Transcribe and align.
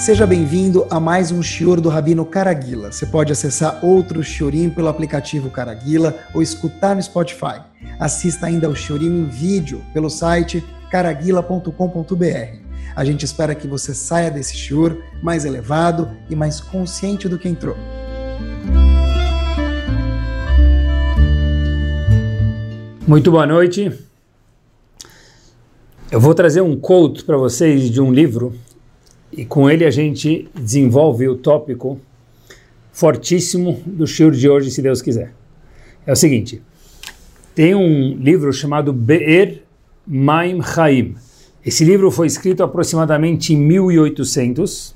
Seja 0.00 0.26
bem-vindo 0.26 0.86
a 0.88 0.98
mais 0.98 1.30
um 1.30 1.42
Shior 1.42 1.78
do 1.78 1.90
Rabino 1.90 2.24
Caraguila. 2.24 2.90
Você 2.90 3.04
pode 3.04 3.32
acessar 3.32 3.84
outro 3.84 4.24
Shiorim 4.24 4.70
pelo 4.70 4.88
aplicativo 4.88 5.50
Caraguila 5.50 6.16
ou 6.32 6.40
escutar 6.40 6.96
no 6.96 7.02
Spotify. 7.02 7.60
Assista 7.98 8.46
ainda 8.46 8.66
ao 8.66 8.74
Shiorim 8.74 9.08
em 9.08 9.24
vídeo 9.26 9.84
pelo 9.92 10.08
site 10.08 10.64
caraguila.com.br. 10.90 12.56
A 12.96 13.04
gente 13.04 13.26
espera 13.26 13.54
que 13.54 13.68
você 13.68 13.92
saia 13.92 14.30
desse 14.30 14.56
Shior 14.56 14.96
mais 15.22 15.44
elevado 15.44 16.10
e 16.30 16.34
mais 16.34 16.62
consciente 16.62 17.28
do 17.28 17.38
que 17.38 17.46
entrou. 17.46 17.76
Muito 23.06 23.30
boa 23.30 23.46
noite. 23.46 23.92
Eu 26.10 26.18
vou 26.18 26.34
trazer 26.34 26.62
um 26.62 26.74
quote 26.74 27.22
para 27.22 27.36
vocês 27.36 27.90
de 27.90 28.00
um 28.00 28.10
livro 28.10 28.58
e 29.32 29.44
com 29.44 29.70
ele 29.70 29.84
a 29.84 29.90
gente 29.90 30.48
desenvolve 30.54 31.28
o 31.28 31.36
tópico 31.36 32.00
fortíssimo 32.92 33.80
do 33.86 34.06
shiur 34.06 34.32
de 34.32 34.48
hoje, 34.48 34.70
se 34.70 34.82
Deus 34.82 35.00
quiser. 35.00 35.32
É 36.06 36.12
o 36.12 36.16
seguinte, 36.16 36.62
tem 37.54 37.74
um 37.74 38.14
livro 38.16 38.52
chamado 38.52 38.92
Be'er 38.92 39.62
Maim 40.06 40.60
Chaim. 40.62 41.14
Esse 41.64 41.84
livro 41.84 42.10
foi 42.10 42.26
escrito 42.26 42.62
aproximadamente 42.62 43.52
em 43.52 43.56
1800 43.56 44.94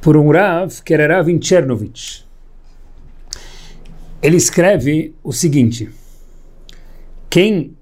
por 0.00 0.16
um 0.16 0.30
Rav, 0.30 0.82
que 0.84 0.94
era 0.94 1.16
Rav 1.16 1.28
Chernovich. 1.40 2.26
Ele 4.22 4.36
escreve 4.36 5.14
o 5.22 5.32
seguinte, 5.32 5.90
quem 7.30 7.76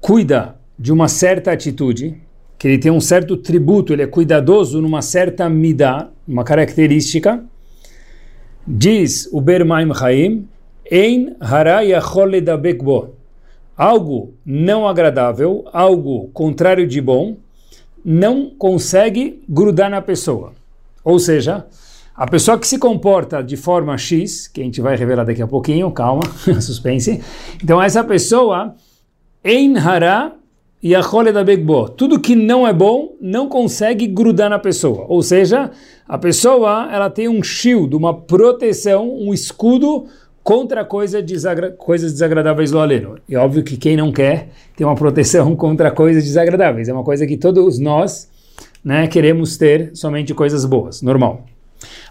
cuida 0.00 0.56
de 0.78 0.92
uma 0.92 1.08
certa 1.08 1.52
atitude, 1.52 2.20
que 2.64 2.68
ele 2.68 2.78
tem 2.78 2.90
um 2.90 2.98
certo 2.98 3.36
tributo, 3.36 3.92
ele 3.92 4.00
é 4.00 4.06
cuidadoso 4.06 4.80
numa 4.80 5.02
certa 5.02 5.50
midá, 5.50 6.08
uma 6.26 6.42
característica, 6.42 7.44
diz 8.66 9.28
o 9.30 9.38
Bermaim 9.38 9.92
Chaim, 9.92 10.48
Ein 10.90 11.36
bekbo. 12.62 13.16
Algo 13.76 14.32
não 14.46 14.88
agradável, 14.88 15.66
algo 15.74 16.30
contrário 16.32 16.86
de 16.86 17.02
bom, 17.02 17.36
não 18.02 18.48
consegue 18.48 19.42
grudar 19.46 19.90
na 19.90 20.00
pessoa. 20.00 20.54
Ou 21.04 21.18
seja, 21.18 21.66
a 22.16 22.26
pessoa 22.26 22.58
que 22.58 22.66
se 22.66 22.78
comporta 22.78 23.44
de 23.44 23.58
forma 23.58 23.98
X, 23.98 24.48
que 24.48 24.62
a 24.62 24.64
gente 24.64 24.80
vai 24.80 24.96
revelar 24.96 25.24
daqui 25.24 25.42
a 25.42 25.46
pouquinho, 25.46 25.90
calma, 25.90 26.22
suspense. 26.62 27.22
Então 27.62 27.82
essa 27.82 28.02
pessoa, 28.02 28.74
Ein 29.44 29.76
hara 29.76 30.34
e 30.84 30.94
a 30.94 31.00
role 31.00 31.32
da 31.32 31.42
begbo. 31.42 31.88
Tudo 31.88 32.20
que 32.20 32.36
não 32.36 32.68
é 32.68 32.72
bom 32.72 33.16
não 33.18 33.48
consegue 33.48 34.06
grudar 34.06 34.50
na 34.50 34.58
pessoa. 34.58 35.06
Ou 35.08 35.22
seja, 35.22 35.70
a 36.06 36.18
pessoa 36.18 36.90
ela 36.92 37.08
tem 37.08 37.26
um 37.26 37.42
shield, 37.42 37.96
uma 37.96 38.12
proteção, 38.12 39.10
um 39.10 39.32
escudo 39.32 40.04
contra 40.42 40.84
coisa 40.84 41.22
desagra 41.22 41.70
coisas 41.70 42.12
desagradáveis 42.12 42.70
do 42.70 42.78
aleno. 42.78 43.16
E 43.26 43.34
óbvio 43.34 43.64
que 43.64 43.78
quem 43.78 43.96
não 43.96 44.12
quer 44.12 44.50
ter 44.76 44.84
uma 44.84 44.94
proteção 44.94 45.56
contra 45.56 45.90
coisas 45.90 46.22
desagradáveis. 46.22 46.86
É 46.86 46.92
uma 46.92 47.02
coisa 47.02 47.26
que 47.26 47.38
todos 47.38 47.78
nós 47.78 48.28
né, 48.84 49.06
queremos 49.06 49.56
ter 49.56 49.90
somente 49.94 50.34
coisas 50.34 50.66
boas, 50.66 51.00
normal. 51.00 51.46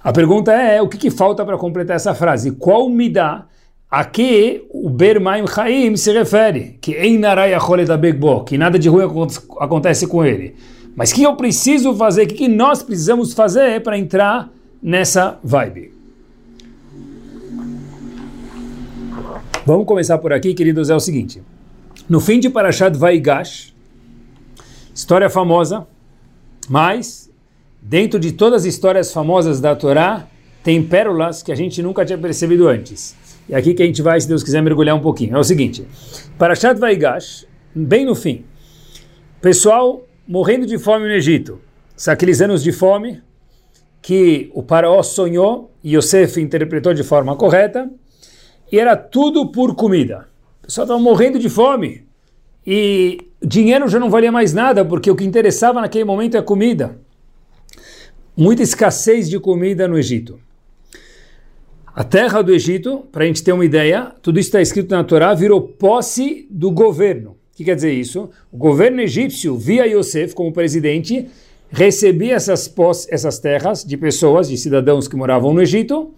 A 0.03 0.11
pergunta 0.11 0.51
é, 0.51 0.81
o 0.81 0.87
que, 0.87 0.97
que 0.97 1.11
falta 1.11 1.45
para 1.45 1.59
completar 1.59 1.95
essa 1.95 2.15
frase? 2.15 2.49
Qual 2.49 2.89
me 2.89 3.07
dá 3.07 3.45
a 3.93 4.03
que 4.03 4.65
o 4.71 4.89
Bermaim 4.89 5.45
Chaim 5.45 5.95
se 5.95 6.11
refere, 6.11 6.79
que 6.81 6.95
que 8.43 8.57
nada 8.57 8.79
de 8.79 8.89
ruim 8.89 9.03
acontece 9.59 10.07
com 10.07 10.25
ele. 10.25 10.55
Mas 10.95 11.11
o 11.11 11.13
que 11.13 11.21
eu 11.21 11.35
preciso 11.35 11.93
fazer, 11.93 12.23
o 12.23 12.27
que 12.27 12.47
nós 12.47 12.81
precisamos 12.81 13.33
fazer 13.33 13.83
para 13.83 13.95
entrar 13.95 14.49
nessa 14.81 15.37
vibe? 15.43 15.93
Vamos 19.63 19.85
começar 19.85 20.17
por 20.17 20.33
aqui, 20.33 20.55
queridos, 20.55 20.89
é 20.89 20.95
o 20.95 20.99
seguinte. 20.99 21.43
No 22.09 22.19
fim 22.19 22.39
de 22.39 22.49
Parashat 22.49 22.97
Vaigash, 22.97 23.75
história 24.91 25.29
famosa, 25.29 25.85
mas 26.67 27.29
dentro 27.79 28.19
de 28.19 28.31
todas 28.31 28.63
as 28.63 28.65
histórias 28.65 29.13
famosas 29.13 29.61
da 29.61 29.75
Torá, 29.75 30.25
tem 30.63 30.81
pérolas 30.81 31.43
que 31.43 31.51
a 31.51 31.55
gente 31.55 31.83
nunca 31.83 32.03
tinha 32.03 32.17
percebido 32.17 32.67
antes. 32.67 33.21
E 33.47 33.55
aqui 33.55 33.73
que 33.73 33.83
a 33.83 33.85
gente 33.85 34.01
vai, 34.01 34.19
se 34.19 34.27
Deus 34.27 34.43
quiser, 34.43 34.61
mergulhar 34.61 34.95
um 34.95 35.01
pouquinho. 35.01 35.35
É 35.35 35.39
o 35.39 35.43
seguinte: 35.43 35.85
Parashat 36.37 36.79
Vaigash, 36.79 37.45
bem 37.75 38.05
no 38.05 38.15
fim, 38.15 38.45
pessoal 39.41 40.05
morrendo 40.27 40.65
de 40.65 40.77
fome 40.77 41.05
no 41.05 41.13
Egito, 41.13 41.59
aqueles 42.07 42.41
anos 42.41 42.63
de 42.63 42.71
fome 42.71 43.21
que 44.01 44.49
o 44.53 44.61
faraó 44.61 45.01
sonhou 45.01 45.71
e 45.83 45.95
Yosef 45.95 46.39
interpretou 46.39 46.93
de 46.93 47.03
forma 47.03 47.35
correta, 47.35 47.89
e 48.71 48.79
era 48.79 48.95
tudo 48.95 49.51
por 49.51 49.75
comida. 49.75 50.27
O 50.61 50.65
pessoal 50.65 50.85
estava 50.85 50.99
morrendo 50.99 51.37
de 51.39 51.49
fome 51.49 52.05
e 52.65 53.17
dinheiro 53.41 53.87
já 53.87 53.99
não 53.99 54.09
valia 54.09 54.31
mais 54.31 54.53
nada, 54.53 54.83
porque 54.83 55.11
o 55.11 55.15
que 55.15 55.23
interessava 55.23 55.81
naquele 55.81 56.05
momento 56.05 56.37
é 56.37 56.41
comida. 56.41 56.97
Muita 58.35 58.63
escassez 58.63 59.29
de 59.29 59.39
comida 59.39 59.87
no 59.87 59.97
Egito. 59.97 60.39
A 61.95 62.03
terra 62.03 62.41
do 62.41 62.51
Egito, 62.51 63.03
para 63.11 63.23
a 63.23 63.27
gente 63.27 63.43
ter 63.43 63.51
uma 63.51 63.63
ideia, 63.63 64.15
tudo 64.19 64.39
isso 64.39 64.47
está 64.47 64.59
escrito 64.59 64.89
na 64.89 65.03
Torá, 65.03 65.35
virou 65.35 65.61
posse 65.61 66.47
do 66.49 66.71
governo. 66.71 67.31
O 67.31 67.55
que 67.55 67.63
quer 67.63 67.75
dizer 67.75 67.93
isso? 67.93 68.31
O 68.51 68.57
governo 68.57 68.99
egípcio, 68.99 69.55
via 69.55 69.85
Yosef 69.85 70.33
como 70.33 70.51
presidente, 70.51 71.29
recebia 71.69 72.33
essas, 72.33 72.67
posse, 72.67 73.07
essas 73.13 73.37
terras 73.37 73.83
de 73.83 73.95
pessoas, 73.95 74.49
de 74.49 74.57
cidadãos 74.57 75.07
que 75.07 75.15
moravam 75.15 75.53
no 75.53 75.61
Egito, 75.61 76.15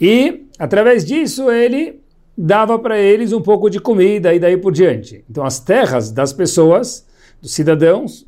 e 0.00 0.46
através 0.60 1.04
disso 1.04 1.50
ele 1.50 2.00
dava 2.38 2.78
para 2.78 2.96
eles 2.96 3.32
um 3.32 3.42
pouco 3.42 3.68
de 3.68 3.80
comida 3.80 4.32
e 4.32 4.38
daí 4.38 4.56
por 4.56 4.72
diante. 4.72 5.24
Então 5.28 5.44
as 5.44 5.58
terras 5.58 6.12
das 6.12 6.32
pessoas, 6.32 7.04
dos 7.42 7.52
cidadãos 7.52 8.24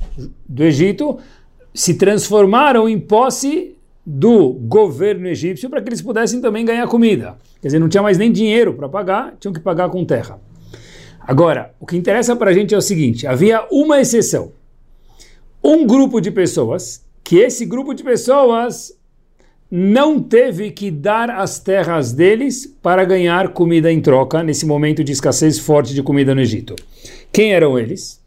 do 0.49 0.65
Egito, 0.65 1.17
se 1.73 1.95
transformaram 1.95 2.89
em 2.89 2.99
posse 2.99 3.78
do 4.11 4.55
governo 4.55 5.29
egípcio 5.29 5.69
para 5.69 5.83
que 5.83 5.91
eles 5.91 6.01
pudessem 6.01 6.41
também 6.41 6.65
ganhar 6.65 6.87
comida. 6.89 7.37
Quer 7.61 7.69
dizer, 7.69 7.79
não 7.79 7.91
tinha 7.91 8.03
mais 8.03 8.17
nem 8.17 8.33
dinheiro 8.33 8.73
para 8.73 8.89
pagar, 8.89 9.37
tinham 9.39 9.53
que 9.53 9.61
pagar 9.61 9.91
com 9.91 10.03
terra. 10.03 10.41
Agora, 11.21 11.75
o 11.79 11.85
que 11.85 11.95
interessa 11.95 12.35
para 12.35 12.51
a 12.51 12.55
gente 12.55 12.75
é 12.75 12.79
o 12.79 12.81
seguinte: 12.81 13.27
havia 13.27 13.67
uma 13.71 14.01
exceção. 14.01 14.53
Um 15.63 15.87
grupo 15.87 16.23
de 16.23 16.31
pessoas, 16.31 17.05
que 17.23 17.37
esse 17.37 17.67
grupo 17.67 17.93
de 17.93 18.03
pessoas 18.03 18.97
não 19.71 20.23
teve 20.23 20.71
que 20.71 20.91
dar 20.91 21.29
as 21.29 21.61
terras 21.61 22.11
deles 22.11 22.67
para 22.83 23.05
ganhar 23.05 23.49
comida 23.49 23.93
em 23.93 24.01
troca 24.01 24.43
nesse 24.43 24.65
momento 24.65 25.05
de 25.05 25.13
escassez 25.13 25.59
forte 25.59 25.93
de 25.93 26.03
comida 26.03 26.35
no 26.35 26.41
Egito. 26.41 26.75
Quem 27.31 27.53
eram 27.53 27.79
eles? 27.79 28.18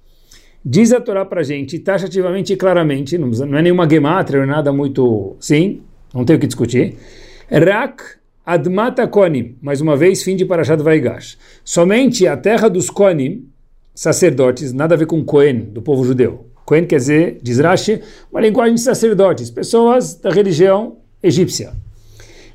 Diz 0.64 0.94
a 0.94 1.02
Torá 1.02 1.26
para 1.26 1.42
a 1.42 1.44
gente, 1.44 1.80
taxativamente 1.80 2.54
e 2.54 2.56
claramente, 2.56 3.18
não 3.18 3.58
é 3.58 3.62
nenhuma 3.62 3.90
gemátria, 3.90 4.40
não 4.40 4.54
é 4.54 4.56
nada 4.56 4.72
muito... 4.72 5.36
Sim, 5.40 5.82
não 6.14 6.24
tem 6.24 6.36
o 6.36 6.40
que 6.40 6.46
discutir. 6.46 6.96
Rak 7.50 8.04
Admata 8.46 9.08
Konim, 9.08 9.56
mais 9.62 9.82
uma 9.82 9.98
vez, 9.98 10.24
fim 10.24 10.36
de 10.36 10.46
Parashat 10.46 10.82
Vaigash. 10.82 11.38
Somente 11.64 12.28
a 12.28 12.38
terra 12.38 12.70
dos 12.70 12.90
Konim, 12.90 13.48
sacerdotes, 13.94 14.72
nada 14.72 14.94
a 14.94 14.98
ver 14.98 15.08
com 15.08 15.24
Cohen, 15.24 15.62
do 15.62 15.82
povo 15.82 16.04
judeu. 16.04 16.46
Cohen 16.64 16.86
quer 16.86 16.98
dizer, 16.98 17.40
diz 17.42 17.60
Rashi, 17.60 18.02
uma 18.32 18.42
linguagem 18.42 18.76
de 18.76 18.82
sacerdotes, 18.82 19.50
pessoas 19.50 20.16
da 20.16 20.30
religião 20.30 20.98
egípcia. 21.24 21.74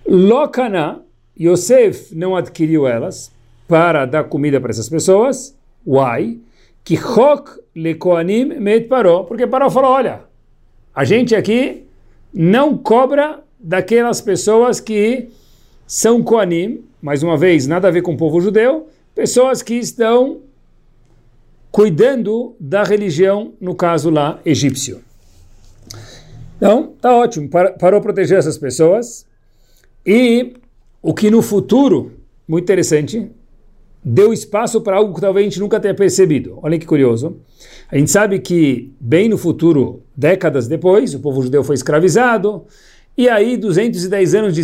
Lokana, 0.06 1.03
Yosef 1.39 2.15
não 2.15 2.37
adquiriu 2.37 2.87
elas 2.87 3.33
para 3.66 4.06
dar 4.06 4.25
comida 4.25 4.61
para 4.61 4.71
essas 4.71 4.89
pessoas. 4.89 5.56
Why? 5.84 6.41
que 6.87 6.97
Chok 6.97 7.50
Lekoanim 7.76 8.59
Meit 8.59 8.88
Paró, 8.88 9.25
porque 9.25 9.47
Paró 9.47 9.68
falou, 9.68 9.91
olha, 9.91 10.22
a 10.95 11.04
gente 11.04 11.36
aqui 11.36 11.84
não 12.33 12.77
cobra 12.77 13.41
daquelas 13.60 14.21
pessoas 14.21 14.80
que 14.80 15.28
são 15.86 16.22
Koanim, 16.22 16.83
mais 17.03 17.22
uma 17.22 17.36
vez, 17.36 17.66
nada 17.66 17.89
a 17.89 17.91
ver 17.91 18.01
com 18.01 18.15
o 18.15 18.16
povo 18.16 18.41
judeu, 18.41 18.89
pessoas 19.15 19.62
que 19.62 19.74
estão 19.74 20.41
cuidando 21.71 22.56
da 22.59 22.83
religião, 22.83 23.53
no 23.60 23.74
caso 23.74 24.09
lá, 24.09 24.41
egípcio. 24.45 25.03
Então, 26.56 26.95
tá 27.01 27.15
ótimo, 27.15 27.51
parou 27.78 28.01
proteger 28.01 28.39
essas 28.39 28.56
pessoas. 28.56 29.27
E 30.04 30.54
o 31.03 31.12
que 31.12 31.30
no 31.30 31.42
futuro, 31.42 32.15
muito 32.48 32.65
interessante, 32.65 33.30
deu 34.08 34.32
espaço 34.32 34.80
para 34.80 34.98
algo 34.98 35.12
que 35.12 35.20
talvez 35.20 35.44
a 35.44 35.48
gente 35.48 35.58
nunca 35.58 35.80
tenha 35.80 35.92
percebido. 35.92 36.60
Olha 36.62 36.78
que 36.78 36.86
curioso. 36.86 37.38
A 37.91 37.98
gente 37.98 38.08
sabe 38.08 38.38
que, 38.38 38.92
bem 39.00 39.28
no 39.28 39.36
futuro, 39.36 40.00
décadas 40.16 40.68
depois, 40.68 41.12
o 41.12 41.18
povo 41.18 41.42
judeu 41.42 41.64
foi 41.64 41.74
escravizado, 41.74 42.64
e 43.18 43.28
aí 43.28 43.56
210 43.56 44.34
anos 44.36 44.54
de, 44.54 44.62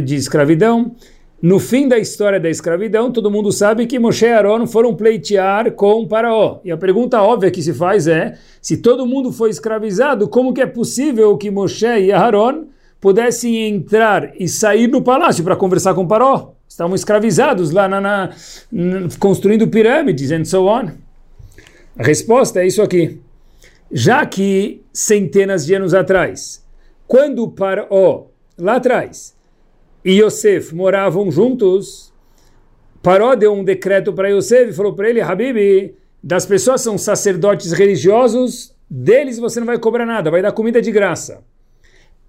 de 0.00 0.16
escravidão, 0.16 0.96
no 1.40 1.60
fim 1.60 1.86
da 1.86 1.98
história 1.98 2.40
da 2.40 2.50
escravidão, 2.50 3.12
todo 3.12 3.30
mundo 3.30 3.52
sabe 3.52 3.86
que 3.86 3.96
Moshe 3.96 4.24
e 4.24 4.32
Aaron 4.32 4.66
foram 4.66 4.92
pleitear 4.96 5.70
com 5.72 6.08
Faraó. 6.08 6.58
E 6.64 6.72
a 6.72 6.76
pergunta 6.76 7.22
óbvia 7.22 7.52
que 7.52 7.62
se 7.62 7.72
faz 7.72 8.08
é, 8.08 8.34
se 8.60 8.78
todo 8.78 9.06
mundo 9.06 9.30
foi 9.30 9.50
escravizado, 9.50 10.26
como 10.26 10.52
que 10.52 10.60
é 10.60 10.66
possível 10.66 11.36
que 11.36 11.48
Moshe 11.48 11.86
e 11.86 12.10
Aaron 12.10 12.64
pudessem 13.00 13.68
entrar 13.68 14.32
e 14.40 14.48
sair 14.48 14.88
no 14.88 15.00
palácio 15.00 15.44
para 15.44 15.54
conversar 15.54 15.94
com 15.94 16.08
Faraó? 16.08 16.54
Estavam 16.74 16.96
escravizados 16.96 17.70
lá 17.70 17.88
na, 17.88 18.00
na, 18.00 18.30
construindo 19.20 19.68
pirâmides 19.68 20.32
and 20.32 20.44
so 20.44 20.66
on. 20.66 20.90
A 21.96 22.02
resposta 22.02 22.60
é 22.60 22.66
isso 22.66 22.82
aqui. 22.82 23.20
Já 23.92 24.26
que 24.26 24.82
centenas 24.92 25.64
de 25.64 25.72
anos 25.72 25.94
atrás, 25.94 26.66
quando 27.06 27.54
Faraó, 27.56 28.24
lá 28.58 28.74
atrás, 28.74 29.36
e 30.04 30.20
Yosef 30.20 30.74
moravam 30.74 31.30
juntos, 31.30 32.12
Paró 33.00 33.36
deu 33.36 33.52
um 33.52 33.62
decreto 33.62 34.12
para 34.12 34.30
Yosef 34.30 34.70
e 34.70 34.74
falou 34.74 34.94
para 34.94 35.08
ele, 35.08 35.20
Habibi, 35.20 35.94
das 36.20 36.44
pessoas 36.44 36.80
são 36.80 36.98
sacerdotes 36.98 37.70
religiosos, 37.70 38.74
deles 38.90 39.38
você 39.38 39.60
não 39.60 39.66
vai 39.66 39.78
cobrar 39.78 40.06
nada, 40.06 40.28
vai 40.28 40.42
dar 40.42 40.50
comida 40.50 40.82
de 40.82 40.90
graça. 40.90 41.44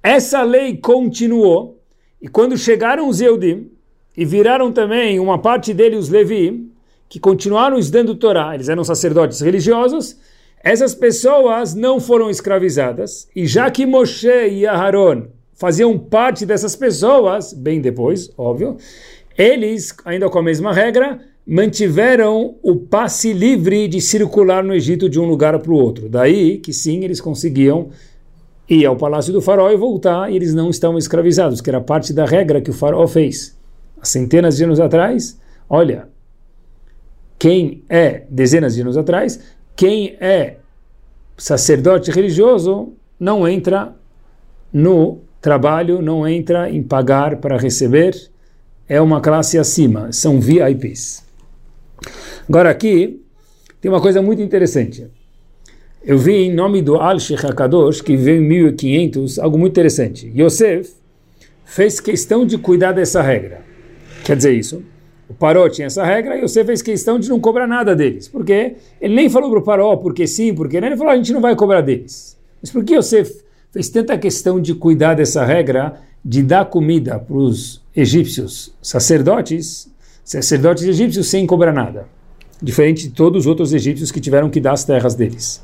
Essa 0.03 0.43
lei 0.43 0.77
continuou, 0.77 1.81
e 2.21 2.27
quando 2.27 2.55
chegaram 2.55 3.09
os 3.09 3.19
Eudim, 3.19 3.71
e 4.17 4.23
viraram 4.25 4.71
também 4.71 5.19
uma 5.19 5.37
parte 5.37 5.73
deles 5.73 6.05
os 6.05 6.09
Levi, 6.09 6.69
que 7.07 7.19
continuaram 7.19 7.77
estudando 7.77 8.15
Torá, 8.15 8.55
eles 8.55 8.69
eram 8.69 8.83
sacerdotes 8.83 9.41
religiosos, 9.41 10.17
essas 10.63 10.95
pessoas 10.95 11.75
não 11.75 11.99
foram 11.99 12.29
escravizadas, 12.29 13.27
e 13.35 13.45
já 13.45 13.69
que 13.69 13.85
Moshe 13.85 14.27
e 14.27 14.65
Aharon 14.65 15.27
faziam 15.53 15.97
parte 15.97 16.45
dessas 16.45 16.75
pessoas, 16.75 17.53
bem 17.53 17.79
depois, 17.79 18.31
óbvio, 18.37 18.77
eles, 19.37 19.95
ainda 20.03 20.29
com 20.29 20.39
a 20.39 20.43
mesma 20.43 20.73
regra, 20.73 21.19
mantiveram 21.45 22.55
o 22.63 22.75
passe 22.75 23.31
livre 23.31 23.87
de 23.87 24.01
circular 24.01 24.63
no 24.63 24.73
Egito 24.73 25.07
de 25.07 25.19
um 25.19 25.25
lugar 25.25 25.57
para 25.59 25.71
o 25.71 25.75
outro. 25.75 26.09
Daí 26.09 26.57
que 26.57 26.73
sim, 26.73 27.03
eles 27.03 27.21
conseguiam 27.21 27.89
ir 28.67 28.85
ao 28.85 28.95
palácio 28.95 29.31
do 29.31 29.41
faraó 29.41 29.69
e 29.71 29.77
voltar, 29.77 30.31
e 30.31 30.35
eles 30.35 30.53
não 30.53 30.69
estavam 30.69 30.97
escravizados, 30.97 31.61
que 31.61 31.69
era 31.69 31.79
parte 31.79 32.11
da 32.11 32.25
regra 32.25 32.59
que 32.59 32.71
o 32.71 32.73
faraó 32.73 33.05
fez. 33.05 33.55
Centenas 34.05 34.57
de 34.57 34.63
anos 34.63 34.79
atrás, 34.79 35.39
olha, 35.69 36.07
quem 37.37 37.83
é, 37.89 38.23
dezenas 38.29 38.75
de 38.75 38.81
anos 38.81 38.97
atrás, 38.97 39.39
quem 39.75 40.15
é 40.19 40.57
sacerdote 41.37 42.11
religioso 42.11 42.93
não 43.19 43.47
entra 43.47 43.93
no 44.71 45.19
trabalho 45.45 46.01
não 46.01 46.27
entra 46.27 46.71
em 46.71 46.81
pagar 46.81 47.37
para 47.37 47.55
receber, 47.55 48.15
é 48.89 48.99
uma 48.99 49.21
classe 49.21 49.59
acima, 49.59 50.11
são 50.11 50.41
VIPs. 50.41 51.23
Agora 52.49 52.71
aqui 52.71 53.21
tem 53.79 53.91
uma 53.91 54.01
coisa 54.01 54.23
muito 54.23 54.41
interessante. 54.41 55.07
Eu 56.03 56.17
vi 56.17 56.47
em 56.47 56.53
nome 56.53 56.81
do 56.81 56.95
Al-Sheikh 56.95 57.45
HaKadosh, 57.45 58.01
que 58.01 58.17
veio 58.17 58.41
em 58.41 58.47
1500, 58.47 59.37
algo 59.37 59.57
muito 59.57 59.73
interessante. 59.73 60.33
Yosef 60.35 60.93
fez 61.63 61.99
questão 61.99 62.43
de 62.43 62.57
cuidar 62.57 62.91
dessa 62.91 63.21
regra. 63.21 63.64
Quer 64.25 64.35
dizer 64.35 64.53
isso? 64.53 64.81
O 65.29 65.35
Paró 65.35 65.69
tinha 65.69 65.85
essa 65.85 66.03
regra 66.03 66.35
e 66.35 66.41
Yosef 66.43 66.65
fez 66.65 66.81
questão 66.81 67.19
de 67.19 67.29
não 67.29 67.39
cobrar 67.39 67.67
nada 67.67 67.95
deles. 67.95 68.27
Por 68.27 68.43
quê? 68.43 68.75
Ele 68.99 69.13
nem 69.13 69.29
falou 69.29 69.51
para 69.51 69.59
o 69.59 69.61
Paró 69.61 69.95
porque 69.97 70.25
sim, 70.25 70.51
porque 70.51 70.81
não. 70.81 70.87
Ele 70.87 70.97
falou, 70.97 71.13
a 71.13 71.15
gente 71.15 71.31
não 71.31 71.41
vai 71.41 71.55
cobrar 71.55 71.81
deles. 71.81 72.35
Mas 72.59 72.71
por 72.71 72.83
que 72.83 72.95
Yosef 72.95 73.43
fez 73.71 73.87
tanta 73.87 74.17
questão 74.17 74.59
de 74.59 74.73
cuidar 74.73 75.13
dessa 75.13 75.45
regra 75.45 76.01
de 76.23 76.41
dar 76.41 76.65
comida 76.65 77.19
para 77.19 77.37
os 77.37 77.83
egípcios 77.95 78.73
sacerdotes, 78.81 79.87
sacerdotes 80.23 80.85
egípcios 80.85 81.27
sem 81.27 81.45
cobrar 81.45 81.71
nada, 81.71 82.07
diferente 82.59 83.03
de 83.03 83.13
todos 83.13 83.41
os 83.41 83.47
outros 83.47 83.73
egípcios 83.73 84.11
que 84.11 84.19
tiveram 84.19 84.49
que 84.49 84.59
dar 84.59 84.73
as 84.73 84.83
terras 84.83 85.13
deles. 85.13 85.61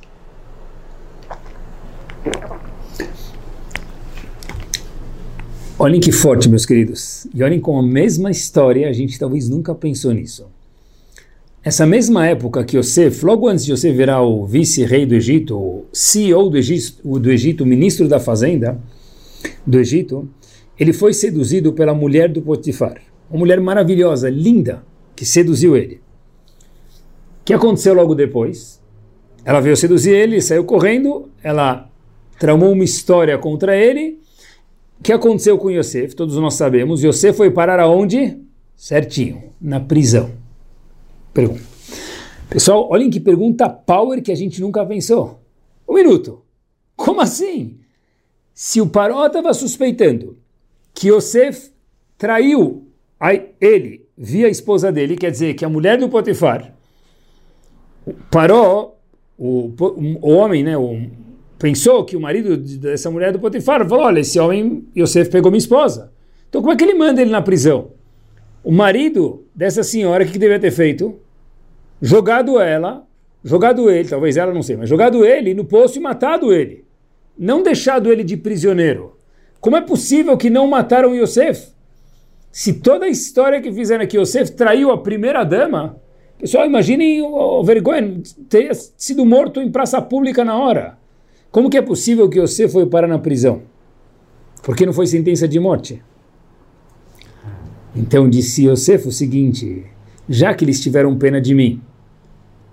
Olhem 5.83 5.99
que 5.99 6.11
forte, 6.11 6.47
meus 6.47 6.63
queridos. 6.63 7.25
E 7.33 7.41
olhem 7.41 7.59
com 7.59 7.75
a 7.75 7.81
mesma 7.81 8.29
história, 8.29 8.87
a 8.87 8.93
gente 8.93 9.17
talvez 9.17 9.49
nunca 9.49 9.73
pensou 9.73 10.11
nisso. 10.11 10.45
Essa 11.63 11.87
mesma 11.87 12.27
época 12.27 12.63
que 12.63 12.77
Yosef, 12.77 13.25
logo 13.25 13.47
antes 13.47 13.65
de 13.65 13.71
Yosef 13.71 13.97
virar 13.97 14.21
o 14.21 14.45
vice-rei 14.45 15.07
do 15.07 15.15
Egito, 15.15 15.57
o 15.57 15.85
CEO 15.91 16.51
do 16.51 16.57
Egito, 16.59 17.19
do 17.19 17.31
Egito, 17.31 17.65
ministro 17.65 18.07
da 18.07 18.19
fazenda 18.19 18.79
do 19.65 19.79
Egito, 19.79 20.29
ele 20.79 20.93
foi 20.93 21.15
seduzido 21.15 21.73
pela 21.73 21.95
mulher 21.95 22.29
do 22.29 22.43
Potifar. 22.43 23.01
Uma 23.27 23.39
mulher 23.39 23.59
maravilhosa, 23.59 24.29
linda, 24.29 24.83
que 25.15 25.25
seduziu 25.25 25.75
ele. 25.75 25.95
O 25.95 27.43
que 27.43 27.55
aconteceu 27.55 27.95
logo 27.95 28.13
depois? 28.13 28.79
Ela 29.43 29.59
veio 29.59 29.75
seduzir 29.75 30.11
ele, 30.11 30.41
saiu 30.41 30.63
correndo, 30.63 31.27
ela 31.41 31.89
tramou 32.37 32.71
uma 32.71 32.83
história 32.83 33.35
contra 33.39 33.75
ele. 33.75 34.21
O 35.01 35.03
que 35.03 35.11
aconteceu 35.11 35.57
com 35.57 35.71
Yosef? 35.71 36.15
Todos 36.15 36.35
nós 36.35 36.53
sabemos. 36.53 37.03
Yosef 37.03 37.35
foi 37.35 37.49
parar 37.49 37.79
aonde? 37.79 38.37
Certinho, 38.75 39.41
na 39.59 39.79
prisão. 39.79 40.29
Pergunta. 41.33 41.63
Pessoal, 42.47 42.87
olhem 42.87 43.09
que 43.09 43.19
pergunta 43.19 43.67
power 43.67 44.21
que 44.21 44.31
a 44.31 44.35
gente 44.35 44.61
nunca 44.61 44.85
pensou. 44.85 45.41
Um 45.89 45.95
minuto. 45.95 46.43
Como 46.95 47.19
assim? 47.19 47.79
Se 48.53 48.79
o 48.79 48.85
Paró 48.85 49.25
estava 49.25 49.55
suspeitando 49.55 50.37
que 50.93 51.09
Yosef 51.09 51.71
traiu 52.15 52.85
ele 53.59 54.05
via 54.15 54.45
a 54.45 54.51
esposa 54.51 54.91
dele, 54.91 55.17
quer 55.17 55.31
dizer 55.31 55.55
que 55.55 55.65
a 55.65 55.69
mulher 55.69 55.97
do 55.97 56.09
Potifar, 56.09 56.75
o 58.05 58.13
Paró, 58.29 58.93
o, 59.35 59.73
o 60.21 60.29
homem, 60.29 60.63
né, 60.63 60.77
o, 60.77 61.09
pensou 61.61 62.03
que 62.03 62.17
o 62.17 62.19
marido 62.19 62.57
dessa 62.57 63.11
mulher 63.11 63.31
do 63.31 63.39
Potifar 63.39 63.87
falou: 63.87 64.05
olha, 64.05 64.19
esse 64.21 64.39
homem, 64.39 64.83
Yosef 64.97 65.29
pegou 65.29 65.51
minha 65.51 65.59
esposa. 65.59 66.11
Então 66.49 66.59
como 66.59 66.73
é 66.73 66.75
que 66.75 66.83
ele 66.83 66.95
manda 66.95 67.21
ele 67.21 67.29
na 67.29 67.41
prisão? 67.41 67.91
O 68.63 68.71
marido 68.71 69.45
dessa 69.55 69.83
senhora, 69.83 70.23
o 70.23 70.25
que, 70.25 70.33
que 70.33 70.39
devia 70.39 70.59
ter 70.59 70.71
feito? 70.71 71.19
Jogado 72.01 72.59
ela, 72.59 73.05
jogado 73.43 73.89
ele, 73.91 74.09
talvez 74.09 74.37
ela 74.37 74.51
não 74.53 74.63
sei, 74.63 74.75
mas 74.75 74.89
jogado 74.89 75.23
ele 75.23 75.53
no 75.53 75.63
poço 75.63 75.97
e 75.97 76.01
matado 76.01 76.51
ele. 76.51 76.83
Não 77.37 77.61
deixado 77.61 78.11
ele 78.11 78.23
de 78.23 78.35
prisioneiro. 78.35 79.15
Como 79.59 79.77
é 79.77 79.81
possível 79.81 80.35
que 80.35 80.49
não 80.49 80.67
mataram 80.67 81.15
Yosef? 81.15 81.69
Se 82.51 82.73
toda 82.73 83.05
a 83.05 83.09
história 83.09 83.61
que 83.61 83.71
fizeram 83.71 84.03
aqui, 84.03 84.17
Yosef 84.17 84.51
traiu 84.51 84.91
a 84.91 84.97
primeira 84.97 85.43
dama, 85.43 85.95
pessoal, 86.39 86.65
imaginem 86.65 87.21
o 87.21 87.63
vergonha, 87.63 88.21
ter 88.49 88.73
sido 88.97 89.25
morto 89.25 89.61
em 89.61 89.71
praça 89.71 90.01
pública 90.01 90.43
na 90.43 90.57
hora. 90.57 91.00
Como 91.51 91.69
que 91.69 91.77
é 91.77 91.81
possível 91.81 92.29
que 92.29 92.39
Yosef 92.39 92.71
foi 92.71 92.85
parar 92.85 93.07
na 93.07 93.19
prisão? 93.19 93.63
Porque 94.63 94.85
não 94.85 94.93
foi 94.93 95.05
sentença 95.05 95.47
de 95.47 95.59
morte? 95.59 96.01
Então 97.93 98.29
disse 98.29 98.67
Yosef 98.67 99.07
o 99.07 99.11
seguinte: 99.11 99.83
já 100.29 100.53
que 100.53 100.63
eles 100.63 100.79
tiveram 100.79 101.17
pena 101.17 101.41
de 101.41 101.53
mim, 101.53 101.81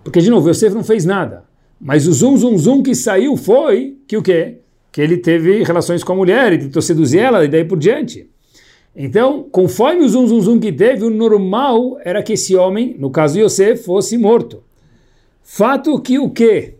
porque 0.04 0.20
de 0.20 0.30
novo 0.30 0.48
Yosef 0.48 0.74
não 0.74 0.84
fez 0.84 1.04
nada, 1.04 1.44
mas 1.80 2.06
o 2.06 2.12
zum 2.12 2.36
zum 2.36 2.56
zum 2.56 2.82
que 2.82 2.94
saiu 2.94 3.36
foi 3.36 3.98
que 4.06 4.16
o 4.16 4.22
quê? 4.22 4.58
Que 4.92 5.00
ele 5.00 5.16
teve 5.16 5.64
relações 5.64 6.04
com 6.04 6.12
a 6.12 6.16
mulher 6.16 6.52
e 6.52 6.58
tentou 6.58 6.80
seduzir 6.80 7.18
ela 7.18 7.44
e 7.44 7.48
daí 7.48 7.64
por 7.64 7.78
diante. 7.78 8.30
Então, 8.94 9.46
conforme 9.50 10.04
o 10.04 10.08
zum 10.08 10.26
zum 10.26 10.40
zum 10.40 10.60
que 10.60 10.72
teve, 10.72 11.04
o 11.04 11.10
normal 11.10 11.98
era 12.04 12.22
que 12.22 12.34
esse 12.34 12.54
homem, 12.56 12.96
no 12.98 13.10
caso 13.10 13.38
Yosef, 13.38 13.84
fosse 13.84 14.16
morto. 14.16 14.62
Fato 15.42 16.00
que 16.00 16.18
o 16.18 16.30
quê? 16.30 16.76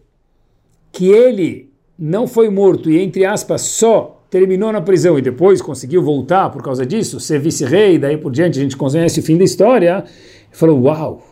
Que 0.90 1.08
ele 1.08 1.67
não 1.98 2.26
foi 2.26 2.48
morto 2.48 2.90
e, 2.90 2.98
entre 2.98 3.24
aspas, 3.24 3.62
só 3.62 4.22
terminou 4.30 4.70
na 4.70 4.80
prisão 4.80 5.18
e 5.18 5.22
depois 5.22 5.60
conseguiu 5.60 6.02
voltar 6.02 6.50
por 6.50 6.62
causa 6.62 6.86
disso, 6.86 7.18
ser 7.18 7.40
vice-rei, 7.40 7.98
daí 7.98 8.16
por 8.16 8.30
diante 8.30 8.58
a 8.58 8.62
gente 8.62 8.76
conhece 8.76 9.20
o 9.20 9.22
fim 9.22 9.36
da 9.36 9.44
história, 9.44 10.04
falou, 10.52 10.82
uau, 10.82 11.26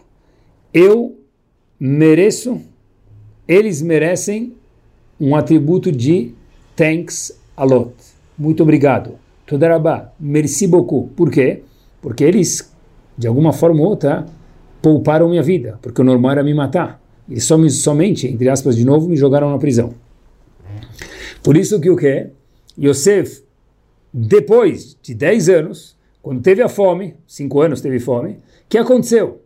eu 0.73 1.16
mereço, 1.78 2.61
eles 3.46 3.82
merecem 3.82 4.54
um 5.20 5.37
atributo 5.37 5.92
de 5.92 6.32
thanks 6.75 7.38
a 7.56 7.64
lot. 7.64 7.92
Muito 8.37 8.62
obrigado. 8.62 9.12
Todarabá, 9.46 10.12
merci 10.18 10.66
beaucoup. 10.66 11.08
Por 11.14 11.30
quê? 11.30 11.62
Porque 12.02 12.25
eles, 12.25 12.73
de 13.16 13.26
alguma 13.26 13.52
forma 13.52 13.80
ou 13.80 13.88
outra, 13.88 14.26
pouparam 14.82 15.28
minha 15.28 15.42
vida, 15.42 15.78
porque 15.80 16.00
o 16.00 16.04
normal 16.04 16.32
era 16.32 16.42
me 16.42 16.52
matar. 16.52 17.00
Eles 17.28 17.44
somente, 17.44 18.26
entre 18.26 18.49
aspas, 18.49 18.76
de 18.76 18.85
novo, 18.85 19.08
me 19.08 19.16
jogaram 19.16 19.50
na 19.50 19.58
prisão. 19.58 19.94
Por 21.42 21.56
isso 21.56 21.80
que 21.80 21.90
o 21.90 21.96
que? 21.96 22.28
Yosef, 22.78 23.42
depois 24.12 24.96
de 25.02 25.14
10 25.14 25.48
anos, 25.48 25.96
quando 26.22 26.42
teve 26.42 26.62
a 26.62 26.68
fome, 26.68 27.14
5 27.26 27.60
anos 27.60 27.80
teve 27.80 27.98
fome, 27.98 28.32
o 28.32 28.38
que 28.68 28.78
aconteceu? 28.78 29.42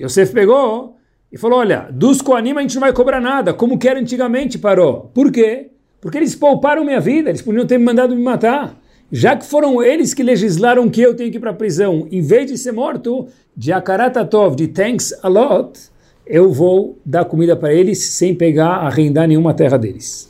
Yosef 0.00 0.32
pegou 0.32 0.96
e 1.32 1.38
falou, 1.38 1.60
olha, 1.60 1.88
dos 1.92 2.20
Koanim 2.20 2.52
a 2.56 2.60
gente 2.60 2.74
não 2.74 2.80
vai 2.80 2.92
cobrar 2.92 3.20
nada, 3.20 3.54
como 3.54 3.78
que 3.78 3.88
era 3.88 4.00
antigamente, 4.00 4.58
parou. 4.58 5.10
Por 5.14 5.30
quê? 5.32 5.70
Porque 6.00 6.18
eles 6.18 6.34
pouparam 6.34 6.84
minha 6.84 7.00
vida, 7.00 7.30
eles 7.30 7.42
podiam 7.42 7.66
ter 7.66 7.78
me 7.78 7.84
mandado 7.84 8.16
me 8.16 8.22
matar. 8.22 8.80
já 9.12 9.36
que 9.36 9.44
foram 9.44 9.82
eles 9.82 10.14
que 10.14 10.22
legislaram 10.22 10.88
que 10.88 11.00
eu 11.02 11.14
tenho 11.14 11.30
que 11.30 11.36
ir 11.36 11.40
para 11.40 11.50
a 11.50 11.54
prisão, 11.54 12.06
em 12.10 12.20
vez 12.20 12.50
de 12.50 12.56
ser 12.56 12.72
morto, 12.72 13.26
de 13.56 13.72
Akaratatov, 13.72 14.54
de 14.54 14.68
thanks 14.68 15.12
a 15.22 15.28
lot, 15.28 15.78
eu 16.24 16.52
vou 16.52 16.98
dar 17.04 17.24
comida 17.24 17.56
para 17.56 17.74
eles 17.74 18.12
sem 18.12 18.34
pegar, 18.34 18.76
arrendar 18.76 19.26
nenhuma 19.26 19.52
terra 19.52 19.76
deles. 19.76 20.29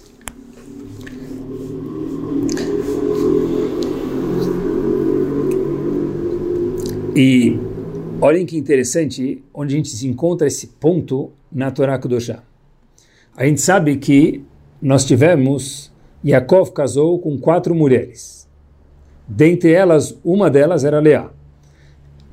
E 7.14 7.58
olhem 8.20 8.46
que 8.46 8.56
interessante 8.56 9.42
onde 9.52 9.74
a 9.74 9.76
gente 9.76 9.88
se 9.88 10.06
encontra 10.06 10.46
esse 10.46 10.68
ponto 10.68 11.32
na 11.50 11.70
Torá 11.70 11.98
Kudoshá. 11.98 12.42
A 13.36 13.44
gente 13.44 13.60
sabe 13.60 13.96
que 13.96 14.44
nós 14.80 15.04
tivemos, 15.04 15.92
Yaakov 16.24 16.70
casou 16.72 17.18
com 17.18 17.36
quatro 17.38 17.74
mulheres. 17.74 18.48
Dentre 19.26 19.72
elas, 19.72 20.16
uma 20.24 20.48
delas 20.48 20.84
era 20.84 21.00
Leá. 21.00 21.30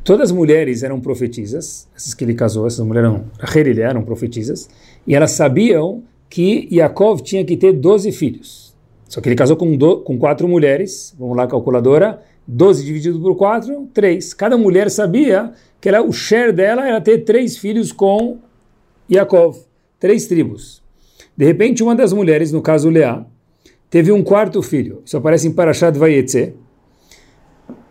Todas 0.03 0.29
as 0.29 0.31
mulheres 0.31 0.84
eram 0.84 1.00
profetisas, 1.00 1.88
essas 1.96 2.13
que 2.13 2.24
ele 2.24 2.34
casou, 2.34 2.67
essas 2.67 2.86
mulheres 2.86 3.10
eram, 3.10 3.25
Rachel 3.39 3.67
e 3.67 3.81
eram 3.81 4.03
profetisas, 4.03 4.69
e 5.05 5.15
elas 5.15 5.31
sabiam 5.31 6.03
que 6.29 6.67
Yaakov 6.72 7.22
tinha 7.22 7.43
que 7.43 7.57
ter 7.57 7.74
12 7.74 8.12
filhos. 8.12 8.75
Só 9.07 9.22
que 9.22 9.29
ele 9.29 9.36
casou 9.36 9.57
com, 9.57 9.75
do, 9.75 10.01
com 10.01 10.17
quatro 10.17 10.48
mulheres, 10.48 11.15
vamos 11.17 11.36
lá, 11.36 11.48
calculadora, 11.48 12.22
12 12.48 12.86
dividido 12.86 13.20
por 13.20 13.36
4, 13.36 13.89
3. 13.94 14.34
Cada 14.34 14.58
mulher 14.58 14.89
sabia 14.89 15.51
que 15.82 15.89
era, 15.89 16.01
o 16.01 16.13
share 16.13 16.54
dela 16.54 16.88
era 16.88 17.01
ter 17.01 17.20
três 17.20 17.58
filhos 17.58 17.92
com 17.92 18.38
Yaakov, 19.12 19.58
três 20.00 20.27
tribos. 20.27 20.82
De 21.36 21.46
repente, 21.46 21.84
uma 21.84 21.94
das 21.94 22.13
mulheres, 22.13 22.51
no 22.51 22.62
caso 22.62 22.89
Leá, 22.89 23.25
teve 23.89 24.12
um 24.12 24.24
quarto 24.24 24.62
filho. 24.62 25.01
Isso 25.06 25.18
aparece 25.18 25.48
em 25.48 25.51
Parashat 25.51 25.98
Vayetze, 25.98 26.54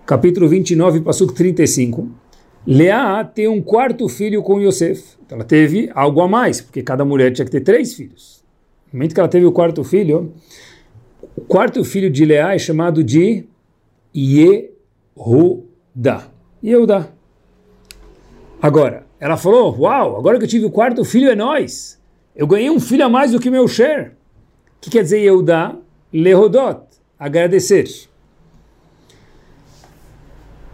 capítulo 0.06 0.48
29, 0.48 1.00
passuco 1.00 1.32
35. 1.32 2.08
Leá 2.66 3.22
tem 3.22 3.46
um 3.46 3.62
quarto 3.62 4.08
filho 4.08 4.42
com 4.42 4.60
Yosef. 4.60 5.16
Então 5.24 5.36
ela 5.36 5.44
teve 5.44 5.90
algo 5.94 6.20
a 6.20 6.28
mais, 6.28 6.60
porque 6.60 6.82
cada 6.82 7.04
mulher 7.04 7.32
tinha 7.32 7.44
que 7.44 7.50
ter 7.50 7.60
três 7.60 7.94
filhos. 7.94 8.42
No 8.92 8.98
momento 8.98 9.14
que 9.14 9.20
ela 9.20 9.28
teve 9.28 9.46
o 9.46 9.52
quarto 9.52 9.84
filho, 9.84 10.32
o 11.36 11.42
quarto 11.42 11.84
filho 11.84 12.10
de 12.10 12.24
Leá 12.24 12.54
é 12.54 12.58
chamado 12.58 13.04
de 13.04 13.44
Yehuda. 14.16 14.72
Yehuda. 16.64 17.12
Agora, 18.62 19.04
ela 19.20 19.36
falou: 19.36 19.78
Uau, 19.78 20.16
agora 20.16 20.38
que 20.38 20.44
eu 20.44 20.48
tive 20.48 20.64
o 20.64 20.70
quarto 20.70 21.04
filho 21.04 21.28
é 21.28 21.34
nós. 21.34 22.00
Eu 22.34 22.46
ganhei 22.46 22.70
um 22.70 22.80
filho 22.80 23.04
a 23.04 23.08
mais 23.08 23.32
do 23.32 23.40
que 23.40 23.50
meu 23.50 23.68
share. 23.68 24.12
O 24.78 24.80
que 24.80 24.88
quer 24.90 25.02
dizer 25.02 25.20
Yehuda? 25.20 25.76
Lehodot, 26.12 26.80
agradecer. 27.18 27.86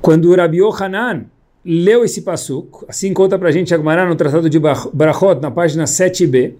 Quando 0.00 0.34
Rabi 0.34 0.58
Yohanan 0.58 1.26
leu 1.64 2.04
esse 2.04 2.22
pasuk, 2.22 2.84
assim 2.88 3.14
conta 3.14 3.38
para 3.38 3.48
a 3.48 3.52
gente 3.52 3.72
Agmará 3.74 4.04
no 4.06 4.16
Tratado 4.16 4.50
de 4.50 4.58
Brachot, 4.58 5.40
na 5.40 5.50
página 5.50 5.84
7b, 5.84 6.54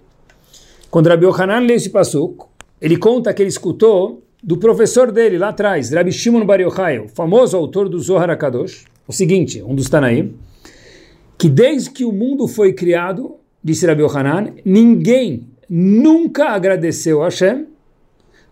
quando 0.89 1.07
Rabi 1.07 1.25
Yohanan 1.25 1.59
leu 1.59 1.75
esse 1.75 1.89
pasuk, 1.89 2.45
ele 2.81 2.97
conta 2.97 3.33
que 3.33 3.41
ele 3.41 3.49
escutou 3.49 4.22
do 4.43 4.57
professor 4.57 5.09
dele 5.09 5.37
lá 5.37 5.49
atrás, 5.49 5.89
Rabbi 5.89 6.11
Shimon 6.11 6.45
Bar 6.45 6.59
Yochai, 6.59 6.99
o 6.99 7.07
famoso 7.07 7.55
autor 7.55 7.87
do 7.87 7.97
Zohar 7.97 8.29
HaKadosh, 8.29 8.83
o 9.07 9.13
seguinte, 9.13 9.63
um 9.63 9.73
dos 9.73 9.89
Tanaim, 9.89 10.35
que 11.37 11.47
desde 11.47 11.89
que 11.89 12.03
o 12.03 12.11
mundo 12.11 12.45
foi 12.45 12.73
criado, 12.73 13.37
disse 13.63 13.87
Rabbi 13.87 14.01
Yohanan, 14.01 14.53
ninguém 14.65 15.47
nunca 15.69 16.49
agradeceu 16.49 17.21
a 17.21 17.25
Hashem, 17.25 17.67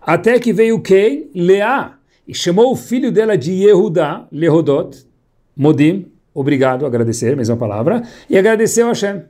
até 0.02 0.40
que 0.40 0.54
veio 0.54 0.80
quem? 0.80 1.30
Leá, 1.36 1.98
e 2.26 2.34
chamou 2.34 2.72
o 2.72 2.76
filho 2.76 3.12
dela 3.12 3.38
de 3.38 3.52
Yehudá, 3.52 4.26
Lehodot, 4.32 5.06
Modim, 5.58 6.06
obrigado, 6.34 6.86
agradecer, 6.86 7.36
mesma 7.36 7.58
palavra, 7.58 8.02
e 8.30 8.38
agradeceu 8.38 8.86
a 8.86 8.90
Hashem. 8.90 9.24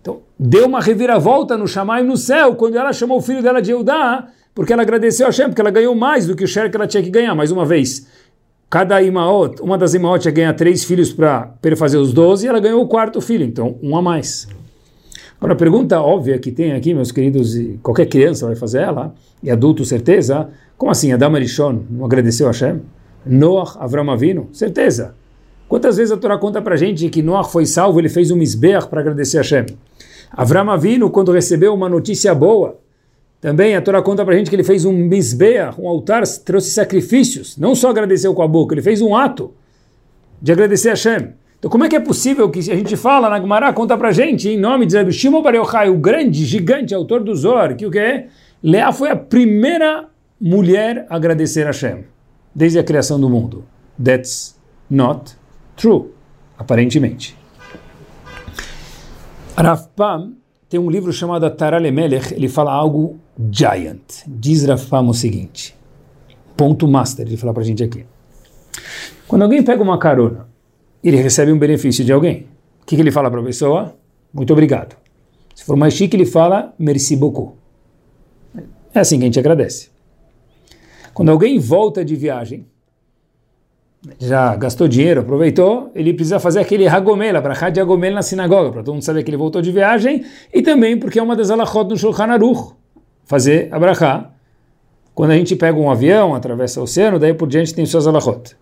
Então, 0.00 0.22
deu 0.38 0.66
uma 0.66 0.80
reviravolta 0.80 1.58
no 1.58 1.66
Shammai 1.66 2.04
no 2.04 2.16
céu, 2.16 2.54
quando 2.54 2.78
ela 2.78 2.92
chamou 2.92 3.18
o 3.18 3.22
filho 3.22 3.42
dela 3.42 3.60
de 3.60 3.72
Yehudá, 3.72 4.28
porque 4.54 4.72
ela 4.72 4.82
agradeceu 4.82 5.26
a 5.26 5.30
Hashem, 5.30 5.46
porque 5.46 5.60
ela 5.60 5.70
ganhou 5.70 5.94
mais 5.94 6.26
do 6.26 6.34
que 6.34 6.44
o 6.44 6.48
share 6.48 6.70
que 6.70 6.76
ela 6.76 6.86
tinha 6.86 7.02
que 7.02 7.10
ganhar. 7.10 7.34
Mais 7.34 7.50
uma 7.50 7.64
vez, 7.64 8.06
cada 8.68 9.00
imaot, 9.02 9.60
uma 9.62 9.78
das 9.78 9.94
imaot 9.94 10.20
tinha 10.20 10.32
que 10.32 10.40
ganhar 10.40 10.54
três 10.54 10.84
filhos 10.84 11.12
para 11.12 11.54
fazer 11.76 11.98
os 11.98 12.12
doze, 12.12 12.46
e 12.46 12.48
ela 12.48 12.60
ganhou 12.60 12.82
o 12.82 12.88
quarto 12.88 13.20
filho, 13.20 13.44
então 13.44 13.78
um 13.82 13.96
a 13.96 14.02
mais. 14.02 14.48
Agora, 15.38 15.54
a 15.54 15.56
pergunta 15.56 16.00
óbvia 16.00 16.38
que 16.38 16.52
tem 16.52 16.72
aqui, 16.72 16.92
meus 16.92 17.10
queridos, 17.10 17.56
e 17.56 17.80
qualquer 17.82 18.06
criança 18.06 18.46
vai 18.46 18.56
fazer 18.56 18.82
ela, 18.82 19.14
e 19.42 19.50
adulto 19.50 19.84
certeza, 19.86 20.50
como 20.76 20.90
assim, 20.92 21.12
Adam 21.12 21.34
Arishon 21.34 21.82
não 21.90 22.04
agradeceu 22.04 22.46
a 22.46 22.50
Hashem? 22.50 22.82
Noah, 23.24 23.76
Avram 23.78 24.10
Avinu? 24.10 24.48
Certeza. 24.52 25.14
Quantas 25.66 25.96
vezes 25.96 26.12
a 26.12 26.16
Torá 26.16 26.36
conta 26.36 26.60
para 26.60 26.76
gente 26.76 27.08
que 27.08 27.22
Noah 27.22 27.44
foi 27.44 27.64
salvo, 27.64 28.00
ele 28.00 28.08
fez 28.08 28.30
um 28.30 28.36
misber 28.36 28.86
para 28.88 29.00
agradecer 29.00 29.38
a 29.38 29.40
Hashem? 29.40 29.66
Avram 30.30 30.70
Avinu, 30.70 31.10
quando 31.10 31.32
recebeu 31.32 31.72
uma 31.72 31.88
notícia 31.88 32.34
boa, 32.34 32.78
também 33.40 33.74
a 33.74 33.80
Torá 33.80 34.02
conta 34.02 34.24
para 34.24 34.36
gente 34.36 34.50
que 34.50 34.56
ele 34.56 34.62
fez 34.62 34.84
um 34.84 34.92
misbeah, 34.92 35.74
um 35.78 35.88
altar, 35.88 36.22
trouxe 36.44 36.70
sacrifícios, 36.72 37.56
não 37.56 37.74
só 37.74 37.88
agradeceu 37.88 38.34
com 38.34 38.42
a 38.42 38.48
boca, 38.48 38.74
ele 38.74 38.82
fez 38.82 39.00
um 39.00 39.16
ato 39.16 39.54
de 40.42 40.52
agradecer 40.52 40.88
a 40.88 40.92
Hashem. 40.92 41.32
Então 41.58 41.70
como 41.70 41.84
é 41.84 41.88
que 41.88 41.96
é 41.96 42.00
possível 42.00 42.50
que 42.50 42.58
a 42.58 42.76
gente 42.76 42.96
fala 42.96 43.30
na 43.30 43.40
Gemara, 43.40 43.72
conta 43.72 43.96
para 43.96 44.12
gente, 44.12 44.48
em 44.48 44.58
nome 44.58 44.84
de 44.84 44.96
Rabbi 44.96 45.12
Shimon 45.12 45.42
Bar 45.42 45.54
Yochai, 45.54 45.88
o 45.88 45.96
grande, 45.96 46.44
gigante 46.44 46.94
autor 46.94 47.22
do 47.22 47.34
Zor, 47.34 47.74
que 47.76 47.86
o 47.86 47.90
que 47.90 47.98
é? 47.98 48.28
Leá 48.62 48.92
foi 48.92 49.08
a 49.10 49.16
primeira 49.16 50.08
mulher 50.38 51.06
a 51.08 51.16
agradecer 51.16 51.62
a 51.62 51.66
Hashem, 51.66 52.04
desde 52.54 52.78
a 52.78 52.84
criação 52.84 53.18
do 53.18 53.28
mundo. 53.28 53.64
That's 54.02 54.58
not 54.90 55.32
true, 55.76 56.10
aparentemente. 56.58 57.36
Rav 59.56 59.88
Pam 59.96 60.32
tem 60.70 60.78
um 60.78 60.88
livro 60.88 61.12
chamado 61.12 61.50
Tarale 61.50 61.90
Melech, 61.90 62.32
ele 62.32 62.48
fala 62.48 62.72
algo 62.72 63.18
giant. 63.50 64.24
Diz 64.26 64.64
Rafam 64.64 65.08
o 65.08 65.14
seguinte, 65.14 65.76
ponto 66.56 66.86
master, 66.88 67.26
ele 67.26 67.36
fala 67.36 67.52
para 67.52 67.62
a 67.62 67.66
gente 67.66 67.82
aqui. 67.82 68.04
Quando 69.26 69.42
alguém 69.42 69.62
pega 69.62 69.82
uma 69.82 69.98
carona, 69.98 70.48
ele 71.02 71.16
recebe 71.16 71.52
um 71.52 71.58
benefício 71.58 72.04
de 72.04 72.12
alguém. 72.12 72.46
O 72.82 72.86
que, 72.86 72.96
que 72.96 73.02
ele 73.02 73.12
fala 73.12 73.30
para 73.30 73.40
a 73.40 73.44
pessoa? 73.44 73.94
Muito 74.32 74.52
obrigado. 74.52 74.96
Se 75.54 75.64
for 75.64 75.76
mais 75.76 75.94
chique, 75.94 76.16
ele 76.16 76.26
fala 76.26 76.74
merci 76.78 77.16
beaucoup. 77.16 77.54
É 78.92 79.00
assim 79.00 79.18
que 79.18 79.24
a 79.24 79.26
gente 79.26 79.38
agradece. 79.38 79.90
Quando 81.14 81.30
alguém 81.30 81.58
volta 81.58 82.04
de 82.04 82.16
viagem, 82.16 82.66
já 84.18 84.56
gastou 84.56 84.88
dinheiro, 84.88 85.20
aproveitou, 85.20 85.90
ele 85.94 86.14
precisa 86.14 86.40
fazer 86.40 86.60
aquele 86.60 86.88
Hagomel, 86.88 87.42
para 87.42 87.70
de 87.70 88.10
na 88.10 88.22
sinagoga, 88.22 88.72
para 88.72 88.82
todo 88.82 88.94
mundo 88.94 89.02
saber 89.02 89.22
que 89.22 89.30
ele 89.30 89.36
voltou 89.36 89.60
de 89.60 89.70
viagem, 89.70 90.24
e 90.52 90.62
também 90.62 90.98
porque 90.98 91.18
é 91.18 91.22
uma 91.22 91.36
das 91.36 91.50
alachot 91.50 91.88
no 91.88 91.96
Shulchan 91.96 92.24
Aruch, 92.24 92.74
fazer 93.30 93.72
abrahá. 93.72 94.28
Quando 95.14 95.30
a 95.30 95.36
gente 95.36 95.54
pega 95.54 95.78
um 95.78 95.88
avião, 95.88 96.34
atravessa 96.34 96.80
o 96.80 96.82
oceano, 96.82 97.16
daí 97.16 97.32
por 97.32 97.46
diante 97.46 97.72
tem 97.72 97.86
suas 97.86 98.08
alachot. 98.08 98.56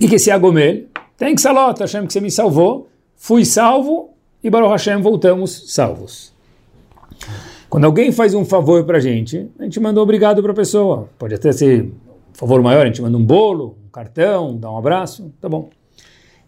E 0.00 0.08
que 0.08 0.16
esse 0.16 0.28
Hagomel, 0.28 0.86
tem 1.16 1.36
que 1.36 1.40
salot, 1.40 1.78
Hashem 1.78 2.04
que 2.04 2.12
você 2.12 2.20
me 2.20 2.32
salvou, 2.32 2.88
fui 3.14 3.44
salvo, 3.44 4.10
e 4.42 4.50
Baruch 4.50 4.72
Hashem 4.72 5.00
voltamos 5.00 5.72
salvos. 5.72 6.34
Quando 7.70 7.84
alguém 7.84 8.10
faz 8.10 8.34
um 8.34 8.44
favor 8.44 8.84
para 8.84 8.98
a 8.98 9.00
gente, 9.00 9.48
a 9.56 9.62
gente 9.62 9.78
manda 9.78 10.00
um 10.00 10.02
obrigado 10.02 10.42
para 10.42 10.50
a 10.50 10.54
pessoa. 10.54 11.08
Pode 11.16 11.34
até 11.34 11.52
ser 11.52 11.92
favor 12.32 12.60
maior, 12.60 12.82
a 12.82 12.86
gente 12.86 13.00
manda 13.00 13.16
um 13.16 13.24
bolo, 13.24 13.76
um 13.86 13.88
cartão, 13.88 14.56
dá 14.56 14.68
um 14.68 14.76
abraço, 14.76 15.32
tá 15.40 15.48
bom. 15.48 15.70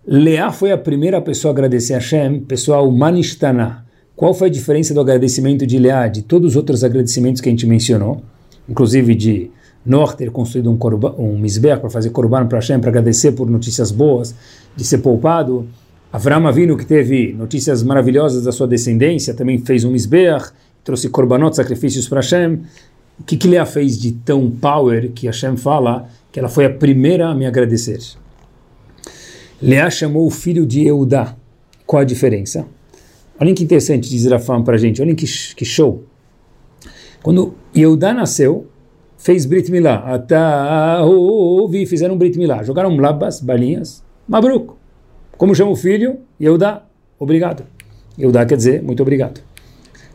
Leá 0.04 0.50
foi 0.50 0.72
a 0.72 0.78
primeira 0.78 1.20
pessoa 1.20 1.50
a 1.50 1.54
agradecer 1.54 1.94
a 1.94 1.98
Hashem, 1.98 2.40
pessoal 2.40 2.90
Manistana. 2.90 3.85
Qual 4.16 4.32
foi 4.32 4.48
a 4.48 4.50
diferença 4.50 4.94
do 4.94 5.00
agradecimento 5.00 5.66
de 5.66 5.78
Leá 5.78 6.08
de 6.08 6.22
todos 6.22 6.52
os 6.52 6.56
outros 6.56 6.82
agradecimentos 6.82 7.42
que 7.42 7.50
a 7.50 7.52
gente 7.52 7.66
mencionou? 7.66 8.22
Inclusive 8.66 9.14
de 9.14 9.50
Noah 9.84 10.14
ter 10.14 10.30
construído 10.30 10.70
um, 10.70 10.76
korban, 10.78 11.14
um 11.18 11.38
para 11.78 11.90
fazer 11.90 12.08
korban 12.08 12.46
para 12.46 12.56
Hashem, 12.56 12.80
para 12.80 12.88
agradecer 12.88 13.32
por 13.32 13.50
notícias 13.50 13.90
boas, 13.90 14.34
de 14.74 14.84
ser 14.84 14.98
poupado. 14.98 15.68
Avram 16.10 16.46
Avinu, 16.46 16.78
que 16.78 16.86
teve 16.86 17.34
notícias 17.34 17.82
maravilhosas 17.82 18.44
da 18.44 18.52
sua 18.52 18.66
descendência, 18.66 19.34
também 19.34 19.58
fez 19.58 19.84
um 19.84 19.90
misber, 19.90 20.42
trouxe 20.82 21.10
korbanot, 21.10 21.54
sacrifícios 21.54 22.08
para 22.08 22.20
Hashem. 22.20 22.62
O 23.20 23.24
que, 23.24 23.36
que 23.36 23.46
Leá 23.46 23.66
fez 23.66 23.98
de 23.98 24.12
tão 24.12 24.50
power 24.50 25.10
que 25.10 25.26
Hashem 25.26 25.58
fala 25.58 26.08
que 26.32 26.38
ela 26.38 26.48
foi 26.48 26.64
a 26.64 26.70
primeira 26.70 27.28
a 27.28 27.34
me 27.34 27.44
agradecer? 27.44 28.00
Leá 29.60 29.90
chamou 29.90 30.26
o 30.26 30.30
filho 30.30 30.64
de 30.64 30.86
Eudá. 30.86 31.36
Qual 31.84 32.00
a 32.00 32.04
diferença? 32.04 32.66
Olhem 33.40 33.54
que 33.54 33.64
interessante, 33.64 34.08
diz 34.08 34.26
Rafam 34.26 34.62
para 34.62 34.74
a 34.74 34.78
gente, 34.78 35.00
olhem 35.02 35.14
que, 35.14 35.26
que 35.54 35.64
show. 35.64 36.04
Quando 37.22 37.54
Eudá 37.74 38.14
nasceu, 38.14 38.66
fez 39.18 39.46
Brit 39.46 39.70
Milá, 39.70 40.04
ouvi, 41.04 41.86
fizeram 41.86 42.16
Brit 42.16 42.38
Milá, 42.38 42.62
jogaram 42.62 42.96
labas, 42.96 43.40
balinhas, 43.40 44.04
Mabruk. 44.26 44.74
Como 45.36 45.54
chama 45.54 45.70
o 45.70 45.76
filho? 45.76 46.18
Eudá, 46.40 46.86
obrigado. 47.18 47.64
Eudá 48.18 48.46
quer 48.46 48.56
dizer 48.56 48.82
muito 48.82 49.02
obrigado. 49.02 49.40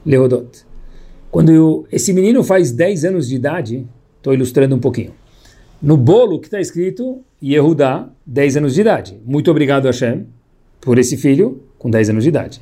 Leodot. 0.06 0.66
Quando 1.30 1.52
eu, 1.52 1.86
esse 1.92 2.12
menino 2.12 2.44
faz 2.44 2.72
10 2.72 3.06
anos 3.06 3.28
de 3.28 3.36
idade, 3.36 3.88
Estou 4.22 4.36
ilustrando 4.36 4.76
um 4.76 4.80
pouquinho. 4.80 5.14
No 5.82 5.98
bolo 5.98 6.40
que 6.40 6.46
está 6.46 6.62
escrito 6.62 7.24
Yehudá, 7.44 8.08
10 8.24 8.58
anos 8.58 8.76
de 8.76 8.82
idade. 8.82 9.20
Muito 9.26 9.50
obrigado, 9.50 9.86
Hashem, 9.86 10.28
por 10.80 11.00
esse 11.00 11.18
filho 11.18 11.64
com 11.80 11.90
10 11.90 12.12
anos 12.12 12.24
de 12.24 12.30
idade. 12.30 12.62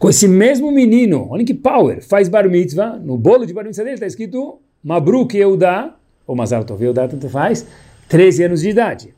Com 0.00 0.08
esse 0.08 0.26
mesmo 0.26 0.72
menino, 0.72 1.26
olha 1.28 1.44
que 1.44 1.52
power, 1.52 2.02
faz 2.02 2.26
bar 2.26 2.48
mitzvah, 2.48 2.98
no 2.98 3.18
bolo 3.18 3.44
de 3.44 3.52
bar 3.52 3.66
mitzvah 3.66 3.84
dele 3.84 3.96
está 3.96 4.06
escrito 4.06 4.58
Mabruk 4.82 5.36
Yehudá, 5.36 5.94
ou 6.26 6.34
Mazal 6.34 6.64
Tov 6.64 6.82
Yehudá, 6.82 7.06
tanto 7.06 7.28
faz, 7.28 7.66
13 8.08 8.44
anos 8.44 8.62
de 8.62 8.70
idade. 8.70 9.14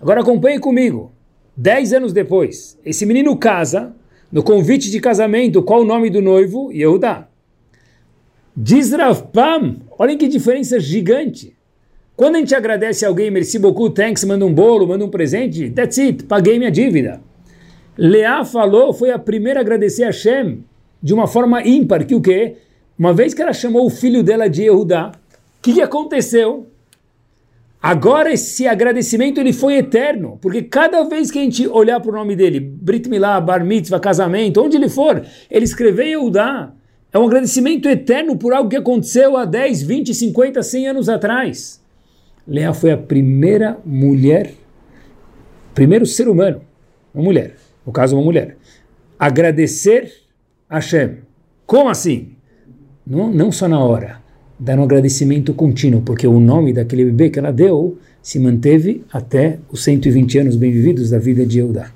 Agora 0.00 0.20
acompanhe 0.20 0.60
comigo. 0.60 1.10
10 1.56 1.94
anos 1.94 2.12
depois, 2.12 2.78
esse 2.86 3.04
menino 3.04 3.36
casa, 3.36 3.96
no 4.30 4.44
convite 4.44 4.92
de 4.92 5.00
casamento, 5.00 5.60
qual 5.60 5.80
o 5.80 5.84
nome 5.84 6.08
do 6.08 6.22
noivo? 6.22 6.70
Yehudá. 6.70 7.26
Diz 8.56 8.92
Rav 8.92 9.24
Pam, 9.32 9.78
olhem 9.98 10.16
que 10.16 10.28
diferença 10.28 10.78
gigante. 10.78 11.56
Quando 12.14 12.36
a 12.36 12.38
gente 12.38 12.54
agradece 12.54 13.04
alguém, 13.04 13.28
merci 13.28 13.58
beaucoup, 13.58 13.92
thanks, 13.92 14.22
manda 14.22 14.46
um 14.46 14.54
bolo, 14.54 14.86
manda 14.86 15.04
um 15.04 15.10
presente, 15.10 15.68
that's 15.70 15.98
it, 15.98 16.22
paguei 16.26 16.60
minha 16.60 16.70
dívida. 16.70 17.20
Leá 18.04 18.44
falou, 18.44 18.92
foi 18.92 19.12
a 19.12 19.18
primeira 19.18 19.60
a 19.60 19.62
agradecer 19.62 20.02
a 20.02 20.06
Hashem 20.06 20.64
de 21.00 21.14
uma 21.14 21.28
forma 21.28 21.64
ímpar, 21.64 22.04
que 22.04 22.16
o 22.16 22.20
quê? 22.20 22.56
Uma 22.98 23.14
vez 23.14 23.32
que 23.32 23.40
ela 23.40 23.52
chamou 23.52 23.86
o 23.86 23.90
filho 23.90 24.24
dela 24.24 24.50
de 24.50 24.62
Yehudá, 24.62 25.12
o 25.12 25.62
que, 25.62 25.74
que 25.74 25.80
aconteceu? 25.80 26.66
Agora 27.80 28.32
esse 28.32 28.66
agradecimento 28.66 29.38
ele 29.38 29.52
foi 29.52 29.74
eterno, 29.74 30.36
porque 30.42 30.62
cada 30.62 31.04
vez 31.04 31.30
que 31.30 31.38
a 31.38 31.42
gente 31.42 31.64
olhar 31.68 32.00
para 32.00 32.10
o 32.10 32.14
nome 32.14 32.34
dele, 32.34 32.58
Brit 32.58 33.08
Milá, 33.08 33.40
Bar 33.40 33.64
Mitzvah, 33.64 34.00
casamento, 34.00 34.60
onde 34.60 34.76
ele 34.76 34.88
for, 34.88 35.24
ele 35.48 35.64
escreveu 35.64 36.04
Yehudá. 36.04 36.72
É 37.12 37.18
um 37.20 37.26
agradecimento 37.26 37.88
eterno 37.88 38.36
por 38.36 38.52
algo 38.52 38.68
que 38.68 38.76
aconteceu 38.76 39.36
há 39.36 39.44
10, 39.44 39.80
20, 39.80 40.12
50, 40.12 40.60
100 40.60 40.88
anos 40.88 41.08
atrás. 41.08 41.80
Leá 42.48 42.74
foi 42.74 42.90
a 42.90 42.98
primeira 42.98 43.78
mulher, 43.86 44.54
primeiro 45.72 46.04
ser 46.04 46.28
humano, 46.28 46.62
uma 47.14 47.22
mulher, 47.22 47.61
no 47.86 47.92
caso 47.92 48.16
uma 48.16 48.24
mulher, 48.24 48.56
agradecer 49.18 50.12
a 50.68 50.76
Hashem. 50.76 51.18
Como 51.66 51.88
assim? 51.88 52.32
Não, 53.06 53.32
não 53.32 53.50
só 53.50 53.68
na 53.68 53.78
hora, 53.78 54.20
dar 54.58 54.78
um 54.78 54.84
agradecimento 54.84 55.52
contínuo, 55.54 56.02
porque 56.02 56.26
o 56.26 56.38
nome 56.38 56.72
daquele 56.72 57.04
bebê 57.06 57.30
que 57.30 57.38
ela 57.38 57.52
deu 57.52 57.98
se 58.22 58.38
manteve 58.38 59.04
até 59.12 59.58
os 59.70 59.82
120 59.82 60.38
anos 60.38 60.56
bem 60.56 60.70
vividos 60.70 61.10
da 61.10 61.18
vida 61.18 61.44
de 61.44 61.58
Eudá. 61.58 61.90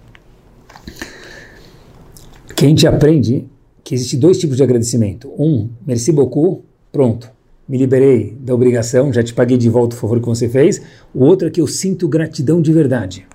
Que 2.57 2.65
a 2.65 2.69
gente 2.69 2.87
aprende 2.87 3.47
que 3.85 3.95
existe 3.95 4.17
dois 4.17 4.39
tipos 4.39 4.57
de 4.57 4.65
agradecimento. 4.65 5.31
Um, 5.39 5.69
merci 5.87 6.11
beaucoup, 6.11 6.65
pronto, 6.91 7.31
me 7.69 7.79
liberei 7.79 8.37
da 8.41 8.55
obrigação, 8.55 9.13
já 9.13 9.23
te 9.23 9.33
paguei 9.33 9.57
de 9.57 9.69
volta 9.69 9.95
o 9.95 9.99
favor 9.99 10.19
que 10.19 10.27
você 10.27 10.49
fez. 10.49 10.83
O 11.15 11.25
outro 11.25 11.47
é 11.47 11.51
que 11.51 11.61
eu 11.61 11.67
sinto 11.67 12.09
gratidão 12.09 12.61
de 12.61 12.73
verdade. 12.73 13.27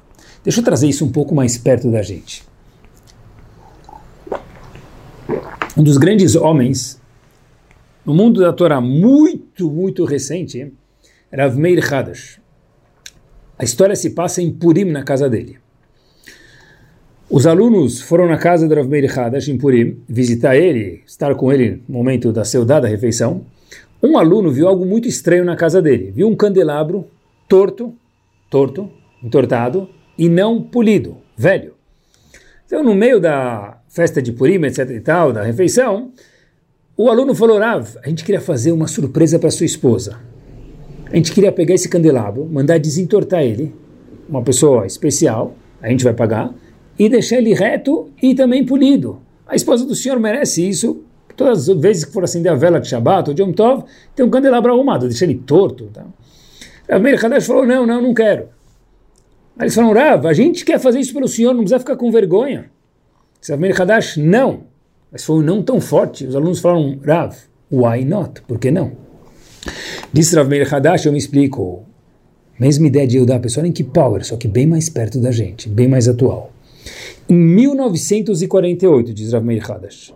Deixa 0.43 0.59
eu 0.59 0.63
trazer 0.63 0.87
isso 0.87 1.05
um 1.05 1.11
pouco 1.11 1.35
mais 1.35 1.57
perto 1.57 1.91
da 1.91 2.01
gente. 2.01 2.43
Um 5.77 5.83
dos 5.83 5.97
grandes 5.97 6.35
homens 6.35 6.99
no 8.03 8.15
mundo 8.15 8.41
da 8.41 8.51
Torá 8.51 8.81
muito, 8.81 9.69
muito 9.69 10.03
recente, 10.03 10.73
Rav 11.31 11.55
Meir 11.55 11.93
Hadash. 11.93 12.41
A 13.57 13.63
história 13.63 13.95
se 13.95 14.09
passa 14.09 14.41
em 14.41 14.51
Purim, 14.51 14.85
na 14.85 15.03
casa 15.03 15.29
dele. 15.29 15.59
Os 17.29 17.45
alunos 17.45 18.01
foram 18.01 18.27
na 18.27 18.37
casa 18.37 18.67
de 18.67 18.73
Rav 18.73 18.87
Meir 18.89 19.17
Hadash 19.17 19.47
em 19.47 19.57
Purim, 19.59 19.99
visitar 20.09 20.57
ele, 20.57 21.03
estar 21.05 21.35
com 21.35 21.51
ele 21.51 21.83
no 21.87 21.99
momento 21.99 22.33
da 22.33 22.43
saudade 22.43 22.81
da 22.81 22.87
refeição. 22.87 23.45
Um 24.01 24.17
aluno 24.17 24.51
viu 24.51 24.67
algo 24.67 24.87
muito 24.87 25.07
estranho 25.07 25.45
na 25.45 25.55
casa 25.55 25.79
dele. 25.79 26.09
Viu 26.09 26.27
um 26.27 26.35
candelabro 26.35 27.05
torto, 27.47 27.93
torto, 28.49 28.89
entortado 29.23 29.87
e 30.17 30.29
não 30.29 30.61
polido, 30.61 31.17
velho. 31.37 31.73
Então, 32.65 32.83
no 32.83 32.95
meio 32.95 33.19
da 33.19 33.77
festa 33.89 34.21
de 34.21 34.31
Purim, 34.31 34.63
etc 34.65 34.89
e 34.91 34.99
tal, 34.99 35.33
da 35.33 35.43
refeição, 35.43 36.11
o 36.95 37.09
aluno 37.09 37.33
falou, 37.35 37.59
Rav, 37.59 37.97
a 38.03 38.07
gente 38.07 38.23
queria 38.23 38.39
fazer 38.39 38.71
uma 38.71 38.87
surpresa 38.87 39.39
para 39.39 39.49
sua 39.49 39.65
esposa. 39.65 40.19
A 41.11 41.15
gente 41.15 41.33
queria 41.33 41.51
pegar 41.51 41.73
esse 41.73 41.89
candelabro, 41.89 42.45
mandar 42.45 42.79
desentortar 42.79 43.43
ele, 43.43 43.73
uma 44.29 44.41
pessoa 44.41 44.85
especial, 44.85 45.55
a 45.81 45.89
gente 45.89 46.03
vai 46.03 46.13
pagar, 46.13 46.53
e 46.97 47.09
deixar 47.09 47.37
ele 47.37 47.53
reto 47.53 48.09
e 48.21 48.33
também 48.33 48.65
polido. 48.65 49.19
A 49.47 49.55
esposa 49.55 49.85
do 49.85 49.95
senhor 49.95 50.19
merece 50.19 50.67
isso. 50.67 51.03
Todas 51.35 51.67
as 51.67 51.77
vezes 51.77 52.05
que 52.05 52.13
for 52.13 52.23
acender 52.23 52.51
a 52.51 52.55
vela 52.55 52.79
de 52.79 52.87
Shabbat 52.87 53.29
ou 53.29 53.33
de 53.33 53.41
Yom 53.41 53.51
Tov, 53.51 53.83
tem 54.15 54.25
um 54.25 54.29
candelabro 54.29 54.71
arrumado, 54.71 55.07
deixa 55.07 55.25
ele 55.25 55.35
torto. 55.35 55.85
Tá? 55.85 56.05
Rav 56.89 57.01
Meir 57.01 57.25
Hadash 57.25 57.47
falou, 57.47 57.65
não, 57.65 57.85
não, 57.85 58.01
não 58.01 58.13
quero. 58.13 58.49
Aí 59.57 59.65
eles 59.65 59.75
falaram, 59.75 59.93
Rav, 59.93 60.25
a 60.27 60.33
gente 60.33 60.65
quer 60.65 60.79
fazer 60.79 60.99
isso 60.99 61.13
pelo 61.13 61.27
senhor, 61.27 61.53
não 61.53 61.61
precisa 61.61 61.79
ficar 61.79 61.95
com 61.95 62.11
vergonha. 62.11 62.71
Meir 63.57 63.79
Hadash, 63.79 64.17
não. 64.17 64.63
Mas 65.11 65.23
foi 65.23 65.37
um 65.37 65.41
não 65.41 65.61
tão 65.61 65.81
forte. 65.81 66.25
Os 66.25 66.35
alunos 66.35 66.59
falaram, 66.59 66.99
Rav, 67.03 67.35
why 67.71 68.05
not? 68.05 68.41
Por 68.43 68.59
que 68.59 68.71
não? 68.71 68.93
Disse 70.13 70.35
Rav 70.35 70.47
Meir 70.47 70.73
Hadash, 70.73 71.05
eu 71.05 71.11
me 71.11 71.17
explico. 71.17 71.85
Mesma 72.59 72.87
ideia 72.87 73.07
de 73.07 73.17
eu 73.17 73.25
dar 73.25 73.37
a 73.37 73.39
pessoa 73.39 73.67
em 73.67 73.71
que 73.71 73.83
power, 73.83 74.23
só 74.23 74.37
que 74.37 74.47
bem 74.47 74.67
mais 74.67 74.87
perto 74.87 75.19
da 75.19 75.31
gente, 75.31 75.67
bem 75.67 75.87
mais 75.87 76.07
atual. 76.07 76.51
Em 77.27 77.35
1948, 77.35 79.13
diz 79.13 79.33
Rav 79.33 79.43
Meir 79.43 79.69
Hadash, 79.69 80.13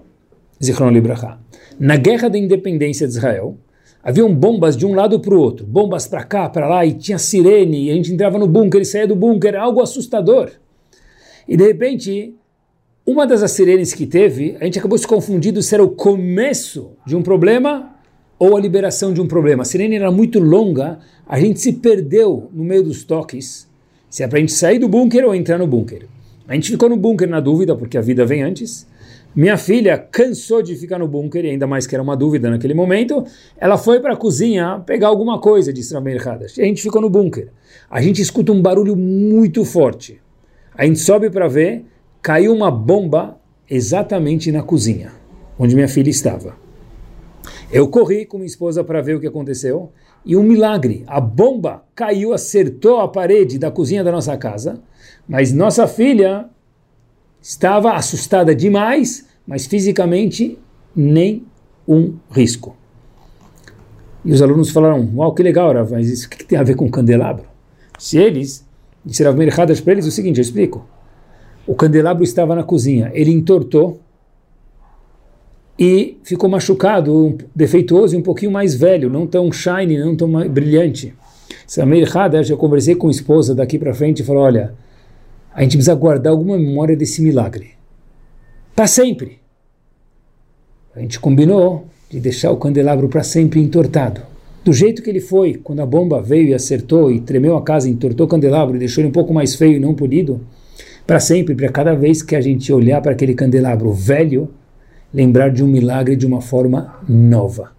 Zichron 0.63 0.91
Libraha, 0.91 1.39
na 1.79 1.97
Guerra 1.97 2.29
da 2.29 2.37
Independência 2.37 3.07
de 3.07 3.13
Israel, 3.13 3.57
haviam 4.05 4.31
bombas 4.31 4.77
de 4.77 4.85
um 4.85 4.93
lado 4.93 5.19
para 5.19 5.33
o 5.33 5.39
outro, 5.39 5.65
bombas 5.65 6.05
para 6.05 6.23
cá, 6.23 6.47
para 6.47 6.67
lá, 6.67 6.85
e 6.85 6.93
tinha 6.93 7.17
sirene, 7.17 7.85
e 7.85 7.91
a 7.91 7.95
gente 7.95 8.13
entrava 8.13 8.37
no 8.37 8.47
bunker 8.47 8.79
e 8.79 8.85
saía 8.85 9.07
do 9.07 9.15
bunker, 9.15 9.55
algo 9.55 9.81
assustador. 9.81 10.51
E 11.47 11.57
de 11.57 11.65
repente, 11.65 12.35
uma 13.03 13.25
das 13.25 13.49
sirenes 13.51 13.95
que 13.95 14.05
teve, 14.05 14.57
a 14.61 14.65
gente 14.65 14.77
acabou 14.77 14.95
se 14.95 15.07
confundindo 15.07 15.59
se 15.63 15.73
era 15.73 15.83
o 15.83 15.89
começo 15.89 16.91
de 17.03 17.15
um 17.15 17.23
problema 17.23 17.95
ou 18.37 18.55
a 18.55 18.59
liberação 18.59 19.11
de 19.11 19.19
um 19.19 19.27
problema. 19.27 19.63
A 19.63 19.65
sirene 19.65 19.95
era 19.95 20.11
muito 20.11 20.39
longa, 20.39 20.99
a 21.27 21.39
gente 21.39 21.59
se 21.59 21.73
perdeu 21.73 22.47
no 22.53 22.63
meio 22.63 22.83
dos 22.83 23.03
toques, 23.03 23.67
se 24.07 24.21
é 24.21 24.27
para 24.27 24.37
a 24.37 24.39
gente 24.39 24.53
sair 24.53 24.77
do 24.77 24.87
bunker 24.87 25.25
ou 25.25 25.33
entrar 25.33 25.57
no 25.57 25.65
bunker. 25.65 26.05
A 26.47 26.53
gente 26.53 26.69
ficou 26.69 26.87
no 26.87 26.95
bunker 26.95 27.27
na 27.27 27.39
dúvida, 27.39 27.75
porque 27.75 27.97
a 27.97 28.01
vida 28.01 28.23
vem 28.23 28.43
antes. 28.43 28.85
Minha 29.35 29.57
filha 29.57 29.97
cansou 29.97 30.61
de 30.61 30.75
ficar 30.75 30.97
no 30.97 31.09
bunker, 31.09 31.43
e 31.43 31.49
ainda 31.49 31.67
mais 31.67 31.85
que 31.85 31.93
era 31.93 32.01
uma 32.01 32.15
dúvida 32.15 32.49
naquele 32.49 32.73
momento, 32.73 33.25
ela 33.57 33.77
foi 33.77 33.99
para 33.99 34.13
a 34.13 34.17
cozinha 34.17 34.81
pegar 34.85 35.07
alguma 35.07 35.39
coisa 35.39 35.73
de 35.73 35.81
Israel 35.81 36.21
Hadash. 36.25 36.57
E 36.57 36.61
a 36.61 36.65
gente 36.65 36.81
ficou 36.81 37.01
no 37.01 37.09
bunker. 37.09 37.49
A 37.89 38.01
gente 38.01 38.21
escuta 38.21 38.53
um 38.53 38.61
barulho 38.61 38.95
muito 38.95 39.65
forte. 39.65 40.21
A 40.73 40.85
gente 40.85 40.99
sobe 40.99 41.29
para 41.29 41.49
ver, 41.49 41.83
caiu 42.21 42.53
uma 42.53 42.71
bomba 42.71 43.37
exatamente 43.69 44.53
na 44.53 44.63
cozinha, 44.63 45.11
onde 45.59 45.75
minha 45.75 45.89
filha 45.89 46.09
estava. 46.09 46.55
Eu 47.69 47.89
corri 47.89 48.25
com 48.25 48.37
minha 48.37 48.47
esposa 48.47 48.85
para 48.85 49.01
ver 49.01 49.15
o 49.15 49.19
que 49.19 49.27
aconteceu, 49.27 49.91
e 50.25 50.35
um 50.35 50.43
milagre, 50.43 51.03
a 51.07 51.19
bomba 51.19 51.83
caiu, 51.93 52.33
acertou 52.33 52.99
a 52.99 53.07
parede 53.07 53.59
da 53.59 53.69
cozinha 53.69 54.03
da 54.03 54.11
nossa 54.11 54.35
casa, 54.37 54.81
mas 55.27 55.51
nossa 55.51 55.87
filha 55.87 56.49
estava 57.45 57.93
assustada 57.93 58.55
demais, 58.55 59.23
mas 59.45 59.67
fisicamente 59.67 60.57
nem 60.95 61.45
um 61.87 62.15
risco. 62.31 62.75
E 64.23 64.31
os 64.33 64.41
alunos 64.41 64.71
falaram, 64.71 65.07
uau, 65.15 65.31
que 65.31 65.43
legal, 65.43 65.71
Rav, 65.71 65.91
mas 65.91 66.09
isso 66.09 66.25
o 66.25 66.29
que, 66.31 66.43
tem 66.43 66.57
a 66.57 66.63
ver 66.63 66.75
com 66.75 66.89
candelabro? 66.89 67.45
Se 67.99 68.17
eles, 68.17 68.65
disseram 69.05 69.39
erradas 69.43 69.79
para 69.79 69.93
eles, 69.93 70.07
o 70.07 70.11
seguinte, 70.11 70.39
eu 70.39 70.41
explico. 70.41 70.87
O 71.67 71.75
candelabro 71.75 72.23
estava 72.23 72.55
na 72.55 72.63
cozinha, 72.63 73.11
ele 73.13 73.31
entortou 73.31 73.99
e 75.77 76.17
ficou 76.23 76.49
machucado, 76.49 77.37
defeituoso 77.55 78.15
e 78.15 78.17
um 78.17 78.23
pouquinho 78.23 78.51
mais 78.51 78.73
velho, 78.73 79.07
não 79.07 79.27
tão 79.27 79.51
shiny, 79.51 79.99
não 79.99 80.15
tão 80.15 80.49
brilhante. 80.49 81.13
Samir 81.67 82.17
Hadash, 82.17 82.49
eu 82.49 82.57
conversei 82.57 82.95
com 82.95 83.07
a 83.07 83.11
esposa 83.11 83.53
daqui 83.53 83.77
para 83.77 83.93
frente 83.93 84.23
e 84.23 84.25
falou, 84.25 84.41
olha, 84.41 84.73
a 85.55 85.63
gente 85.63 85.77
precisa 85.77 85.95
guardar 85.95 86.33
alguma 86.33 86.57
memória 86.57 86.97
desse 86.97 87.21
milagre. 87.21 87.71
Para 88.75 88.87
sempre. 88.87 89.39
A 90.93 90.99
gente 90.99 91.17
combinou 91.17 91.87
de 92.09 92.19
deixar 92.19 92.51
o 92.51 92.57
candelabro 92.57 93.07
para 93.07 93.23
sempre 93.23 93.61
entortado. 93.61 94.21
Do 94.65 94.73
jeito 94.73 95.01
que 95.01 95.09
ele 95.09 95.21
foi, 95.21 95.53
quando 95.53 95.79
a 95.79 95.85
bomba 95.85 96.21
veio 96.21 96.49
e 96.49 96.53
acertou 96.53 97.09
e 97.09 97.21
tremeu 97.21 97.55
a 97.55 97.63
casa, 97.63 97.89
entortou 97.89 98.25
o 98.25 98.29
candelabro 98.29 98.75
e 98.75 98.79
deixou 98.79 99.01
ele 99.01 99.09
um 99.09 99.13
pouco 99.13 99.33
mais 99.33 99.55
feio 99.55 99.77
e 99.77 99.79
não 99.79 99.93
polido, 99.93 100.41
para 101.07 101.19
sempre, 101.21 101.55
para 101.55 101.69
cada 101.69 101.93
vez 101.93 102.21
que 102.21 102.35
a 102.35 102.41
gente 102.41 102.73
olhar 102.73 103.01
para 103.01 103.13
aquele 103.13 103.33
candelabro 103.33 103.93
velho, 103.93 104.49
lembrar 105.13 105.51
de 105.51 105.63
um 105.63 105.67
milagre 105.67 106.15
de 106.17 106.25
uma 106.25 106.41
forma 106.41 106.95
nova. 107.07 107.71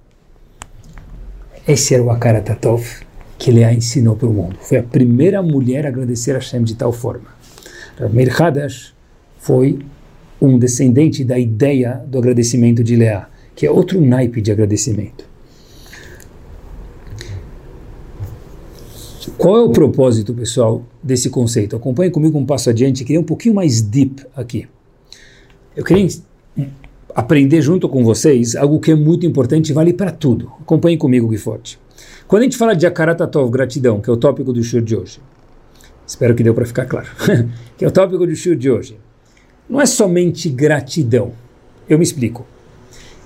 Esse 1.68 1.94
era 1.94 2.02
o 2.02 2.10
Akaratatov 2.10 3.04
que 3.38 3.50
Leá 3.50 3.72
ensinou 3.72 4.16
para 4.16 4.28
o 4.28 4.32
mundo. 4.32 4.56
Foi 4.60 4.78
a 4.78 4.82
primeira 4.82 5.42
mulher 5.42 5.84
a 5.84 5.88
agradecer 5.88 6.32
a 6.32 6.34
Hashem 6.38 6.64
de 6.64 6.74
tal 6.74 6.92
forma. 6.92 7.35
Meir 8.12 8.42
Hadash 8.42 8.94
foi 9.38 9.78
um 10.40 10.58
descendente 10.58 11.24
da 11.24 11.38
ideia 11.38 12.02
do 12.06 12.18
agradecimento 12.18 12.84
de 12.84 12.94
Leá, 12.96 13.28
que 13.54 13.66
é 13.66 13.70
outro 13.70 14.00
naipe 14.00 14.40
de 14.42 14.52
agradecimento. 14.52 15.24
Qual 19.38 19.56
é 19.56 19.62
o 19.62 19.70
propósito, 19.70 20.32
pessoal, 20.32 20.82
desse 21.02 21.28
conceito? 21.28 21.76
Acompanhe 21.76 22.10
comigo 22.10 22.38
um 22.38 22.46
passo 22.46 22.70
adiante, 22.70 23.04
queria 23.04 23.20
um 23.20 23.24
pouquinho 23.24 23.54
mais 23.54 23.80
deep 23.82 24.24
aqui. 24.34 24.66
Eu 25.74 25.84
queria 25.84 26.08
aprender 27.14 27.60
junto 27.60 27.88
com 27.88 28.02
vocês 28.04 28.56
algo 28.56 28.80
que 28.80 28.90
é 28.90 28.94
muito 28.94 29.26
importante 29.26 29.70
e 29.70 29.72
vale 29.72 29.92
para 29.92 30.10
tudo. 30.10 30.50
Acompanhe 30.60 30.96
comigo, 30.96 31.28
Gui 31.28 31.38
Forte. 31.38 31.78
Quando 32.26 32.42
a 32.42 32.44
gente 32.44 32.56
fala 32.56 32.74
de 32.74 32.86
Akaratatov, 32.86 33.50
gratidão, 33.50 34.00
que 34.00 34.08
é 34.08 34.12
o 34.12 34.16
tópico 34.16 34.52
do 34.52 34.62
show 34.62 34.80
de 34.80 34.96
hoje, 34.96 35.20
espero 36.06 36.34
que 36.34 36.42
deu 36.42 36.54
para 36.54 36.64
ficar 36.64 36.86
claro, 36.86 37.08
que 37.76 37.84
é 37.84 37.88
o 37.88 37.90
tópico 37.90 38.26
do 38.26 38.34
show 38.36 38.54
de 38.54 38.70
hoje, 38.70 38.98
não 39.68 39.80
é 39.80 39.86
somente 39.86 40.48
gratidão. 40.48 41.32
Eu 41.88 41.98
me 41.98 42.04
explico. 42.04 42.46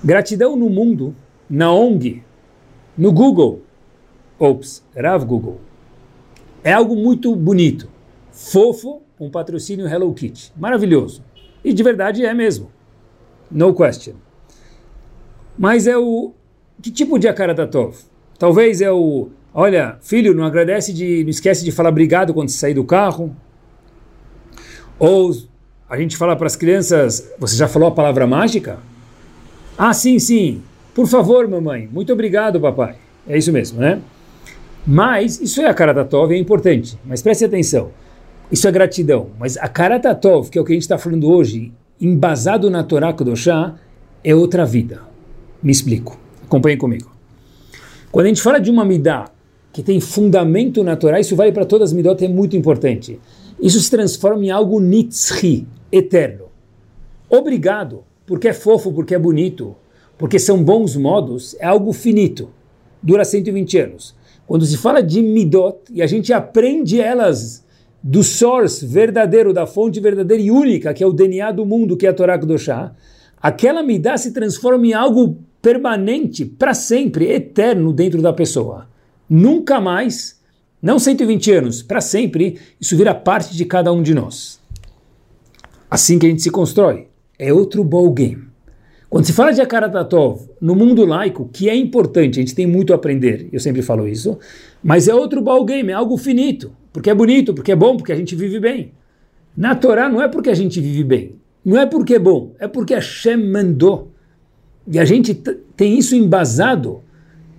Gratidão 0.03 0.55
no 0.55 0.69
mundo, 0.69 1.15
na 1.49 1.71
ONG, 1.71 2.23
no 2.97 3.11
Google, 3.11 3.61
ops, 4.39 4.83
Rav 4.95 5.23
Google, 5.25 5.61
é 6.63 6.73
algo 6.73 6.95
muito 6.95 7.35
bonito, 7.35 7.87
fofo, 8.31 9.01
um 9.19 9.29
patrocínio 9.29 9.87
Hello 9.87 10.11
Kitty, 10.13 10.51
maravilhoso. 10.57 11.23
E 11.63 11.73
de 11.73 11.83
verdade 11.83 12.25
é 12.25 12.33
mesmo, 12.33 12.71
no 13.49 13.73
question. 13.73 14.15
Mas 15.57 15.85
é 15.85 15.95
o 15.97 16.33
que 16.81 16.89
tipo 16.89 17.19
de 17.19 17.27
Akaratatov? 17.27 17.95
Talvez 18.39 18.81
é 18.81 18.91
o, 18.91 19.29
olha, 19.53 19.97
filho, 20.01 20.33
não 20.33 20.43
agradece 20.43 20.93
de, 20.93 21.23
não 21.23 21.29
esquece 21.29 21.63
de 21.63 21.71
falar 21.71 21.89
obrigado 21.89 22.33
quando 22.33 22.49
sair 22.49 22.73
do 22.73 22.83
carro. 22.83 23.35
Ou 24.97 25.31
a 25.89 25.97
gente 25.97 26.15
fala 26.15 26.35
para 26.35 26.47
as 26.47 26.55
crianças, 26.55 27.31
você 27.37 27.55
já 27.55 27.67
falou 27.67 27.89
a 27.89 27.91
palavra 27.91 28.25
mágica? 28.27 28.79
Ah, 29.77 29.93
sim, 29.93 30.19
sim. 30.19 30.61
Por 30.93 31.07
favor, 31.07 31.47
mamãe. 31.47 31.89
Muito 31.91 32.13
obrigado, 32.13 32.59
papai. 32.59 32.95
É 33.27 33.37
isso 33.37 33.51
mesmo, 33.51 33.79
né? 33.79 34.01
Mas 34.85 35.39
isso 35.39 35.61
é 35.61 35.67
a 35.67 35.73
Karatatov, 35.73 36.33
é 36.33 36.37
importante. 36.37 36.97
Mas 37.05 37.21
preste 37.21 37.45
atenção. 37.45 37.91
Isso 38.51 38.67
é 38.67 38.71
gratidão. 38.71 39.29
Mas 39.39 39.57
a 39.57 39.67
Karatatov, 39.67 40.49
que 40.49 40.57
é 40.57 40.61
o 40.61 40.65
que 40.65 40.71
a 40.71 40.75
gente 40.75 40.83
está 40.83 40.97
falando 40.97 41.29
hoje, 41.29 41.71
embasado 41.99 42.69
na 42.69 42.83
Torá 42.83 43.13
Kodoshá, 43.13 43.75
é 44.23 44.35
outra 44.35 44.65
vida. 44.65 45.01
Me 45.63 45.71
explico. 45.71 46.19
Acompanhe 46.43 46.77
comigo. 46.77 47.11
Quando 48.11 48.25
a 48.25 48.29
gente 48.29 48.41
fala 48.41 48.59
de 48.59 48.69
uma 48.69 48.83
midá 48.83 49.29
que 49.71 49.81
tem 49.81 49.99
fundamento 49.99 50.83
na 50.83 50.95
Torá, 50.95 51.19
isso 51.19 51.35
vale 51.35 51.51
para 51.51 51.65
todas 51.65 51.89
as 51.89 51.93
midot, 51.93 52.23
é 52.23 52.27
muito 52.27 52.57
importante. 52.57 53.19
Isso 53.61 53.79
se 53.79 53.89
transforma 53.89 54.45
em 54.45 54.49
algo 54.49 54.79
nitzri, 54.79 55.67
eterno. 55.91 56.45
Obrigado, 57.29 58.03
porque 58.25 58.49
é 58.49 58.53
fofo, 58.53 58.91
porque 58.91 59.15
é 59.15 59.19
bonito, 59.19 59.75
porque 60.17 60.37
são 60.37 60.63
bons 60.63 60.95
modos, 60.95 61.55
é 61.59 61.65
algo 61.65 61.93
finito. 61.93 62.49
Dura 63.01 63.23
120 63.23 63.77
anos. 63.79 64.15
Quando 64.45 64.65
se 64.65 64.77
fala 64.77 65.01
de 65.01 65.21
midot 65.21 65.77
e 65.91 66.01
a 66.01 66.07
gente 66.07 66.33
aprende 66.33 66.99
elas 66.99 67.65
do 68.03 68.23
source 68.23 68.85
verdadeiro, 68.85 69.53
da 69.53 69.65
fonte 69.65 69.99
verdadeira 69.99 70.43
e 70.43 70.51
única, 70.51 70.93
que 70.93 71.03
é 71.03 71.07
o 71.07 71.13
DNA 71.13 71.51
do 71.51 71.65
mundo, 71.65 71.95
que 71.95 72.05
é 72.05 72.09
a 72.09 72.13
Torá 72.13 72.37
Kedoshá, 72.37 72.93
aquela 73.41 73.81
midá 73.83 74.17
se 74.17 74.33
transforma 74.33 74.87
em 74.87 74.93
algo 74.93 75.37
permanente, 75.61 76.43
para 76.43 76.73
sempre, 76.73 77.31
eterno 77.31 77.93
dentro 77.93 78.21
da 78.21 78.33
pessoa. 78.33 78.90
Nunca 79.33 79.79
mais, 79.79 80.37
não 80.81 80.99
120 80.99 81.53
anos, 81.53 81.81
para 81.81 82.01
sempre, 82.01 82.59
isso 82.81 82.97
vira 82.97 83.15
parte 83.15 83.55
de 83.55 83.63
cada 83.63 83.89
um 83.93 84.03
de 84.03 84.13
nós. 84.13 84.59
Assim 85.89 86.19
que 86.19 86.25
a 86.25 86.29
gente 86.29 86.41
se 86.41 86.51
constrói. 86.51 87.07
É 87.39 87.53
outro 87.53 87.81
ball 87.81 88.11
game. 88.11 88.43
Quando 89.09 89.23
se 89.23 89.31
fala 89.31 89.53
de 89.53 89.61
Akaratatov 89.61 90.49
no 90.59 90.75
mundo 90.75 91.05
laico, 91.05 91.47
que 91.47 91.69
é 91.69 91.75
importante, 91.77 92.39
a 92.39 92.41
gente 92.41 92.53
tem 92.53 92.67
muito 92.67 92.91
a 92.91 92.97
aprender, 92.97 93.47
eu 93.53 93.59
sempre 93.61 93.81
falo 93.81 94.05
isso, 94.05 94.37
mas 94.83 95.07
é 95.07 95.15
outro 95.15 95.41
ball 95.41 95.63
game, 95.63 95.91
é 95.91 95.93
algo 95.93 96.17
finito, 96.17 96.73
porque 96.91 97.09
é 97.09 97.15
bonito, 97.15 97.53
porque 97.53 97.71
é 97.71 97.75
bom, 97.75 97.95
porque 97.95 98.11
a 98.11 98.17
gente 98.17 98.35
vive 98.35 98.59
bem. 98.59 98.91
Na 99.55 99.75
Torá 99.75 100.09
não 100.09 100.21
é 100.21 100.27
porque 100.27 100.49
a 100.49 100.53
gente 100.53 100.81
vive 100.81 101.05
bem, 101.05 101.35
não 101.63 101.77
é 101.77 101.85
porque 101.85 102.15
é 102.15 102.19
bom, 102.19 102.53
é 102.59 102.67
porque 102.67 102.93
Hashem 102.93 103.49
mandou. 103.49 104.11
E 104.85 104.99
a 104.99 105.05
gente 105.05 105.33
tem 105.77 105.97
isso 105.97 106.17
embasado 106.17 107.01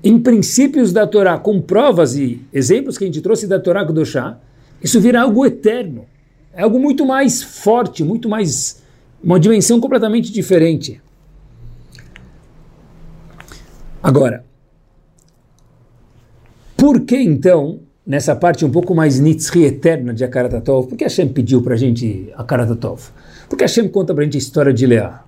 em 0.03 0.19
princípios 0.19 0.93
da 0.93 1.07
Torá, 1.07 1.39
com 1.39 1.61
provas 1.61 2.17
e 2.17 2.41
exemplos 2.53 2.99
que 2.99 3.05
a 3.05 3.07
gente 3.07 3.21
trouxe 3.21 3.47
da 3.47 3.61
Torá 3.61 3.85
Kudoshá, 3.85 4.39
isso 4.83 5.01
vira 5.01 5.23
algo 5.23 5.47
eterno. 5.47 6.07
É 6.53 6.63
algo 6.63 6.79
muito 6.79 7.07
mais 7.07 7.43
forte, 7.43 8.03
muito 8.03 8.29
mais. 8.29 8.83
uma 9.23 9.39
dimensão 9.39 9.81
completamente 9.81 10.33
diferente. 10.33 11.01
Agora, 14.03 14.45
por 16.77 17.03
que 17.03 17.17
então, 17.17 17.81
nessa 18.05 18.35
parte 18.35 18.65
um 18.65 18.71
pouco 18.71 18.93
mais 18.93 19.21
nitzri 19.21 19.65
eterna 19.65 20.13
de 20.13 20.25
Akaratatov, 20.25 20.89
por 20.89 20.99
que 20.99 21.05
Hashem 21.05 21.29
pediu 21.29 21.63
para 21.63 21.75
a 21.75 21.77
gente 21.77 22.33
Akaratatov? 22.37 23.11
Por 23.49 23.57
que 23.57 23.63
Hashem 23.63 23.89
conta 23.89 24.13
para 24.13 24.23
a 24.23 24.25
gente 24.25 24.37
a 24.37 24.39
história 24.39 24.73
de 24.73 24.85
Leá? 24.85 25.23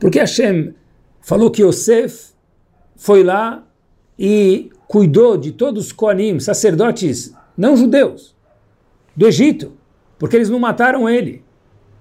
Por 0.00 0.10
que 0.10 0.18
Hashem 0.18 0.74
falou 1.20 1.50
que 1.50 1.62
Yosef 1.62 2.32
foi 2.96 3.22
lá 3.22 3.63
e 4.18 4.70
cuidou 4.86 5.36
de 5.36 5.52
todos 5.52 5.86
os 5.86 5.92
Koanim, 5.92 6.38
sacerdotes 6.38 7.34
não 7.56 7.76
judeus, 7.76 8.34
do 9.14 9.26
Egito, 9.26 9.72
porque 10.18 10.36
eles 10.36 10.50
não 10.50 10.58
mataram 10.58 11.08
ele, 11.08 11.42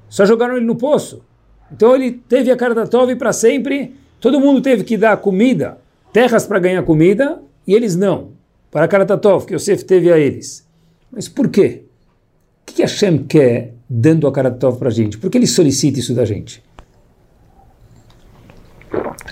só 0.09 0.25
jogaram 0.25 0.57
ele 0.57 0.65
no 0.65 0.75
poço. 0.75 1.23
Então 1.71 1.95
ele 1.95 2.11
teve 2.11 2.51
a 2.51 2.55
Karatatov 2.55 3.15
para 3.15 3.33
sempre, 3.33 3.95
todo 4.19 4.39
mundo 4.39 4.61
teve 4.61 4.83
que 4.83 4.97
dar 4.97 5.17
comida, 5.17 5.77
terras 6.11 6.45
para 6.45 6.59
ganhar 6.59 6.83
comida, 6.83 7.41
e 7.65 7.73
eles 7.73 7.95
não. 7.95 8.31
Para 8.69 8.87
Karatatov, 8.87 9.45
que 9.45 9.53
Yosef 9.53 9.83
teve 9.85 10.11
a 10.11 10.17
eles. 10.17 10.67
Mas 11.11 11.27
por 11.27 11.49
quê? 11.49 11.83
O 12.61 12.71
que 12.73 12.81
Hashem 12.81 13.23
quer 13.23 13.73
dando 13.89 14.27
a 14.27 14.31
Karatatov 14.31 14.79
para 14.79 14.89
a 14.89 14.91
gente? 14.91 15.17
Por 15.17 15.29
que 15.29 15.37
ele 15.37 15.47
solicita 15.47 15.99
isso 15.99 16.13
da 16.13 16.25
gente? 16.25 16.63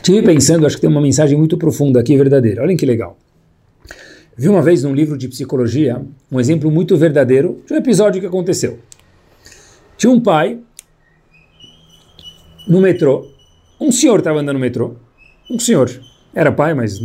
Estive 0.02 0.24
pensando, 0.24 0.66
acho 0.66 0.78
que 0.78 0.82
tem 0.82 0.90
uma 0.90 1.00
mensagem 1.00 1.38
muito 1.38 1.56
profunda 1.60 2.00
aqui, 2.00 2.18
verdadeira. 2.18 2.64
Olhem 2.64 2.76
que 2.76 2.88
legal. 2.88 3.16
Vi 4.36 4.50
uma 4.50 4.64
vez 4.64 4.82
num 4.82 4.96
livro 4.96 5.16
de 5.16 5.28
psicologia 5.28 6.02
um 6.32 6.40
exemplo 6.40 6.72
muito 6.72 6.98
verdadeiro 6.98 7.62
de 7.68 7.74
um 7.74 7.78
episódio 7.78 8.20
que 8.20 8.26
aconteceu. 8.26 8.80
Tinha 9.96 10.12
um 10.12 10.20
pai 10.20 10.58
no 12.68 12.82
metrô, 12.82 13.28
um 13.80 13.92
senhor 13.92 14.18
estava 14.18 14.40
andando 14.40 14.56
no 14.56 14.60
metrô, 14.60 14.96
um 15.52 15.60
senhor, 15.60 15.92
era 16.34 16.52
pai, 16.52 16.74
mas 16.74 17.00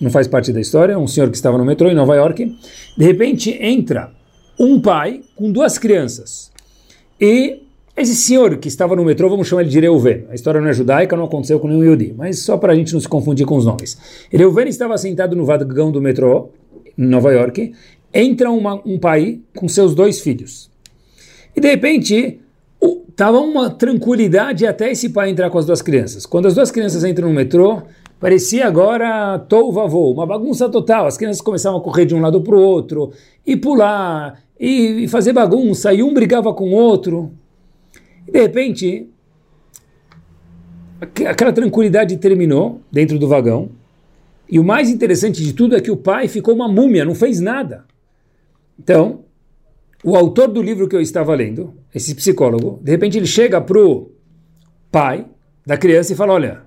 não 0.00 0.08
faz 0.08 0.28
parte 0.28 0.52
da 0.52 0.60
história, 0.60 0.96
um 0.96 1.08
senhor 1.08 1.30
que 1.30 1.36
estava 1.36 1.58
no 1.58 1.64
metrô 1.64 1.88
em 1.90 1.94
Nova 1.94 2.14
York, 2.14 2.56
de 2.96 3.04
repente 3.04 3.50
entra 3.60 4.12
um 4.56 4.80
pai 4.80 5.22
com 5.34 5.50
duas 5.50 5.76
crianças 5.76 6.52
e 7.20 7.62
esse 8.02 8.14
senhor 8.14 8.56
que 8.58 8.68
estava 8.68 8.94
no 8.94 9.04
metrô, 9.04 9.28
vamos 9.28 9.48
chamar 9.48 9.62
ele 9.62 9.70
de 9.70 9.80
Reuven. 9.80 10.24
A 10.30 10.34
história 10.34 10.60
não 10.60 10.68
é 10.68 10.72
judaica, 10.72 11.16
não 11.16 11.24
aconteceu 11.24 11.58
com 11.58 11.68
nenhum 11.68 11.84
Yudi, 11.84 12.14
mas 12.16 12.40
só 12.40 12.56
para 12.56 12.72
a 12.72 12.76
gente 12.76 12.92
não 12.92 13.00
se 13.00 13.08
confundir 13.08 13.46
com 13.46 13.56
os 13.56 13.64
nomes. 13.64 13.98
Reuven 14.30 14.68
estava 14.68 14.96
sentado 14.96 15.34
no 15.34 15.44
vagão 15.44 15.90
do 15.90 16.00
metrô, 16.00 16.50
em 16.96 17.06
Nova 17.06 17.32
York, 17.32 17.72
entra 18.12 18.50
uma, 18.50 18.80
um 18.84 18.98
pai 18.98 19.40
com 19.56 19.68
seus 19.68 19.94
dois 19.94 20.20
filhos. 20.20 20.70
E 21.54 21.60
de 21.60 21.68
repente, 21.68 22.40
estava 23.08 23.40
uma 23.40 23.68
tranquilidade 23.68 24.64
até 24.64 24.92
esse 24.92 25.08
pai 25.08 25.30
entrar 25.30 25.50
com 25.50 25.58
as 25.58 25.66
duas 25.66 25.82
crianças. 25.82 26.24
Quando 26.24 26.46
as 26.46 26.54
duas 26.54 26.70
crianças 26.70 27.04
entram 27.04 27.28
no 27.28 27.34
metrô, 27.34 27.82
parecia 28.20 28.66
agora 28.66 29.38
tou 29.40 29.72
vavô, 29.72 30.12
uma 30.12 30.24
bagunça 30.24 30.68
total. 30.68 31.06
As 31.06 31.16
crianças 31.16 31.40
começavam 31.40 31.80
a 31.80 31.82
correr 31.82 32.04
de 32.04 32.14
um 32.14 32.20
lado 32.20 32.40
para 32.40 32.54
o 32.54 32.60
outro, 32.60 33.12
e 33.44 33.56
pular, 33.56 34.40
e 34.58 35.08
fazer 35.08 35.32
bagunça, 35.32 35.92
e 35.92 36.02
um 36.02 36.14
brigava 36.14 36.54
com 36.54 36.70
o 36.70 36.74
outro. 36.74 37.32
E 38.28 38.30
de 38.30 38.38
repente, 38.40 39.08
aquela 41.26 41.50
tranquilidade 41.50 42.14
terminou 42.18 42.82
dentro 42.92 43.18
do 43.18 43.26
vagão. 43.26 43.70
E 44.50 44.58
o 44.58 44.64
mais 44.64 44.90
interessante 44.90 45.42
de 45.42 45.54
tudo 45.54 45.74
é 45.74 45.80
que 45.80 45.90
o 45.90 45.96
pai 45.96 46.28
ficou 46.28 46.54
uma 46.54 46.68
múmia, 46.68 47.06
não 47.06 47.14
fez 47.14 47.40
nada. 47.40 47.86
Então, 48.78 49.24
o 50.04 50.14
autor 50.14 50.48
do 50.48 50.62
livro 50.62 50.86
que 50.86 50.94
eu 50.94 51.00
estava 51.00 51.34
lendo, 51.34 51.74
esse 51.94 52.14
psicólogo, 52.14 52.78
de 52.82 52.90
repente 52.90 53.16
ele 53.16 53.26
chega 53.26 53.60
para 53.62 53.78
o 53.78 54.10
pai 54.92 55.26
da 55.66 55.78
criança 55.78 56.12
e 56.12 56.16
fala: 56.16 56.34
Olha, 56.34 56.62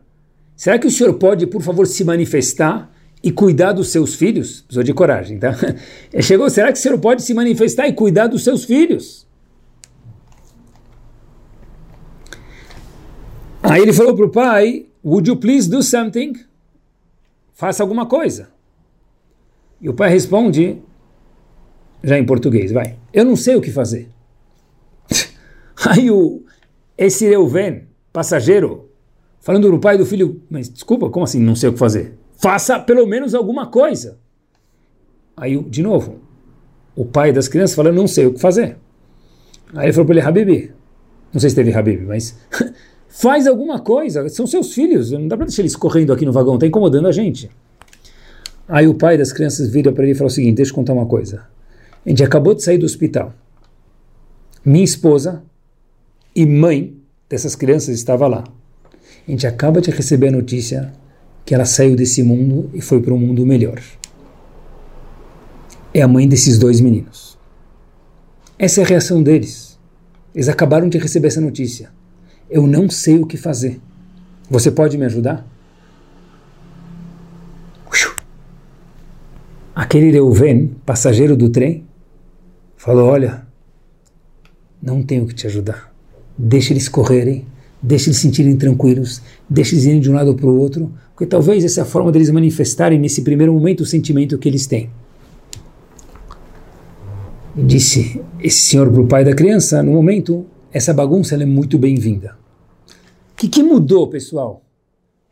será 0.55 0.79
que 0.79 0.87
o 0.87 0.91
senhor 0.91 1.13
pode, 1.13 1.45
por 1.45 1.61
favor, 1.61 1.85
se 1.85 2.03
manifestar 2.03 2.91
e 3.23 3.31
cuidar 3.31 3.73
dos 3.73 3.89
seus 3.89 4.15
filhos? 4.15 4.61
Precisou 4.61 4.83
de 4.83 4.93
coragem, 4.93 5.37
tá? 5.37 5.55
Ele 6.11 6.23
chegou: 6.23 6.49
será 6.49 6.71
que 6.71 6.79
o 6.79 6.81
senhor 6.81 6.97
pode 6.97 7.21
se 7.21 7.35
manifestar 7.35 7.87
e 7.87 7.93
cuidar 7.93 8.27
dos 8.27 8.43
seus 8.43 8.65
filhos? 8.65 9.27
Aí 13.63 13.81
ele 13.81 13.93
falou 13.93 14.15
para 14.15 14.25
o 14.25 14.29
pai: 14.29 14.87
Would 15.03 15.29
you 15.29 15.37
please 15.37 15.69
do 15.69 15.81
something? 15.81 16.33
Faça 17.53 17.83
alguma 17.83 18.05
coisa. 18.05 18.49
E 19.79 19.89
o 19.89 19.93
pai 19.93 20.09
responde, 20.09 20.79
já 22.03 22.17
em 22.17 22.25
português, 22.25 22.71
vai. 22.71 22.97
Eu 23.11 23.25
não 23.25 23.35
sei 23.35 23.55
o 23.55 23.61
que 23.61 23.71
fazer. 23.71 24.09
Aí 25.89 26.11
o, 26.11 26.43
esse 26.97 27.27
Reuven, 27.27 27.87
passageiro, 28.13 28.89
falando 29.39 29.67
para 29.67 29.75
o 29.75 29.79
pai 29.79 29.97
do 29.97 30.05
filho, 30.05 30.41
mas 30.49 30.69
desculpa, 30.69 31.09
como 31.09 31.23
assim 31.23 31.39
não 31.39 31.55
sei 31.55 31.69
o 31.69 31.73
que 31.73 31.79
fazer? 31.79 32.17
Faça 32.37 32.79
pelo 32.79 33.07
menos 33.07 33.33
alguma 33.33 33.67
coisa. 33.67 34.19
Aí, 35.35 35.57
de 35.63 35.81
novo, 35.81 36.19
o 36.95 37.05
pai 37.05 37.31
das 37.31 37.47
crianças 37.47 37.75
fala, 37.75 37.91
não 37.91 38.07
sei 38.07 38.27
o 38.27 38.33
que 38.33 38.39
fazer. 38.39 38.77
Aí 39.73 39.85
ele 39.85 39.93
falou 39.93 40.05
para 40.05 40.15
ele, 40.15 40.27
Habibi, 40.27 40.71
não 41.33 41.39
sei 41.39 41.49
se 41.49 41.55
teve 41.55 41.73
Habib, 41.73 42.05
mas 42.05 42.37
faz 43.11 43.45
alguma 43.45 43.77
coisa, 43.77 44.27
são 44.29 44.47
seus 44.47 44.73
filhos, 44.73 45.11
não 45.11 45.27
dá 45.27 45.35
para 45.35 45.45
deixar 45.45 45.61
eles 45.61 45.75
correndo 45.75 46.13
aqui 46.13 46.25
no 46.25 46.31
vagão, 46.31 46.55
está 46.55 46.65
incomodando 46.65 47.07
a 47.07 47.11
gente. 47.11 47.51
Aí 48.67 48.87
o 48.87 48.95
pai 48.95 49.17
das 49.17 49.33
crianças 49.33 49.69
vira 49.69 49.91
para 49.91 50.03
ele 50.03 50.13
e 50.13 50.15
fala 50.15 50.29
o 50.29 50.31
seguinte, 50.31 50.55
deixa 50.55 50.71
eu 50.71 50.75
contar 50.75 50.93
uma 50.93 51.05
coisa. 51.05 51.43
A 52.05 52.09
gente 52.09 52.23
acabou 52.23 52.55
de 52.55 52.63
sair 52.63 52.77
do 52.77 52.85
hospital. 52.85 53.33
Minha 54.63 54.85
esposa 54.85 55.43
e 56.33 56.45
mãe 56.45 56.95
dessas 57.29 57.53
crianças 57.53 57.95
estava 57.95 58.27
lá. 58.27 58.45
A 59.27 59.31
gente 59.31 59.45
acaba 59.45 59.81
de 59.81 59.91
receber 59.91 60.29
a 60.29 60.31
notícia 60.31 60.93
que 61.45 61.53
ela 61.53 61.65
saiu 61.65 61.95
desse 61.97 62.23
mundo 62.23 62.69
e 62.73 62.81
foi 62.81 63.01
para 63.01 63.13
um 63.13 63.17
mundo 63.17 63.45
melhor. 63.45 63.81
É 65.93 66.01
a 66.01 66.07
mãe 66.07 66.27
desses 66.27 66.57
dois 66.57 66.79
meninos. 66.79 67.37
Essa 68.57 68.81
é 68.81 68.83
a 68.85 68.87
reação 68.87 69.21
deles. 69.21 69.77
Eles 70.33 70.47
acabaram 70.47 70.87
de 70.87 70.97
receber 70.97 71.27
essa 71.27 71.41
notícia. 71.41 71.91
Eu 72.51 72.67
não 72.67 72.89
sei 72.89 73.17
o 73.17 73.25
que 73.25 73.37
fazer. 73.37 73.79
Você 74.49 74.69
pode 74.69 74.97
me 74.97 75.05
ajudar? 75.05 75.47
Aquele 79.73 80.11
Reuven, 80.11 80.75
passageiro 80.85 81.35
do 81.35 81.49
trem, 81.49 81.85
falou: 82.75 83.09
Olha, 83.09 83.47
não 84.81 85.01
tenho 85.01 85.25
que 85.25 85.33
te 85.33 85.47
ajudar. 85.47 85.93
Deixa 86.37 86.73
eles 86.73 86.89
correrem, 86.89 87.45
deixa 87.81 88.09
eles 88.09 88.17
se 88.17 88.23
sentirem 88.23 88.57
tranquilos, 88.57 89.21
deixa 89.49 89.73
eles 89.73 89.85
irem 89.85 90.01
de 90.01 90.11
um 90.11 90.13
lado 90.13 90.35
para 90.35 90.45
o 90.45 90.59
outro, 90.59 90.91
porque 91.15 91.25
talvez 91.25 91.63
essa 91.63 91.79
é 91.79 91.83
a 91.83 91.85
forma 91.85 92.11
deles 92.11 92.29
manifestarem 92.29 92.99
nesse 92.99 93.21
primeiro 93.21 93.53
momento 93.53 93.81
o 93.81 93.85
sentimento 93.85 94.37
que 94.37 94.49
eles 94.49 94.67
têm. 94.67 94.89
Disse 97.55 98.21
esse 98.39 98.59
senhor 98.59 98.91
para 98.91 99.01
o 99.01 99.07
pai 99.07 99.23
da 99.23 99.33
criança: 99.33 99.81
No 99.81 99.93
momento, 99.93 100.45
essa 100.73 100.93
bagunça 100.93 101.35
é 101.35 101.45
muito 101.45 101.77
bem-vinda. 101.77 102.40
Que, 103.41 103.49
que 103.49 103.63
mudou, 103.63 104.05
pessoal? 104.05 104.61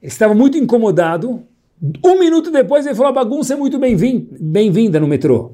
Ele 0.02 0.12
estava 0.12 0.34
muito 0.34 0.58
incomodado. 0.58 1.44
Um 2.04 2.18
minuto 2.18 2.50
depois 2.50 2.84
ele 2.84 2.96
falou: 2.96 3.12
a 3.12 3.14
bagunça 3.14 3.54
é 3.54 3.56
muito 3.56 3.78
bem-vinda 3.78 5.00
no 5.00 5.06
metrô, 5.06 5.52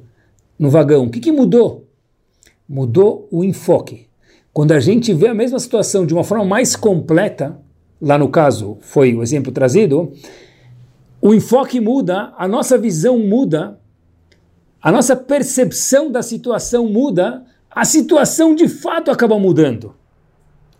no 0.58 0.70
vagão. 0.70 1.04
O 1.04 1.10
que, 1.10 1.20
que 1.20 1.34
mudou? 1.34 1.86
Mudou 2.66 3.28
o 3.30 3.44
enfoque. 3.44 4.08
Quando 4.54 4.72
a 4.72 4.80
gente 4.80 5.14
vê 5.14 5.28
a 5.28 5.34
mesma 5.34 5.60
situação 5.60 6.06
de 6.06 6.14
uma 6.14 6.24
forma 6.24 6.46
mais 6.46 6.78
completa, 6.78 7.60
lá 8.02 8.18
no 8.18 8.30
caso 8.30 8.78
foi 8.80 9.14
o 9.14 9.22
exemplo 9.22 9.52
trazido, 9.52 10.14
o 11.22 11.34
enfoque 11.34 11.82
muda, 11.82 12.34
a 12.38 12.48
nossa 12.48 12.78
visão 12.78 13.20
muda, 13.20 13.78
a 14.82 14.94
nossa 14.94 15.14
percepção 15.14 16.10
da 16.10 16.24
situação 16.24 16.88
muda, 16.88 17.44
a 17.70 17.84
situação 17.84 18.56
de 18.56 18.70
fato 18.70 19.12
acaba 19.12 19.38
mudando. 19.38 19.94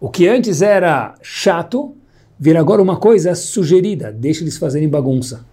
O 0.06 0.10
que 0.12 0.28
antes 0.28 0.62
era 0.62 1.16
chato, 1.24 1.96
vira 2.38 2.60
agora 2.60 2.80
uma 2.80 2.98
coisa 2.98 3.34
sugerida, 3.34 4.12
deixa 4.12 4.44
eles 4.44 4.56
fazerem 4.56 4.88
bagunça. 4.88 5.44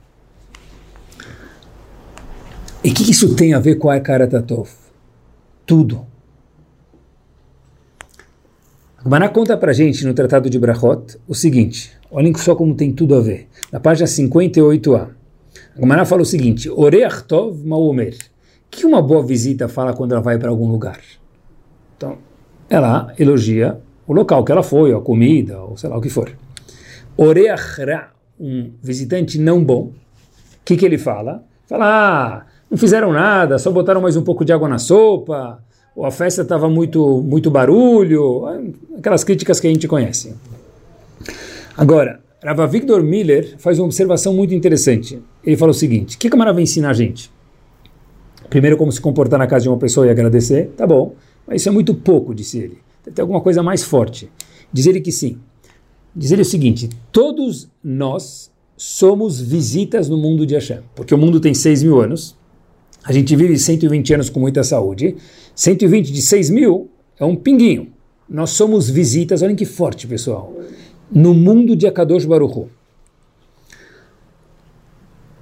E 2.85 2.91
o 2.91 2.95
que 2.95 3.11
isso 3.11 3.35
tem 3.35 3.55
a 3.55 3.59
ver 3.59 3.77
com 3.77 3.89
a 3.89 3.99
Tatov? 3.99 4.69
Tudo. 5.65 6.05
Gmaná 9.03 9.31
conta 9.31 9.57
pra 9.57 9.73
gente 9.73 10.05
no 10.05 10.13
Tratado 10.13 10.51
de 10.51 10.59
Brachot 10.59 11.19
o 11.27 11.35
seguinte, 11.35 11.91
olhem 12.11 12.37
só 12.37 12.55
como 12.55 12.75
tem 12.75 12.93
tudo 12.93 13.15
a 13.15 13.23
ver. 13.23 13.49
Na 13.73 13.81
página 13.81 14.07
58a, 14.07 15.09
Gmaná 15.79 16.05
fala 16.05 16.21
o 16.21 16.27
seguinte, 16.27 16.69
Oreach 16.69 17.25
Tov 17.25 17.67
Maomer. 17.67 18.19
Que 18.71 18.85
uma 18.85 19.01
boa 19.01 19.25
visita 19.25 19.67
fala 19.67 19.95
quando 19.95 20.13
ela 20.13 20.21
vai 20.21 20.39
para 20.39 20.51
algum 20.51 20.71
lugar? 20.71 21.01
Então, 21.97 22.19
ela 22.69 23.15
elogia 23.19 23.81
o 24.13 24.15
local 24.15 24.45
que 24.45 24.53
ela 24.53 24.63
foi, 24.63 24.93
a 24.93 25.01
comida, 25.01 25.61
ou 25.61 25.77
sei 25.77 25.89
lá 25.89 25.97
o 25.97 26.01
que 26.01 26.09
for. 26.09 26.31
Oreachra, 27.17 28.11
um 28.39 28.71
visitante 28.83 29.39
não 29.39 29.65
bom, 29.65 29.85
o 29.85 30.65
que, 30.65 30.77
que 30.77 30.85
ele 30.85 30.99
fala? 30.99 31.43
Fala, 31.67 31.87
ah, 31.87 32.47
não 32.71 32.79
fizeram 32.79 33.13
nada, 33.13 33.59
só 33.59 33.71
botaram 33.71 34.01
mais 34.01 34.17
um 34.17 34.23
pouco 34.23 34.45
de 34.45 34.53
água 34.53 34.69
na 34.69 34.79
sopa, 34.79 35.63
ou 35.97 36.05
a 36.05 36.11
festa 36.11 36.43
estava 36.43 36.69
muito, 36.69 37.23
muito 37.23 37.51
barulho, 37.51 38.45
aquelas 38.97 39.25
críticas 39.25 39.59
que 39.59 39.67
a 39.67 39.71
gente 39.71 39.89
conhece. 39.89 40.35
Agora, 41.77 42.21
Rava 42.43 42.67
Victor 42.67 43.03
Miller 43.03 43.55
faz 43.59 43.79
uma 43.79 43.87
observação 43.87 44.35
muito 44.35 44.55
interessante. 44.55 45.23
Ele 45.45 45.57
fala 45.57 45.71
o 45.71 45.75
seguinte: 45.75 46.17
o 46.17 46.19
que 46.19 46.27
a 46.27 46.31
Camara 46.31 46.53
vai 46.53 46.63
ensinar 46.63 46.91
a 46.91 46.95
gente? 46.95 47.31
Primeiro, 48.51 48.77
como 48.77 48.93
se 48.93 49.01
comportar 49.01 49.39
na 49.39 49.47
casa 49.47 49.63
de 49.63 49.69
uma 49.69 49.79
pessoa 49.79 50.07
e 50.07 50.11
agradecer, 50.11 50.73
tá 50.77 50.87
bom. 50.87 51.15
Mas 51.47 51.63
isso 51.63 51.69
é 51.69 51.73
muito 51.73 51.95
pouco, 51.95 52.35
disse 52.35 52.59
ele. 52.59 52.79
Tem 53.05 53.23
alguma 53.23 53.41
coisa 53.41 53.63
mais 53.63 53.83
forte. 53.83 54.31
Diz 54.73 54.87
ele 54.87 55.01
que 55.01 55.13
sim. 55.13 55.39
Diz 56.15 56.31
ele 56.31 56.43
o 56.43 56.45
seguinte: 56.45 56.89
todos 57.11 57.69
nós 57.83 58.51
somos 58.77 59.41
visitas 59.41 60.09
no 60.09 60.17
mundo 60.17 60.47
de 60.47 60.55
Hashem. 60.55 60.81
Porque 60.95 61.15
o 61.15 61.19
mundo 61.19 61.41
tem 61.41 61.55
6 61.55 61.83
mil 61.83 62.01
anos. 62.01 62.37
A 63.05 63.13
gente 63.13 63.35
vive 63.35 63.59
120 63.59 64.15
anos 64.15 64.31
com 64.31 64.39
muita 64.39 64.63
saúde. 64.63 65.17
120 65.55 66.13
de 66.13 66.23
6 66.23 66.51
mil 66.51 66.91
é 67.19 67.25
um 67.25 67.35
pinguinho. 67.35 67.93
Nós 68.29 68.51
somos 68.51 68.89
visitas, 68.89 69.43
olhem 69.43 69.57
que 69.57 69.67
forte, 69.67 70.07
pessoal, 70.07 70.55
no 71.11 71.35
mundo 71.35 71.77
de 71.77 71.87
Akadosh 71.87 72.25
Baruch 72.25 72.67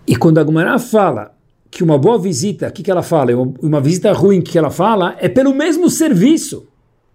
E 0.07 0.17
quando 0.17 0.39
a 0.39 0.43
Gumará 0.43 0.79
fala 0.79 1.37
que 1.71 1.85
uma 1.85 1.97
boa 1.97 2.19
visita, 2.19 2.69
o 2.69 2.73
que, 2.73 2.83
que 2.83 2.91
ela 2.91 3.03
fala? 3.03 3.31
Uma 3.63 3.81
visita 3.81 4.13
ruim, 4.13 4.41
o 4.41 4.43
que 4.43 4.59
ela 4.59 4.71
fala? 4.71 5.15
É 5.21 5.29
pelo 5.29 5.55
mesmo 5.55 5.89
serviço. 5.89 6.67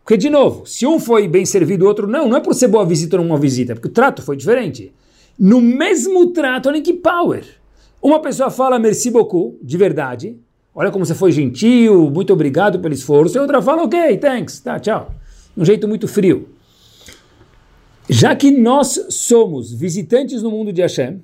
Porque, 0.05 0.17
de 0.17 0.29
novo, 0.29 0.67
se 0.67 0.85
um 0.85 0.99
foi 0.99 1.27
bem 1.27 1.47
servido, 1.47 1.83
o 1.83 1.87
outro 1.87 2.05
não, 2.05 2.29
não 2.29 2.37
é 2.37 2.39
por 2.39 2.53
ser 2.53 2.67
boa 2.67 2.85
visita 2.85 3.15
ou 3.15 3.23
não 3.23 3.31
uma 3.31 3.39
visita, 3.39 3.73
porque 3.73 3.87
o 3.87 3.91
trato 3.91 4.21
foi 4.21 4.37
diferente. 4.37 4.93
No 5.37 5.59
mesmo 5.59 6.27
trato, 6.27 6.69
olha 6.69 6.79
que 6.79 6.93
power. 6.93 7.43
Uma 7.99 8.19
pessoa 8.19 8.51
fala 8.51 8.77
merci 8.77 9.09
beaucoup, 9.09 9.57
de 9.63 9.75
verdade, 9.75 10.37
olha 10.75 10.91
como 10.91 11.03
você 11.03 11.15
foi 11.15 11.31
gentil, 11.31 12.11
muito 12.11 12.31
obrigado 12.31 12.79
pelo 12.79 12.93
esforço, 12.93 13.35
e 13.35 13.41
outra 13.41 13.59
fala 13.63 13.81
ok, 13.81 14.17
thanks, 14.19 14.59
tá, 14.59 14.79
tchau. 14.79 15.11
Um 15.57 15.65
jeito 15.65 15.87
muito 15.87 16.07
frio. 16.07 16.49
Já 18.07 18.35
que 18.35 18.51
nós 18.51 19.07
somos 19.09 19.73
visitantes 19.73 20.43
no 20.43 20.51
mundo 20.51 20.71
de 20.71 20.83
Hashem, 20.83 21.19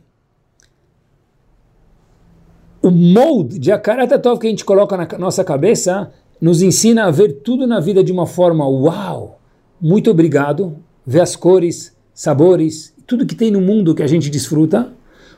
o 2.82 2.90
molde 2.90 3.60
de 3.60 3.72
Akaratatov 3.72 4.40
que 4.40 4.48
a 4.48 4.50
gente 4.50 4.66
coloca 4.66 4.98
na 4.98 5.08
nossa 5.20 5.44
cabeça 5.44 6.12
nos 6.42 6.64
ensina 6.64 7.06
a 7.06 7.12
ver 7.12 7.42
tudo 7.44 7.68
na 7.68 7.80
vida 7.80 8.04
de 8.04 8.12
uma 8.12 8.26
forma 8.26 8.68
uau, 8.68 9.40
muito 9.80 10.10
obrigado, 10.10 10.76
ver 11.06 11.22
as 11.22 11.36
cores, 11.36 11.96
sabores, 12.14 12.94
tudo 13.06 13.28
que 13.28 13.36
tem 13.36 13.52
no 13.52 13.62
mundo 13.62 13.94
que 13.94 14.02
a 14.02 14.08
gente 14.08 14.30
desfruta, 14.30 14.92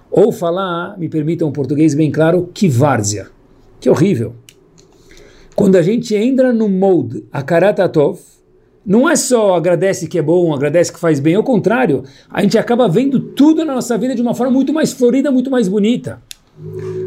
ou 0.10 0.32
falar, 0.32 0.98
me 0.98 1.10
permitam 1.10 1.50
um 1.50 1.52
português 1.52 1.94
bem 1.94 2.10
claro, 2.10 2.50
que 2.54 2.70
várzea, 2.70 3.28
que 3.82 3.90
horrível. 3.90 4.34
Quando 5.56 5.76
a 5.76 5.82
gente 5.82 6.16
entra 6.16 6.54
no 6.54 6.70
molde 6.70 7.26
Akaratatov, 7.32 8.20
não 8.86 9.10
é 9.10 9.16
só 9.16 9.56
agradece 9.56 10.08
que 10.08 10.18
é 10.18 10.22
bom, 10.22 10.54
agradece 10.54 10.92
que 10.92 11.00
faz 11.00 11.20
bem, 11.20 11.36
ao 11.36 11.44
contrário, 11.44 12.04
a 12.30 12.42
gente 12.42 12.58
acaba 12.58 12.88
vendo 12.88 13.20
tudo 13.20 13.64
na 13.66 13.74
nossa 13.76 13.98
vida 13.98 14.16
de 14.16 14.22
uma 14.22 14.34
forma 14.34 14.54
muito 14.54 14.74
mais 14.74 14.94
florida, 14.94 15.32
muito 15.32 15.50
mais 15.52 15.68
bonita. 15.68 16.22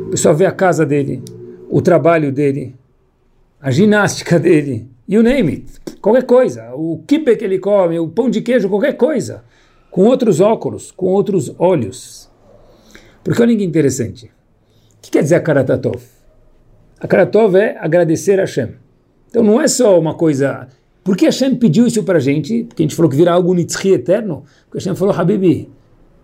O 0.07 0.11
pessoal 0.11 0.35
vê 0.35 0.47
a 0.47 0.53
casa 0.53 0.85
dele, 0.85 1.23
o 1.69 1.81
trabalho 1.81 2.33
dele, 2.33 2.75
a 3.67 3.71
ginástica 3.73 4.39
dele, 4.39 4.89
you 5.09 5.25
name 5.25 5.51
it, 5.51 5.99
qualquer 6.01 6.23
coisa, 6.23 6.73
o 6.77 7.03
kipe 7.05 7.35
que 7.35 7.45
ele 7.45 7.59
come, 7.59 7.99
o 7.99 8.07
pão 8.07 8.31
de 8.31 8.41
queijo, 8.41 8.69
qualquer 8.69 8.93
coisa, 8.93 9.43
com 9.91 10.05
outros 10.05 10.41
óculos, 10.41 10.93
com 10.93 11.07
outros 11.07 11.53
olhos. 11.59 12.31
Porque 13.25 13.43
olha 13.43 13.57
que 13.57 13.65
interessante. 13.65 14.27
O 14.27 14.31
que 15.03 15.11
quer 15.11 15.23
dizer 15.25 15.35
a 15.35 15.41
Karatatov? 15.41 16.01
É 17.01 17.77
agradecer 17.81 18.39
a 18.39 18.43
Hashem. 18.43 18.77
Então 19.29 19.43
não 19.43 19.61
é 19.61 19.67
só 19.67 19.99
uma 19.99 20.15
coisa. 20.15 20.69
Por 21.03 21.17
que 21.17 21.25
Hashem 21.25 21.57
pediu 21.57 21.89
isso 21.89 22.05
para 22.05 22.19
a 22.19 22.21
gente? 22.21 22.63
Porque 22.63 22.85
a 22.85 22.87
gente 22.87 22.95
falou 22.95 23.11
que 23.11 23.17
vira 23.17 23.33
algo 23.33 23.53
nitzri 23.53 23.95
eterno. 23.95 24.45
Porque 24.67 24.79
Hashem 24.79 24.95
falou, 24.95 25.13
Habibi, 25.13 25.69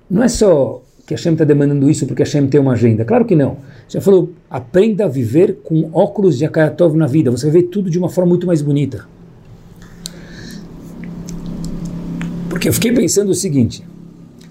não 0.09 0.23
é 0.23 0.29
só 0.29 0.81
que 1.07 1.15
Hashem 1.15 1.33
está 1.33 1.45
demandando 1.45 1.91
isso 1.91 2.07
porque 2.07 2.23
Hashem 2.23 2.47
tem 2.47 2.61
uma 2.61 2.73
agenda. 2.73 3.05
Claro 3.05 3.25
que 3.25 3.35
não. 3.35 3.59
Já 3.89 4.01
falou, 4.01 4.31
aprenda 4.49 5.05
a 5.05 5.09
viver 5.09 5.59
com 5.65 5.91
óculos 5.93 6.39
de 6.39 6.45
Akayatov 6.45 6.97
na 6.97 7.07
vida. 7.07 7.31
Você 7.31 7.51
vai 7.51 7.63
ver 7.63 7.69
tudo 7.69 7.91
de 7.91 7.99
uma 7.99 8.09
forma 8.09 8.31
muito 8.31 8.47
mais 8.47 8.63
bonita. 8.63 9.07
Porque 12.49 12.69
eu 12.69 12.73
fiquei 12.73 12.93
pensando 12.93 13.31
o 13.31 13.35
seguinte: 13.35 13.85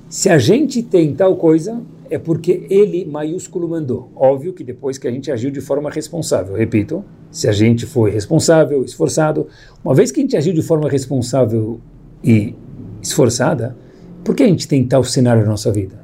se 0.09 0.29
a 0.29 0.37
gente 0.37 0.83
tem 0.83 1.13
tal 1.13 1.37
coisa, 1.37 1.81
é 2.09 2.19
porque 2.19 2.67
ele, 2.69 3.05
maiúsculo, 3.05 3.69
mandou. 3.69 4.11
Óbvio 4.13 4.51
que 4.51 4.65
depois 4.65 4.97
que 4.97 5.07
a 5.07 5.11
gente 5.11 5.31
agiu 5.31 5.49
de 5.49 5.61
forma 5.61 5.89
responsável. 5.89 6.55
Repito, 6.57 7.05
se 7.31 7.47
a 7.47 7.53
gente 7.53 7.85
foi 7.85 8.11
responsável, 8.11 8.83
esforçado, 8.83 9.47
uma 9.83 9.95
vez 9.95 10.11
que 10.11 10.19
a 10.19 10.23
gente 10.23 10.35
agiu 10.35 10.53
de 10.53 10.61
forma 10.61 10.89
responsável 10.89 11.79
e 12.21 12.53
esforçada, 13.01 13.77
por 14.25 14.35
que 14.35 14.43
a 14.43 14.47
gente 14.47 14.67
tem 14.67 14.85
tal 14.85 15.05
cenário 15.05 15.43
na 15.43 15.49
nossa 15.49 15.71
vida? 15.71 16.00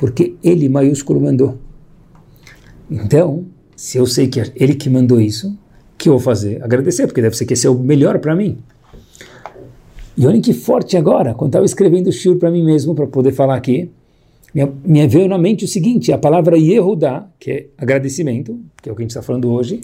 Porque 0.00 0.34
ele 0.42 0.66
maiúsculo 0.70 1.20
mandou. 1.20 1.58
Então, 2.90 3.44
se 3.76 3.98
eu 3.98 4.06
sei 4.06 4.28
que 4.28 4.40
é 4.40 4.50
ele 4.56 4.74
que 4.74 4.88
mandou 4.88 5.20
isso, 5.20 5.54
que 5.98 6.08
eu 6.08 6.14
vou 6.14 6.20
fazer? 6.20 6.64
Agradecer, 6.64 7.06
porque 7.06 7.20
deve 7.20 7.36
ser 7.36 7.44
que 7.44 7.52
esse 7.52 7.66
é 7.66 7.70
o 7.70 7.78
melhor 7.78 8.18
para 8.18 8.34
mim. 8.34 8.56
E 10.16 10.26
olhem 10.26 10.40
que 10.40 10.54
forte 10.54 10.96
agora, 10.96 11.34
quando 11.34 11.50
estava 11.50 11.66
escrevendo 11.66 12.06
o 12.06 12.12
shiur 12.12 12.38
para 12.38 12.50
mim 12.50 12.64
mesmo, 12.64 12.94
para 12.94 13.06
poder 13.06 13.32
falar 13.32 13.56
aqui, 13.56 13.90
me, 14.54 14.66
me 14.82 15.06
veio 15.06 15.28
na 15.28 15.36
mente 15.36 15.66
o 15.66 15.68
seguinte, 15.68 16.10
a 16.12 16.16
palavra 16.18 16.56
Yehudá, 16.56 17.28
que 17.38 17.50
é 17.50 17.66
agradecimento, 17.76 18.58
que 18.82 18.88
é 18.88 18.92
o 18.92 18.96
que 18.96 19.02
a 19.02 19.04
gente 19.04 19.10
está 19.10 19.20
falando 19.22 19.50
hoje, 19.50 19.82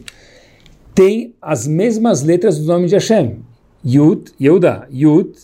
tem 0.95 1.35
as 1.43 1.67
mesmas 1.67 2.23
letras 2.23 2.59
do 2.59 2.65
nome 2.65 2.87
de 2.87 2.95
Hashem. 2.95 3.37
Yud, 3.85 4.33
Yehudá, 4.41 4.89
Yud, 4.91 5.37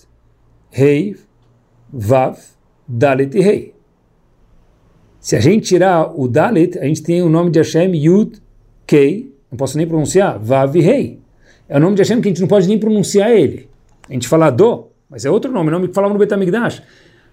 Rei, 0.71 1.15
Vav, 1.93 2.39
Dalet 2.89 3.37
e 3.37 3.41
Rei. 3.43 3.72
Se 5.23 5.37
a 5.37 5.41
gente 5.41 5.69
tirar 5.69 6.19
o 6.19 6.27
Dalet, 6.27 6.77
a 6.81 6.85
gente 6.85 7.01
tem 7.01 7.23
o 7.23 7.29
nome 7.29 7.49
de 7.49 7.61
Hashem, 7.61 7.95
Yud, 7.95 8.43
Kei, 8.85 9.33
não 9.49 9.57
posso 9.57 9.79
nem 9.79 9.87
pronunciar, 9.87 10.37
Vav 10.37 10.75
Rei. 10.75 11.21
É 11.69 11.77
o 11.77 11.81
nome 11.81 11.95
de 11.95 12.03
Hashem 12.03 12.21
que 12.21 12.27
a 12.27 12.31
gente 12.31 12.41
não 12.41 12.49
pode 12.49 12.67
nem 12.67 12.77
pronunciar 12.77 13.31
ele. 13.31 13.69
A 14.11 14.13
gente 14.13 14.27
fala 14.27 14.51
Do, 14.51 14.89
mas 15.09 15.25
é 15.25 15.31
outro 15.31 15.53
nome, 15.53 15.71
nome 15.71 15.87
que 15.87 15.95
falava 15.95 16.13
no 16.13 16.19
Betamigdash. 16.19 16.83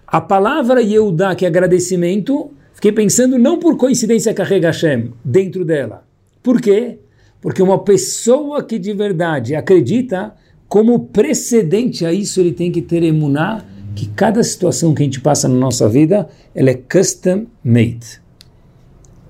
A 0.06 0.20
palavra 0.20 0.80
Yehudá, 0.80 1.34
que 1.34 1.44
é 1.44 1.48
agradecimento, 1.48 2.52
fiquei 2.72 2.92
pensando 2.92 3.36
não 3.36 3.58
por 3.58 3.76
coincidência 3.76 4.32
carrega 4.32 4.68
Hashem 4.68 5.12
dentro 5.24 5.64
dela. 5.64 6.04
Por 6.44 6.60
quê? 6.60 7.00
Porque 7.40 7.60
uma 7.60 7.82
pessoa 7.82 8.62
que 8.62 8.78
de 8.78 8.92
verdade 8.92 9.56
acredita, 9.56 10.32
como 10.68 11.06
precedente 11.06 12.06
a 12.06 12.12
isso, 12.12 12.38
ele 12.38 12.52
tem 12.52 12.70
que 12.70 12.82
ter 12.82 13.02
emuná, 13.02 13.64
que 13.94 14.06
cada 14.08 14.42
situação 14.42 14.94
que 14.94 15.02
a 15.02 15.04
gente 15.04 15.20
passa 15.20 15.48
na 15.48 15.54
nossa 15.54 15.88
vida, 15.88 16.28
ela 16.54 16.70
é 16.70 16.74
custom 16.74 17.46
made. 17.64 18.20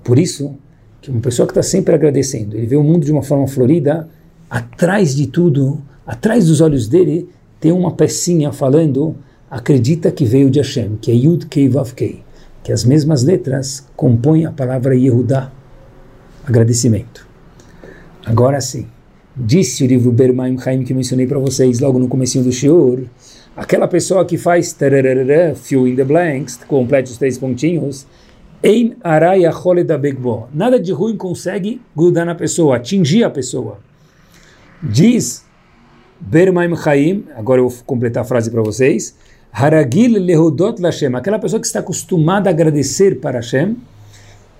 Por 0.03 0.17
isso, 0.17 0.55
que 1.01 1.09
uma 1.09 1.21
pessoa 1.21 1.47
que 1.47 1.51
está 1.51 1.63
sempre 1.63 1.95
agradecendo, 1.95 2.55
ele 2.55 2.67
vê 2.67 2.75
o 2.75 2.83
mundo 2.83 3.05
de 3.05 3.11
uma 3.11 3.23
forma 3.23 3.47
florida, 3.47 4.07
atrás 4.49 5.15
de 5.15 5.27
tudo, 5.27 5.81
atrás 6.05 6.47
dos 6.47 6.61
olhos 6.61 6.87
dele, 6.87 7.27
tem 7.59 7.71
uma 7.71 7.91
pecinha 7.91 8.51
falando, 8.51 9.15
acredita 9.49 10.11
que 10.11 10.25
veio 10.25 10.49
de 10.49 10.59
Hashem, 10.59 10.97
que 11.01 11.11
é 11.11 11.15
Yud 11.15 11.45
Kei 11.47 11.69
Vav 11.69 11.93
Kei, 11.93 12.23
que 12.63 12.71
as 12.71 12.83
mesmas 12.83 13.23
letras 13.23 13.87
compõem 13.95 14.45
a 14.45 14.51
palavra 14.51 14.95
Yehudá, 14.95 15.51
agradecimento. 16.45 17.27
Agora 18.25 18.61
sim, 18.61 18.87
disse 19.35 19.83
o 19.83 19.87
livro 19.87 20.11
Bermaim 20.11 20.57
Chaim 20.59 20.83
que 20.83 20.93
mencionei 20.93 21.25
para 21.25 21.39
vocês 21.39 21.79
logo 21.79 21.97
no 21.97 22.07
começo 22.07 22.41
do 22.41 22.51
Shiur, 22.51 23.05
aquela 23.55 23.87
pessoa 23.87 24.25
que 24.25 24.37
faz 24.37 24.75
fill 25.55 25.87
in 25.87 25.95
the 25.95 26.03
blanks, 26.03 26.59
complete 26.67 27.11
os 27.11 27.17
três 27.17 27.37
pontinhos, 27.37 28.05
Ein 28.63 28.95
araya 29.03 29.51
da 29.83 29.97
begbo. 29.97 30.47
Nada 30.53 30.79
de 30.79 30.91
ruim 30.91 31.17
consegue 31.17 31.81
grudar 31.95 32.27
na 32.27 32.35
pessoa, 32.35 32.75
atingir 32.75 33.23
a 33.23 33.29
pessoa. 33.31 33.79
Diz 34.83 35.43
Bermaim 36.19 36.75
Chaim, 36.75 37.25
agora 37.35 37.59
eu 37.59 37.67
vou 37.67 37.83
completar 37.83 38.21
a 38.21 38.23
frase 38.23 38.51
para 38.51 38.61
vocês. 38.61 39.17
Haragil 39.51 40.19
lehudot 40.19 40.79
lashem, 40.79 41.15
aquela 41.15 41.39
pessoa 41.39 41.59
que 41.59 41.65
está 41.65 41.79
acostumada 41.79 42.49
a 42.49 42.53
agradecer 42.53 43.19
para 43.19 43.39
Hashem, 43.39 43.77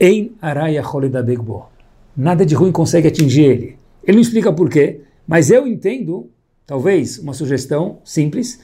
Ein 0.01 0.32
araya 0.41 0.84
da 1.12 1.21
begbo. 1.21 1.67
Nada 2.17 2.43
de 2.43 2.56
ruim 2.56 2.71
consegue 2.71 3.08
atingir 3.08 3.43
ele. 3.43 3.77
Ele 4.04 4.15
não 4.15 4.21
explica 4.21 4.51
por 4.51 4.67
quê, 4.67 5.01
mas 5.27 5.51
eu 5.51 5.67
entendo, 5.67 6.27
talvez, 6.65 7.17
uma 7.19 7.34
sugestão 7.34 8.00
simples, 8.04 8.60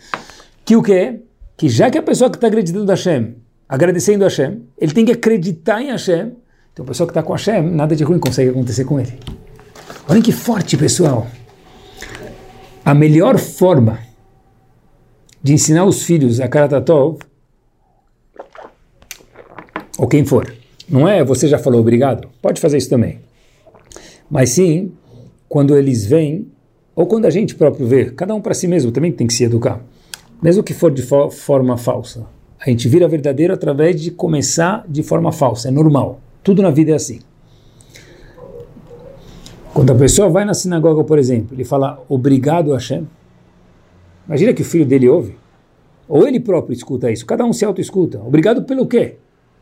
que 0.66 0.76
o 0.76 0.84
que 0.84 0.94
é? 0.94 1.20
Que 1.56 1.70
já 1.70 1.90
que 1.90 1.98
a 1.98 2.04
pessoa 2.04 2.30
que 2.30 2.38
está 2.38 2.48
acreditando 2.48 2.92
a 2.92 2.96
Hashem 2.96 3.36
agradecendo 3.68 4.24
a 4.24 4.28
Hashem, 4.28 4.62
ele 4.78 4.94
tem 4.94 5.06
que 5.06 5.12
acreditar 5.12 5.82
em 5.82 5.88
Hashem. 5.88 6.34
Então 6.72 6.86
a 6.86 6.88
pessoa 6.88 7.08
que 7.08 7.12
está 7.12 7.24
com 7.24 7.34
Hashem, 7.34 7.64
nada 7.72 7.96
de 7.96 8.04
ruim 8.04 8.20
consegue 8.20 8.52
acontecer 8.52 8.86
com 8.86 9.00
ele. 9.00 9.14
Olhem 10.08 10.22
que 10.22 10.32
forte, 10.32 10.78
pessoal. 10.78 11.28
A 12.86 12.94
melhor 12.94 13.38
forma 13.38 14.00
de 15.44 15.54
ensinar 15.54 15.86
os 15.86 16.04
filhos 16.04 16.40
a 16.40 16.48
Karatatov, 16.48 17.20
ou 19.98 20.08
quem 20.08 20.24
for, 20.24 20.54
não 20.88 21.08
é 21.08 21.24
você 21.24 21.48
já 21.48 21.58
falou 21.58 21.82
obrigado, 21.82 22.30
pode 22.42 22.62
fazer 22.62 22.78
isso 22.78 22.90
também. 22.90 23.20
Mas 24.30 24.52
sim, 24.52 24.94
quando 25.50 25.76
eles 25.76 26.06
vêm, 26.06 26.37
ou 26.98 27.06
quando 27.06 27.26
a 27.26 27.30
gente 27.30 27.54
próprio 27.54 27.86
vê, 27.86 28.06
cada 28.06 28.34
um 28.34 28.42
para 28.42 28.56
si 28.56 28.68
mesmo 28.68 28.92
também 28.92 29.12
tem 29.12 29.28
que 29.28 29.34
se 29.34 29.44
educar, 29.44 29.80
mesmo 30.42 30.64
que 30.64 30.74
for 30.74 30.90
de 30.90 31.04
fo 31.04 31.30
forma 31.30 31.78
falsa. 31.78 32.26
A 32.60 32.68
gente 32.72 32.90
vira 32.90 33.08
verdadeiro 33.08 33.54
através 33.54 34.02
de 34.02 34.10
começar 34.10 34.84
de 34.90 35.04
forma 35.04 35.32
falsa, 35.32 35.68
é 35.68 35.72
normal. 35.72 36.20
Tudo 36.44 36.64
na 36.64 36.72
vida 36.72 36.94
é 36.94 36.96
assim. 36.96 37.20
Quando 39.76 39.92
a 39.92 39.96
pessoa 39.96 40.28
vai 40.28 40.44
na 40.44 40.56
sinagoga, 40.56 41.04
por 41.04 41.20
exemplo, 41.20 41.56
ele 41.56 41.64
fala 41.64 42.04
obrigado 42.10 42.74
Hashem. 42.74 43.08
Imagina 44.26 44.52
que 44.52 44.64
o 44.64 44.66
filho 44.66 44.86
dele 44.86 45.08
ouve. 45.08 45.36
Ou 46.10 46.28
ele 46.28 46.40
próprio 46.40 46.74
escuta 46.74 47.12
isso. 47.12 47.28
Cada 47.28 47.46
um 47.46 47.54
se 47.54 47.64
auto-escuta. 47.64 48.20
Obrigado 48.26 48.64
pelo 48.64 48.88
quê? 48.88 49.18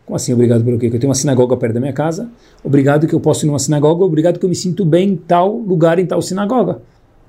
Como 0.06 0.16
assim, 0.16 0.32
obrigado 0.32 0.64
pelo 0.64 0.80
quê? 0.80 0.90
Que 0.90 0.96
eu 0.96 1.00
tenho 1.02 1.10
uma 1.10 1.16
sinagoga 1.16 1.58
perto 1.58 1.74
da 1.74 1.82
minha 1.82 1.92
casa. 1.92 2.30
Obrigado 2.64 3.08
que 3.08 3.14
eu 3.14 3.20
posso 3.20 3.46
ir 3.46 3.48
numa 3.48 3.60
sinagoga. 3.60 4.06
Obrigado 4.06 4.40
que 4.40 4.46
eu 4.46 4.50
me 4.50 4.56
sinto 4.56 4.86
bem 4.86 5.10
em 5.10 5.16
tal 5.18 5.58
lugar, 5.58 6.00
em 6.00 6.06
tal 6.06 6.22
sinagoga. 6.22 6.80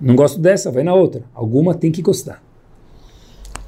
Não 0.01 0.15
gosto 0.15 0.39
dessa, 0.39 0.71
vai 0.71 0.83
na 0.83 0.95
outra. 0.95 1.23
Alguma 1.35 1.75
tem 1.75 1.91
que 1.91 2.03
gostar. 2.03 2.43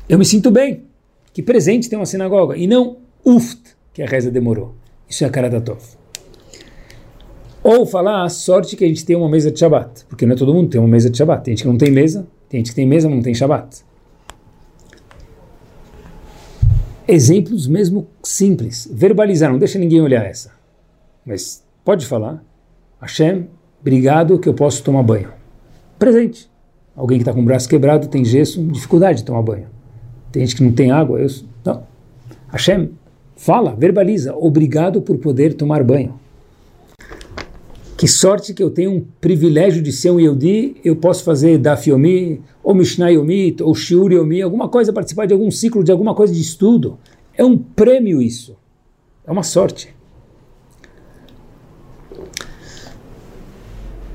Eu 0.08 0.18
me 0.18 0.24
sinto 0.24 0.50
bem. 0.50 0.84
Que 1.32 1.42
presente 1.42 1.88
tem 1.88 1.98
uma 1.98 2.06
sinagoga 2.06 2.56
e 2.56 2.66
não 2.66 2.98
uft, 3.24 3.76
que 3.92 4.02
a 4.02 4.06
reza 4.06 4.30
demorou. 4.30 4.74
Isso 5.08 5.24
é 5.24 5.26
a 5.26 5.30
cara 5.30 5.48
da 5.48 5.60
Tov. 5.60 5.82
Ou 7.62 7.86
falar 7.86 8.24
a 8.24 8.28
sorte 8.28 8.76
que 8.76 8.84
a 8.84 8.88
gente 8.88 9.04
tem 9.04 9.16
uma 9.16 9.28
mesa 9.28 9.50
de 9.50 9.58
Shabbat, 9.58 10.06
porque 10.06 10.24
não 10.24 10.34
é 10.34 10.36
todo 10.36 10.54
mundo 10.54 10.70
tem 10.70 10.80
uma 10.80 10.88
mesa 10.88 11.10
de 11.10 11.16
Shabbat. 11.16 11.44
Tem 11.44 11.52
gente 11.52 11.62
que 11.62 11.68
não 11.68 11.78
tem 11.78 11.90
mesa, 11.90 12.26
tem 12.48 12.60
gente 12.60 12.70
que 12.70 12.76
tem 12.76 12.86
mesa, 12.86 13.08
mas 13.08 13.16
não 13.16 13.22
tem 13.22 13.34
Shabbat. 13.34 13.84
Exemplos 17.06 17.66
mesmo 17.66 18.06
simples. 18.22 18.88
Verbalizar, 18.92 19.50
não 19.50 19.58
deixa 19.58 19.78
ninguém 19.78 20.00
olhar 20.00 20.24
essa. 20.24 20.52
Mas 21.24 21.64
pode 21.84 22.06
falar. 22.06 22.44
Hashem, 23.00 23.48
obrigado 23.80 24.38
que 24.38 24.48
eu 24.48 24.54
posso 24.54 24.82
tomar 24.82 25.02
banho. 25.02 25.37
Presente. 25.98 26.48
Alguém 26.94 27.18
que 27.18 27.22
está 27.22 27.32
com 27.32 27.40
o 27.40 27.44
braço 27.44 27.68
quebrado, 27.68 28.08
tem 28.08 28.24
gesso, 28.24 28.62
dificuldade 28.62 29.18
de 29.18 29.24
tomar 29.24 29.42
banho. 29.42 29.66
Tem 30.32 30.44
gente 30.44 30.56
que 30.56 30.62
não 30.62 30.72
tem 30.72 30.90
água. 30.90 31.20
Eu, 31.20 31.28
não. 31.64 31.82
Hashem 32.48 32.90
fala, 33.36 33.74
verbaliza, 33.74 34.34
obrigado 34.34 35.00
por 35.00 35.16
poder 35.18 35.54
tomar 35.54 35.82
banho. 35.84 36.18
Que 37.96 38.06
sorte 38.06 38.54
que 38.54 38.62
eu 38.62 38.70
tenho 38.70 38.92
um 38.92 39.04
privilégio 39.20 39.82
de 39.82 39.90
ser 39.90 40.10
um 40.12 40.20
Yehudi, 40.20 40.76
eu 40.84 40.94
posso 40.94 41.24
fazer 41.24 41.58
Daf 41.58 41.88
Yomi, 41.88 42.40
ou 42.62 42.74
Mishnah 42.74 43.10
Yomi, 43.10 43.56
ou 43.60 43.74
Shiur 43.74 44.12
Yomi, 44.12 44.40
alguma 44.40 44.68
coisa, 44.68 44.92
participar 44.92 45.26
de 45.26 45.32
algum 45.32 45.50
ciclo, 45.50 45.82
de 45.82 45.90
alguma 45.90 46.14
coisa 46.14 46.32
de 46.32 46.40
estudo. 46.40 46.96
É 47.36 47.44
um 47.44 47.58
prêmio 47.58 48.22
isso. 48.22 48.56
É 49.26 49.32
uma 49.32 49.42
sorte. 49.42 49.97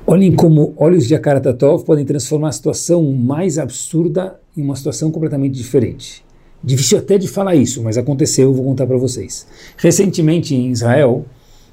Olhem 0.05 0.35
como 0.35 0.73
olhos 0.75 1.07
de 1.07 1.15
Akaratatov 1.15 1.85
podem 1.85 2.03
transformar 2.03 2.49
a 2.49 2.51
situação 2.51 3.09
mais 3.13 3.57
absurda 3.57 4.37
em 4.55 4.61
uma 4.61 4.75
situação 4.75 5.09
completamente 5.09 5.55
diferente. 5.55 6.25
Difícil 6.61 6.97
até 6.97 7.17
de 7.17 7.25
falar 7.25 7.55
isso, 7.55 7.81
mas 7.81 7.97
aconteceu, 7.97 8.49
eu 8.49 8.53
vou 8.53 8.65
contar 8.65 8.85
para 8.85 8.97
vocês. 8.97 9.47
Recentemente 9.77 10.53
em 10.53 10.71
Israel, 10.71 11.25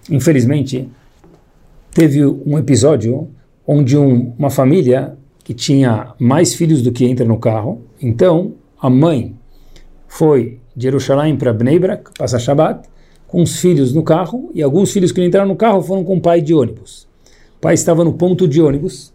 infelizmente, 0.08 0.88
teve 1.92 2.24
um 2.24 2.56
episódio 2.56 3.28
onde 3.66 3.98
um, 3.98 4.32
uma 4.38 4.48
família 4.48 5.18
que 5.42 5.52
tinha 5.52 6.14
mais 6.16 6.54
filhos 6.54 6.82
do 6.82 6.92
que 6.92 7.04
entra 7.04 7.26
no 7.26 7.36
carro, 7.36 7.82
então 8.00 8.54
a 8.80 8.88
mãe 8.88 9.34
foi 10.06 10.60
de 10.76 10.84
Jerusalém 10.84 11.36
para 11.36 11.52
Bnei 11.52 11.80
Brak, 11.80 12.12
passar 12.16 12.38
Shabbat, 12.38 12.88
com 13.26 13.42
os 13.42 13.58
filhos 13.58 13.92
no 13.92 14.04
carro, 14.04 14.52
e 14.54 14.62
alguns 14.62 14.92
filhos 14.92 15.10
que 15.10 15.20
não 15.20 15.26
entraram 15.26 15.48
no 15.48 15.56
carro 15.56 15.82
foram 15.82 16.04
com 16.04 16.16
o 16.16 16.20
pai 16.20 16.40
de 16.40 16.54
ônibus. 16.54 17.09
O 17.60 17.68
pai 17.68 17.74
estava 17.74 18.02
no 18.02 18.14
ponto 18.14 18.48
de 18.48 18.62
ônibus. 18.62 19.12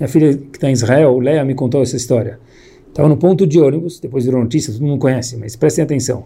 Minha 0.00 0.08
filha 0.08 0.34
que 0.34 0.56
está 0.56 0.70
em 0.70 0.72
Israel, 0.72 1.18
Leia, 1.18 1.44
me 1.44 1.54
contou 1.54 1.82
essa 1.82 1.94
história. 1.94 2.40
Estava 2.88 3.06
no 3.06 3.18
ponto 3.18 3.46
de 3.46 3.60
ônibus, 3.60 4.00
depois 4.00 4.24
virou 4.24 4.40
notícia, 4.40 4.72
todo 4.72 4.82
mundo 4.82 4.98
conhece, 4.98 5.36
mas 5.36 5.54
prestem 5.56 5.84
atenção. 5.84 6.24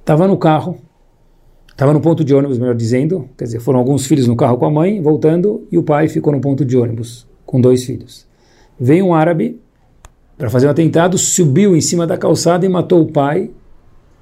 Estava 0.00 0.26
no 0.26 0.38
carro, 0.38 0.78
estava 1.68 1.92
no 1.92 2.00
ponto 2.00 2.24
de 2.24 2.34
ônibus, 2.34 2.58
melhor 2.58 2.74
dizendo, 2.74 3.28
quer 3.36 3.44
dizer, 3.44 3.60
foram 3.60 3.80
alguns 3.80 4.06
filhos 4.06 4.26
no 4.26 4.34
carro 4.34 4.56
com 4.56 4.64
a 4.64 4.70
mãe, 4.70 5.02
voltando, 5.02 5.68
e 5.70 5.76
o 5.76 5.82
pai 5.82 6.08
ficou 6.08 6.32
no 6.32 6.40
ponto 6.40 6.64
de 6.64 6.74
ônibus, 6.74 7.28
com 7.44 7.60
dois 7.60 7.84
filhos. 7.84 8.26
Veio 8.80 9.04
um 9.04 9.12
árabe 9.12 9.60
para 10.38 10.48
fazer 10.48 10.68
um 10.68 10.70
atentado, 10.70 11.18
subiu 11.18 11.76
em 11.76 11.82
cima 11.82 12.06
da 12.06 12.16
calçada 12.16 12.64
e 12.64 12.68
matou 12.70 13.02
o 13.02 13.12
pai, 13.12 13.50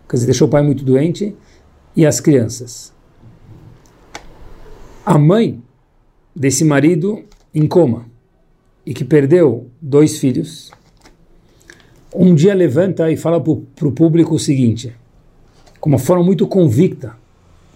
quer 0.09 0.17
dizer, 0.17 0.27
deixou 0.27 0.49
o 0.49 0.51
pai 0.51 0.65
muito 0.65 0.85
doente, 0.85 1.33
e 1.95 2.05
as 2.05 2.19
crianças. 2.19 2.93
A 5.07 5.17
mãe 5.17 5.63
desse 6.35 6.65
marido 6.65 7.23
em 7.55 7.67
coma 7.67 8.07
e 8.85 8.95
que 8.95 9.05
perdeu 9.05 9.69
dois 9.81 10.19
filhos, 10.19 10.71
um 12.15 12.35
dia 12.35 12.55
levanta 12.55 13.11
e 13.11 13.17
fala 13.17 13.41
para 13.41 13.89
o 13.89 13.93
público 13.93 14.35
o 14.35 14.39
seguinte, 14.39 14.93
com 15.79 15.89
uma 15.89 15.99
forma 15.99 16.25
muito 16.25 16.47
convicta, 16.47 17.17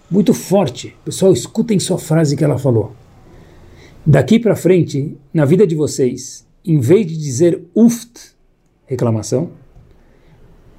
muito 0.09 0.33
forte. 0.33 0.95
Pessoal, 1.05 1.31
escutem 1.31 1.79
só 1.79 1.95
a 1.95 1.99
frase 1.99 2.35
que 2.35 2.43
ela 2.43 2.57
falou. 2.57 2.93
Daqui 4.05 4.39
para 4.39 4.55
frente, 4.55 5.17
na 5.33 5.45
vida 5.45 5.65
de 5.65 5.73
vocês, 5.73 6.45
em 6.63 6.79
vez 6.79 7.07
de 7.07 7.17
dizer 7.17 7.61
uft, 7.73 8.35
reclamação, 8.85 9.51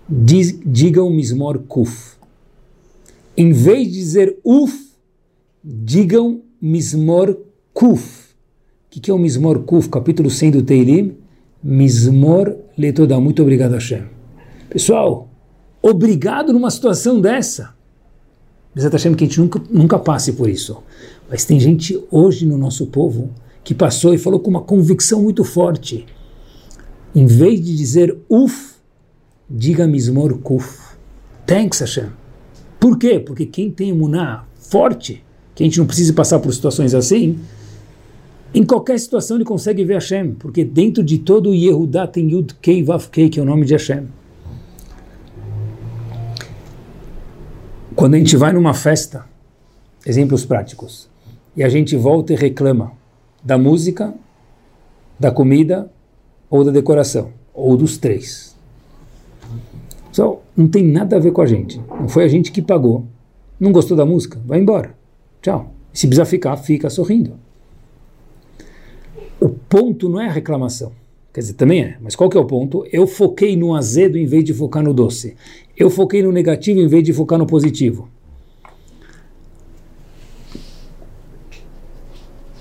diz, 0.09 0.59
digam 0.65 1.11
mismor 1.11 1.59
kuf. 1.61 2.17
Em 3.37 3.53
vez 3.53 3.89
de 3.89 3.95
dizer 3.95 4.39
uf, 4.45 4.93
digam 5.65 6.43
mismor 6.61 7.37
kuf. 7.77 8.31
O 8.87 8.89
que, 8.89 9.01
que 9.01 9.11
é 9.11 9.15
o 9.15 9.19
mismor 9.19 9.59
kuf? 9.65 9.91
Capítulo 9.91 10.31
100 10.31 10.51
do 10.53 10.63
Teilim. 10.63 11.15
Mismor 11.63 12.57
letoda. 12.77 13.21
Muito 13.21 13.43
obrigado, 13.43 13.73
Hashem. 13.73 14.05
Pessoal, 14.71 15.29
obrigado 15.83 16.55
numa 16.55 16.71
situação 16.71 17.21
dessa. 17.21 17.75
Bezat 18.75 18.93
Hashem 18.95 19.15
que 19.15 19.25
a 19.25 19.27
gente 19.27 19.39
nunca, 19.39 19.63
nunca 19.71 19.99
passe 19.99 20.33
por 20.33 20.49
isso. 20.49 20.83
Mas 21.29 21.45
tem 21.45 21.61
gente 21.61 22.03
hoje 22.11 22.47
no 22.47 22.57
nosso 22.57 22.87
povo 22.87 23.29
que 23.63 23.75
passou 23.75 24.15
e 24.15 24.19
falou 24.19 24.41
com 24.41 24.49
uma 24.49 24.63
convicção 24.63 25.23
muito 25.23 25.45
forte. 25.45 26.07
Em 27.15 27.27
vez 27.27 27.63
de 27.63 27.77
dizer 27.77 28.17
uf, 28.27 28.77
diga 29.51 29.87
mismor 29.87 30.39
kuf. 30.39 30.97
Thanks 31.45 31.81
Hashem. 31.81 32.09
Por 32.81 32.99
quê? 32.99 33.21
Porque 33.21 33.45
quem 33.45 33.71
tem 33.71 33.91
imuná 33.91 34.47
forte, 34.55 35.23
que 35.55 35.63
a 35.63 35.67
gente 35.67 35.79
não 35.79 35.87
precisa 35.87 36.15
passar 36.15 36.39
por 36.39 36.53
situações 36.55 36.95
assim, 36.95 37.39
em 38.57 38.65
qualquer 38.65 38.99
situação 38.99 39.37
ele 39.37 39.45
consegue 39.45 39.85
ver 39.85 39.95
Hashem, 39.95 40.33
porque 40.33 40.65
dentro 40.65 41.05
de 41.05 41.19
todo 41.19 41.51
o 41.51 41.55
Yehudá 41.55 42.07
tem 42.07 42.31
Yud 42.31 42.55
Kei 42.55 42.83
Vav 42.83 43.09
Kei, 43.11 43.29
que 43.29 43.39
é 43.39 43.43
o 43.43 43.45
nome 43.45 43.67
de 43.67 43.75
Hashem. 43.75 44.09
Quando 47.95 48.15
a 48.15 48.19
gente 48.19 48.35
vai 48.35 48.55
numa 48.55 48.73
festa, 48.73 49.27
exemplos 50.07 50.47
práticos, 50.47 51.07
e 51.55 51.63
a 51.63 51.69
gente 51.69 51.97
volta 51.97 52.33
e 52.33 52.37
reclama 52.37 52.93
da 53.45 53.59
música, 53.59 54.15
da 55.21 55.31
comida 55.31 55.93
ou 56.49 56.65
da 56.65 56.71
decoração, 56.71 57.33
ou 57.53 57.77
dos 57.77 57.99
três. 57.99 58.57
Só 60.11 60.41
não 60.57 60.67
tem 60.67 60.83
nada 60.83 61.17
a 61.17 61.21
ver 61.21 61.33
com 61.33 61.43
a 61.43 61.47
gente. 61.47 61.79
Não 61.91 62.09
foi 62.09 62.25
a 62.25 62.29
gente 62.29 62.51
que 62.51 62.63
pagou. 62.63 63.05
Não 63.61 63.71
gostou 63.71 63.95
da 63.95 64.07
música? 64.07 64.41
Vai 64.47 64.61
embora. 64.61 64.95
Tchau. 65.43 65.75
Se 65.93 66.07
precisa 66.07 66.25
ficar, 66.25 66.57
fica 66.57 66.89
sorrindo. 66.89 67.46
O 69.47 69.49
ponto 69.49 70.09
não 70.09 70.21
é 70.21 70.27
a 70.27 70.33
reclamação. 70.33 70.91
Quer 71.33 71.39
dizer, 71.39 71.53
também 71.53 71.81
é. 71.81 71.97
Mas 72.01 72.17
qual 72.17 72.29
que 72.29 72.37
é 72.37 72.41
o 72.41 72.45
ponto? 72.45 72.85
Eu 72.91 73.07
foquei 73.07 73.57
no 73.57 73.77
azedo 73.77 74.19
em 74.19 74.27
vez 74.27 74.43
de 74.43 74.53
focar 74.53 74.83
no 74.83 74.93
doce. 74.93 75.37
Eu 75.77 75.89
foquei 75.89 76.21
no 76.21 76.33
negativo 76.33 76.81
em 76.81 76.89
vez 76.89 77.05
de 77.05 77.13
focar 77.13 77.39
no 77.39 77.47
positivo. 77.47 78.09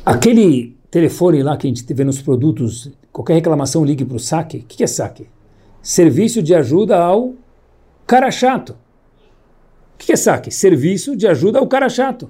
Aquele 0.06 0.78
telefone 0.92 1.42
lá 1.42 1.58
que 1.58 1.66
a 1.66 1.70
gente 1.72 1.92
vê 1.92 2.04
nos 2.04 2.22
produtos, 2.22 2.92
qualquer 3.12 3.34
reclamação 3.34 3.84
ligue 3.84 4.06
para 4.06 4.18
o 4.18 4.20
saque. 4.20 4.58
O 4.58 4.64
que 4.68 4.84
é 4.84 4.88
saque? 4.88 5.28
Serviço 5.82 6.44
de 6.44 6.54
ajuda 6.54 7.00
ao 7.00 7.34
cara 8.06 8.30
chato. 8.30 8.76
O 9.96 9.98
que 9.98 10.14
é 10.14 10.16
saque? 10.16 10.52
Serviço 10.52 11.16
de 11.16 11.26
ajuda 11.26 11.58
ao 11.58 11.66
cara 11.66 11.90
chato. 11.90 12.30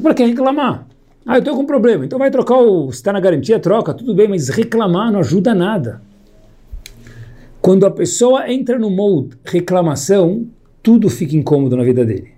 Para 0.00 0.14
que 0.14 0.24
reclamar? 0.24 0.91
Ah, 1.26 1.36
eu 1.36 1.38
estou 1.38 1.54
com 1.54 1.62
um 1.62 1.66
problema. 1.66 2.04
Então 2.04 2.18
vai 2.18 2.30
trocar 2.30 2.58
o. 2.58 2.90
Se 2.90 2.98
está 2.98 3.12
na 3.12 3.20
garantia, 3.20 3.58
troca, 3.58 3.94
tudo 3.94 4.14
bem, 4.14 4.28
mas 4.28 4.48
reclamar 4.48 5.12
não 5.12 5.20
ajuda 5.20 5.54
nada. 5.54 6.02
Quando 7.60 7.86
a 7.86 7.90
pessoa 7.90 8.50
entra 8.50 8.78
no 8.78 8.90
mode 8.90 9.36
reclamação, 9.44 10.46
tudo 10.82 11.08
fica 11.08 11.36
incômodo 11.36 11.76
na 11.76 11.84
vida 11.84 12.04
dele. 12.04 12.32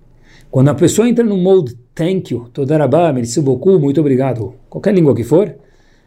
Quando 0.51 0.69
a 0.69 0.75
pessoa 0.75 1.09
entra 1.09 1.25
no 1.25 1.37
mode 1.37 1.75
thank 1.95 2.33
you, 2.33 2.49
todarabá, 2.53 3.13
merci 3.13 3.41
beaucoup, 3.41 3.79
muito 3.79 4.01
obrigado, 4.01 4.55
qualquer 4.69 4.95
língua 4.95 5.15
que 5.15 5.25
for, 5.25 5.55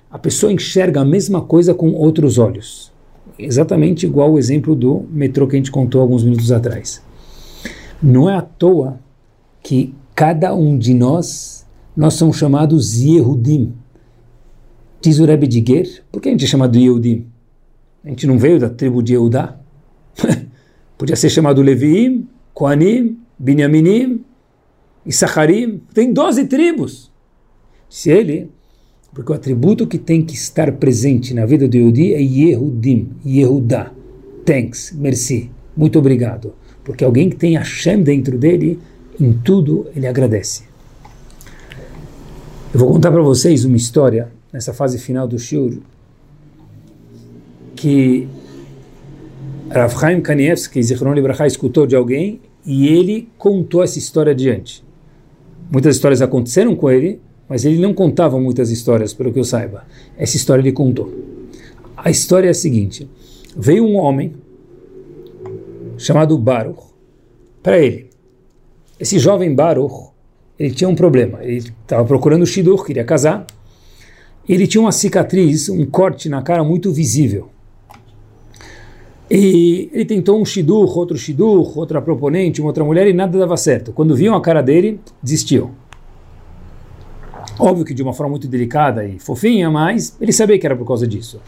a 0.09 0.19
pessoa 0.19 0.53
enxerga 0.53 1.01
a 1.01 1.05
mesma 1.05 1.41
coisa 1.41 1.73
com 1.73 1.91
outros 1.93 2.37
olhos. 2.37 2.91
Exatamente 3.37 4.05
igual 4.05 4.31
o 4.31 4.39
exemplo 4.39 4.75
do 4.75 5.05
metrô 5.11 5.47
que 5.47 5.55
a 5.55 5.59
gente 5.59 5.71
contou 5.71 5.99
alguns 5.99 6.23
minutos 6.23 6.51
atrás. 6.51 7.03
Não 8.01 8.29
é 8.29 8.35
à 8.35 8.41
toa 8.41 8.99
que 9.61 9.93
cada 10.15 10.53
um 10.55 10.77
de 10.77 10.93
nós, 10.93 11.66
nós 11.97 12.13
somos 12.13 12.37
chamados 12.37 12.93
Yehudim. 12.93 13.73
Diz 15.01 15.19
o 15.19 15.25
Rebbe 15.25 15.47
de 15.47 15.63
Ger, 15.65 16.03
por 16.11 16.21
que 16.21 16.29
a 16.29 16.31
gente 16.31 16.45
é 16.45 16.47
chamado 16.47 16.77
Yehudim? 16.77 17.25
A 18.05 18.09
gente 18.09 18.27
não 18.27 18.37
veio 18.37 18.59
da 18.59 18.69
tribo 18.69 19.01
de 19.01 19.13
Yehudá? 19.13 19.59
Podia 20.95 21.15
ser 21.15 21.29
chamado 21.29 21.59
Leviim, 21.59 22.27
Koanim, 22.53 23.17
Binyaminim, 23.37 24.23
Saharim, 25.09 25.81
tem 25.91 26.13
12 26.13 26.45
tribos. 26.45 27.11
Se 27.89 28.11
ele, 28.11 28.51
porque 29.13 29.31
o 29.31 29.35
atributo 29.35 29.87
que 29.87 29.97
tem 29.97 30.23
que 30.23 30.35
estar 30.35 30.71
presente 30.73 31.33
na 31.33 31.45
vida 31.47 31.67
do 31.67 31.75
Yehudi 31.75 32.13
é 32.13 32.21
Yehudim, 32.21 33.09
Yehudá. 33.25 33.91
Thanks, 34.45 34.93
merci, 34.95 35.49
muito 35.75 35.97
obrigado. 35.97 36.53
Porque 36.83 37.03
alguém 37.03 37.29
que 37.29 37.35
tem 37.35 37.57
Hashem 37.57 38.03
dentro 38.03 38.37
dele, 38.37 38.79
em 39.19 39.33
tudo 39.33 39.87
ele 39.95 40.05
agradece. 40.05 40.66
Eu 42.77 42.81
vou 42.81 42.93
contar 42.93 43.11
para 43.11 43.23
vocês 43.23 43.65
uma 43.65 43.75
história 43.75 44.31
nessa 44.53 44.71
fase 44.71 44.99
final 44.99 45.27
do 45.27 45.39
Shur 45.39 45.79
que 47.75 48.29
Rav 49.67 49.99
Chaim 49.99 50.21
Kanievski, 50.21 50.83
Zichron 50.83 51.15
Libraha, 51.15 51.47
escutou 51.47 51.87
de 51.87 51.95
alguém 51.95 52.39
e 52.63 52.87
ele 52.87 53.29
contou 53.35 53.81
essa 53.81 53.97
história 53.97 54.31
adiante. 54.31 54.85
Muitas 55.71 55.95
histórias 55.95 56.21
aconteceram 56.21 56.75
com 56.75 56.87
ele, 56.91 57.19
mas 57.49 57.65
ele 57.65 57.81
não 57.81 57.95
contava 57.95 58.39
muitas 58.39 58.69
histórias, 58.69 59.11
pelo 59.11 59.33
que 59.33 59.39
eu 59.39 59.43
saiba. 59.43 59.83
Essa 60.15 60.37
história 60.37 60.61
ele 60.61 60.71
contou. 60.71 61.11
A 61.97 62.11
história 62.11 62.45
é 62.45 62.51
a 62.51 62.53
seguinte: 62.53 63.09
veio 63.57 63.83
um 63.85 63.95
homem 63.95 64.35
chamado 65.97 66.37
Baruch 66.37 66.83
para 67.63 67.79
ele. 67.79 68.11
Esse 68.99 69.17
jovem 69.17 69.55
Baruch, 69.55 70.06
ele 70.59 70.73
tinha 70.73 70.89
um 70.89 70.95
problema. 70.95 71.43
Ele 71.43 71.57
estava 71.57 72.05
procurando 72.05 72.43
o 72.43 72.45
Shidur, 72.45 72.83
queria 72.85 73.03
casar. 73.03 73.45
Ele 74.47 74.65
tinha 74.65 74.81
uma 74.81 74.91
cicatriz, 74.91 75.69
um 75.69 75.85
corte 75.85 76.29
na 76.29 76.41
cara 76.41 76.63
muito 76.63 76.91
visível. 76.91 77.49
E 79.29 79.89
ele 79.91 80.05
tentou 80.05 80.41
um 80.41 80.45
shidur, 80.45 80.97
outro 80.97 81.17
shidur, 81.17 81.77
outra 81.77 82.01
proponente, 82.01 82.61
uma 82.61 82.69
outra 82.69 82.83
mulher 82.83 83.07
e 83.07 83.13
nada 83.13 83.37
dava 83.37 83.57
certo. 83.57 83.91
Quando 83.91 84.15
viam 84.15 84.33
a 84.35 84.41
cara 84.41 84.61
dele, 84.61 85.01
desistiu. 85.21 85.71
Óbvio 87.59 87.83
que 87.83 87.93
de 87.93 88.01
uma 88.01 88.13
forma 88.13 88.31
muito 88.31 88.47
delicada 88.47 89.03
e 89.03 89.19
fofinha, 89.19 89.69
mas 89.69 90.15
ele 90.21 90.31
sabia 90.31 90.57
que 90.57 90.65
era 90.65 90.77
por 90.77 90.87
causa 90.87 91.05
disso. 91.05 91.41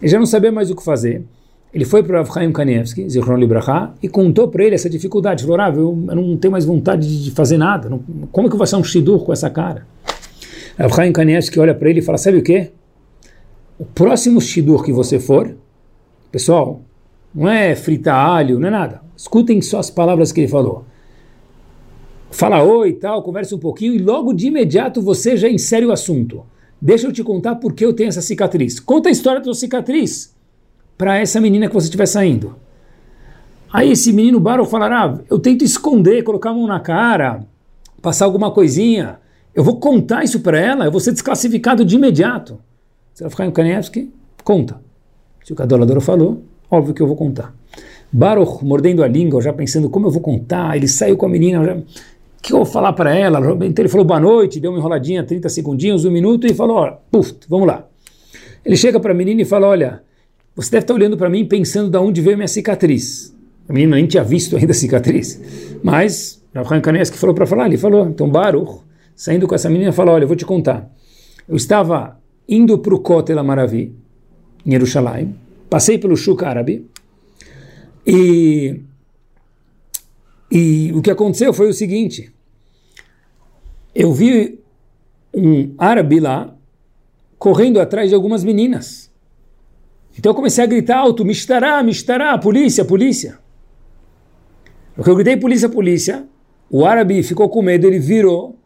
Ele 0.00 0.10
já 0.10 0.18
não 0.18 0.26
sabia 0.26 0.52
mais 0.52 0.70
o 0.70 0.76
que 0.76 0.84
fazer. 0.84 1.24
Ele 1.72 1.86
foi 1.86 2.02
para 2.02 2.20
Avchaim 2.20 2.52
Kanievski, 2.52 3.08
Zichron 3.08 3.36
Libraha, 3.36 3.94
e 4.02 4.08
contou 4.08 4.48
para 4.48 4.62
ele 4.62 4.74
essa 4.74 4.90
dificuldade. 4.90 5.42
Falou, 5.42 5.60
ah, 5.60 5.72
eu, 5.74 5.96
não 6.14 6.36
tenho 6.36 6.52
mais 6.52 6.66
vontade 6.66 7.24
de 7.24 7.30
fazer 7.30 7.56
nada. 7.56 7.88
Não, 7.88 7.98
como 8.30 8.46
é 8.46 8.50
que 8.50 8.54
eu 8.54 8.58
vou 8.58 8.66
fazer 8.66 8.76
um 8.76 8.84
shidur 8.84 9.24
com 9.24 9.32
essa 9.32 9.48
cara? 9.48 9.86
Avchaim 10.78 11.12
Kanievski 11.12 11.58
olha 11.58 11.74
para 11.74 11.88
ele 11.88 12.00
e 12.00 12.02
fala, 12.02 12.18
sabe 12.18 12.38
o 12.38 12.42
quê? 12.42 12.72
O 13.78 13.86
próximo 13.86 14.38
shidur 14.40 14.84
que 14.84 14.92
você 14.92 15.18
for, 15.18 15.56
pessoal, 16.30 16.82
não 17.34 17.48
é 17.48 17.74
fritar 17.74 18.16
alho, 18.16 18.58
não 18.58 18.68
é 18.68 18.70
nada. 18.70 19.00
Escutem 19.16 19.62
só 19.62 19.78
as 19.78 19.88
palavras 19.88 20.30
que 20.30 20.42
ele 20.42 20.48
falou. 20.48 20.84
Fala 22.30 22.62
oi 22.62 22.90
e 22.90 22.94
tal, 22.94 23.22
conversa 23.22 23.54
um 23.54 23.58
pouquinho 23.58 23.94
e 23.94 23.98
logo 23.98 24.34
de 24.34 24.48
imediato 24.48 25.00
você 25.00 25.36
já 25.38 25.48
insere 25.48 25.86
o 25.86 25.92
assunto. 25.92 26.44
Deixa 26.80 27.06
eu 27.06 27.12
te 27.12 27.22
contar 27.22 27.56
por 27.56 27.72
que 27.72 27.84
eu 27.84 27.92
tenho 27.92 28.08
essa 28.08 28.22
cicatriz. 28.22 28.78
Conta 28.78 29.08
a 29.08 29.12
história 29.12 29.40
da 29.40 29.44
sua 29.44 29.54
cicatriz 29.54 30.31
para 30.96 31.18
essa 31.18 31.40
menina 31.40 31.68
que 31.68 31.74
você 31.74 31.86
estiver 31.86 32.06
saindo. 32.06 32.56
Aí 33.72 33.92
esse 33.92 34.12
menino 34.12 34.38
Baruch 34.38 34.70
falará, 34.70 35.04
ah, 35.04 35.18
eu 35.30 35.38
tento 35.38 35.64
esconder, 35.64 36.22
colocar 36.22 36.50
a 36.50 36.54
mão 36.54 36.66
na 36.66 36.78
cara, 36.80 37.44
passar 38.00 38.26
alguma 38.26 38.50
coisinha. 38.50 39.18
Eu 39.54 39.64
vou 39.64 39.78
contar 39.78 40.24
isso 40.24 40.40
para 40.40 40.60
ela, 40.60 40.84
eu 40.84 40.90
vou 40.90 41.00
ser 41.00 41.12
desclassificado 41.12 41.84
de 41.84 41.96
imediato. 41.96 42.58
Você 43.12 43.24
vai 43.24 43.30
ficar 43.30 43.46
em 43.46 43.50
Kanievski? 43.50 44.12
Conta. 44.44 44.80
Se 45.44 45.52
o 45.52 45.56
Kadolador 45.56 46.00
falou, 46.00 46.42
Óbvio 46.72 46.94
que 46.94 47.02
eu 47.02 47.06
vou 47.06 47.16
contar. 47.16 47.54
Baruch, 48.10 48.64
mordendo 48.64 49.04
a 49.04 49.06
língua, 49.06 49.42
já 49.42 49.52
pensando 49.52 49.90
como 49.90 50.06
eu 50.06 50.10
vou 50.10 50.22
contar, 50.22 50.74
ele 50.74 50.88
saiu 50.88 51.18
com 51.18 51.26
a 51.26 51.28
menina, 51.28 51.62
já, 51.62 51.74
o 51.74 51.84
que 52.42 52.54
eu 52.54 52.56
vou 52.56 52.64
falar 52.64 52.94
para 52.94 53.14
ela? 53.14 53.38
Então 53.66 53.82
ele 53.82 53.90
falou 53.90 54.06
boa 54.06 54.18
noite, 54.18 54.58
deu 54.58 54.70
uma 54.70 54.78
enroladinha, 54.78 55.22
30 55.22 55.50
segundinhos, 55.50 56.06
um 56.06 56.10
minuto, 56.10 56.46
e 56.46 56.54
falou, 56.54 56.90
puf, 57.10 57.34
vamos 57.46 57.66
lá. 57.66 57.86
Ele 58.64 58.74
chega 58.74 58.98
para 58.98 59.12
a 59.12 59.14
menina 59.14 59.42
e 59.42 59.44
fala, 59.44 59.66
olha, 59.66 60.02
você 60.54 60.70
deve 60.70 60.84
estar 60.84 60.94
olhando 60.94 61.16
para 61.16 61.30
mim 61.30 61.46
pensando 61.46 61.90
de 61.90 61.98
onde 61.98 62.20
veio 62.20 62.36
minha 62.36 62.48
cicatriz. 62.48 63.34
A 63.68 63.72
menina 63.72 63.96
nem 63.96 64.06
tinha 64.06 64.24
visto 64.24 64.56
ainda 64.56 64.72
a 64.72 64.74
cicatriz. 64.74 65.40
Mas, 65.82 66.42
Rafael 66.54 66.82
Kaneski 66.82 67.16
falou 67.16 67.34
para 67.34 67.46
falar, 67.46 67.66
ele 67.66 67.78
falou, 67.78 68.06
então 68.08 68.28
Baruch, 68.28 68.80
saindo 69.14 69.46
com 69.46 69.54
essa 69.54 69.70
menina, 69.70 69.92
falou, 69.92 70.14
olha, 70.14 70.24
eu 70.24 70.28
vou 70.28 70.36
te 70.36 70.44
contar. 70.44 70.90
Eu 71.48 71.56
estava 71.56 72.20
indo 72.48 72.78
para 72.78 72.94
o 72.94 72.98
Kotel 72.98 73.38
Amaravi, 73.38 73.94
em 74.66 74.70
Jerusalém, 74.72 75.34
Passei 75.72 75.96
pelo 75.96 76.14
Shuk 76.14 76.44
árabe 76.44 76.86
e, 78.06 78.78
e 80.50 80.92
o 80.94 81.00
que 81.00 81.10
aconteceu 81.10 81.50
foi 81.54 81.70
o 81.70 81.72
seguinte: 81.72 82.30
eu 83.94 84.12
vi 84.12 84.60
um 85.32 85.74
árabe 85.78 86.20
lá 86.20 86.54
correndo 87.38 87.80
atrás 87.80 88.10
de 88.10 88.14
algumas 88.14 88.44
meninas. 88.44 89.10
Então 90.18 90.30
eu 90.30 90.34
comecei 90.34 90.62
a 90.62 90.66
gritar 90.66 90.98
alto, 90.98 91.24
mistará, 91.24 91.82
mistará, 91.82 92.36
polícia, 92.38 92.84
polícia. 92.84 93.38
No 94.96 95.02
que 95.02 95.10
eu 95.10 95.14
gritei 95.14 95.36
polícia, 95.36 95.68
polícia, 95.68 96.26
o 96.70 96.84
árabe 96.84 97.22
ficou 97.22 97.48
com 97.48 97.62
medo, 97.62 97.86
ele 97.86 97.98
virou, 97.98 98.58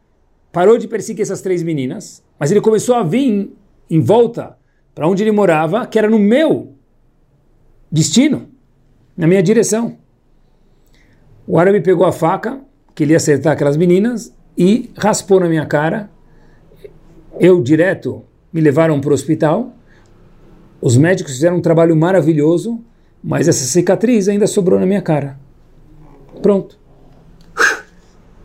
parou 0.52 0.76
de 0.76 0.88
perseguir 0.88 1.22
essas 1.22 1.40
três 1.40 1.62
meninas, 1.62 2.22
mas 2.38 2.50
ele 2.50 2.60
começou 2.60 2.94
a 2.94 3.02
vir 3.02 3.52
em 3.88 4.00
volta 4.00 4.56
para 4.94 5.06
onde 5.06 5.22
ele 5.22 5.30
morava, 5.30 5.86
que 5.86 5.98
era 5.98 6.08
no 6.08 6.18
meu 6.18 6.74
destino, 7.90 8.48
na 9.16 9.26
minha 9.26 9.42
direção. 9.42 9.98
O 11.46 11.58
árabe 11.58 11.80
pegou 11.80 12.06
a 12.06 12.12
faca, 12.12 12.60
que 12.94 13.04
ele 13.04 13.12
ia 13.12 13.18
acertar 13.18 13.52
aquelas 13.52 13.76
meninas, 13.76 14.34
e 14.56 14.90
raspou 14.96 15.38
na 15.38 15.48
minha 15.48 15.66
cara. 15.66 16.10
Eu, 17.38 17.62
direto, 17.62 18.24
me 18.52 18.60
levaram 18.60 19.00
para 19.00 19.10
o 19.10 19.14
hospital. 19.14 19.75
Os 20.86 20.96
médicos 20.96 21.32
fizeram 21.32 21.56
um 21.56 21.60
trabalho 21.60 21.96
maravilhoso, 21.96 22.80
mas 23.20 23.48
essa 23.48 23.64
cicatriz 23.64 24.28
ainda 24.28 24.46
sobrou 24.46 24.78
na 24.78 24.86
minha 24.86 25.02
cara. 25.02 25.36
Pronto. 26.40 26.78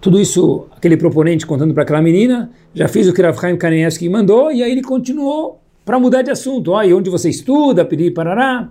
Tudo 0.02 0.20
isso, 0.20 0.66
aquele 0.76 0.98
proponente 0.98 1.46
contando 1.46 1.72
para 1.72 1.84
aquela 1.84 2.02
menina, 2.02 2.50
já 2.74 2.88
fiz 2.88 3.08
o 3.08 3.14
que 3.14 3.22
Rav 3.22 3.40
Chaim 3.40 3.56
Kanievski 3.56 4.10
mandou, 4.10 4.52
e 4.52 4.64
aí 4.64 4.72
ele 4.72 4.82
continuou 4.82 5.62
para 5.86 6.00
mudar 6.00 6.24
de 6.24 6.32
assunto. 6.32 6.74
Ah, 6.74 6.84
e 6.84 6.92
onde 6.96 7.12
você 7.12 7.30
estuda, 7.30 7.86
pedir 7.86 8.12
parará. 8.12 8.70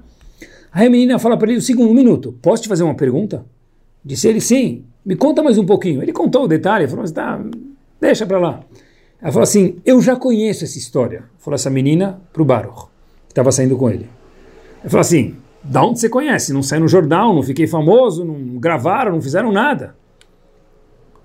Aí 0.73 0.89
a 0.89 0.91
menina 0.91 1.17
fala 1.21 1.37
para 1.37 1.53
ele 1.53 1.61
segundo 1.61 1.93
um 1.93 1.95
minuto, 1.95 2.37
posso 2.43 2.65
te 2.65 2.69
fazer 2.69 2.83
uma 2.83 2.97
pergunta? 2.97 3.47
Disse 4.05 4.27
ele, 4.27 4.41
sim, 4.41 4.83
me 5.07 5.15
conta 5.15 5.45
mais 5.45 5.59
um 5.59 5.65
pouquinho. 5.65 6.03
Ele 6.03 6.13
contou 6.13 6.43
o 6.43 6.49
detalhe, 6.49 6.89
falou, 6.89 7.09
tá, 7.13 7.41
deixa 8.01 8.27
para 8.27 8.41
lá. 8.41 8.65
Ela 9.23 9.31
falou 9.31 9.45
assim, 9.45 9.77
eu 9.87 10.03
já 10.03 10.17
conheço 10.17 10.65
essa 10.65 10.77
história. 10.77 11.23
Falou 11.39 11.55
essa 11.55 11.71
menina 11.71 12.21
para 12.33 12.43
o 12.43 12.45
Baruch, 12.45 12.90
que 13.31 13.33
estava 13.33 13.53
saindo 13.53 13.77
com 13.77 13.89
ele. 13.89 14.11
Ele 14.81 14.89
falou 14.89 15.03
assim, 15.03 15.37
da 15.63 15.85
onde 15.85 16.01
você 16.01 16.09
conhece? 16.09 16.53
Não 16.53 16.65
saiu 16.65 16.81
no 16.81 16.89
jornal, 16.89 17.33
não 17.33 17.45
fiquei 17.45 17.69
famoso, 17.69 18.25
não 18.25 18.59
gravaram, 18.59 19.13
não 19.13 19.23
fizeram 19.23 19.53
nada. 19.53 19.95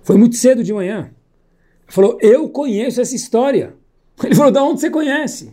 Foi 0.03 0.15
muito 0.15 0.35
cedo 0.35 0.63
de 0.63 0.71
manhã. 0.71 0.99
Ele 0.99 1.91
falou, 1.91 2.19
eu 2.21 2.47
conheço 2.47 3.01
essa 3.01 3.15
história. 3.15 3.73
Ele 4.23 4.35
falou, 4.35 4.51
da 4.51 4.63
onde 4.63 4.81
você 4.81 4.91
conhece? 4.91 5.51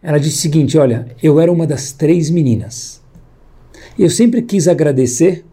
Ela 0.00 0.18
disse 0.18 0.38
o 0.38 0.42
seguinte, 0.42 0.78
olha, 0.78 1.08
eu 1.20 1.40
era 1.40 1.50
uma 1.50 1.66
das 1.66 1.90
três 1.90 2.30
meninas. 2.30 3.02
Eu 3.98 4.08
sempre 4.08 4.40
quis 4.40 4.68
agradecer 4.68 5.44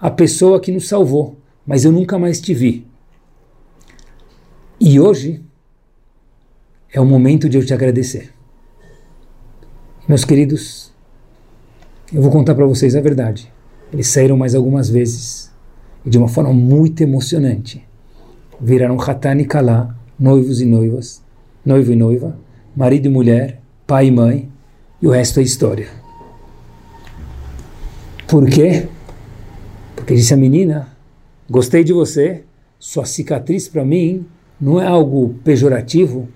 a 0.00 0.10
pessoa 0.10 0.60
que 0.60 0.72
nos 0.72 0.88
salvou, 0.88 1.38
mas 1.64 1.84
eu 1.84 1.92
nunca 1.92 2.18
mais 2.18 2.40
te 2.40 2.52
vi. 2.52 2.84
E 4.80 4.98
hoje 4.98 5.44
é 6.92 7.00
o 7.00 7.06
momento 7.06 7.48
de 7.48 7.56
eu 7.56 7.64
te 7.64 7.72
agradecer. 7.72 8.35
Meus 10.08 10.24
queridos, 10.24 10.92
eu 12.14 12.22
vou 12.22 12.30
contar 12.30 12.54
para 12.54 12.64
vocês 12.64 12.94
a 12.94 13.00
verdade. 13.00 13.52
Eles 13.92 14.06
saíram 14.06 14.36
mais 14.36 14.54
algumas 14.54 14.88
vezes 14.88 15.50
e 16.04 16.10
de 16.10 16.16
uma 16.16 16.28
forma 16.28 16.52
muito 16.52 17.00
emocionante. 17.00 17.84
Viraram 18.60 19.00
Hatan 19.00 19.40
e 19.40 19.44
Kalá, 19.44 19.96
noivos 20.16 20.60
e 20.60 20.64
noivas, 20.64 21.24
noivo 21.64 21.90
e 21.90 21.96
noiva, 21.96 22.38
marido 22.76 23.06
e 23.06 23.08
mulher, 23.08 23.60
pai 23.84 24.06
e 24.06 24.10
mãe, 24.12 24.48
e 25.02 25.08
o 25.08 25.10
resto 25.10 25.40
é 25.40 25.42
história. 25.42 25.88
Por 28.28 28.48
quê? 28.48 28.86
Porque 29.96 30.14
disse 30.14 30.32
a 30.32 30.36
menina: 30.36 30.88
Gostei 31.50 31.82
de 31.82 31.92
você, 31.92 32.44
sua 32.78 33.06
cicatriz 33.06 33.66
para 33.66 33.84
mim 33.84 34.24
não 34.60 34.80
é 34.80 34.86
algo 34.86 35.34
pejorativo, 35.42 36.28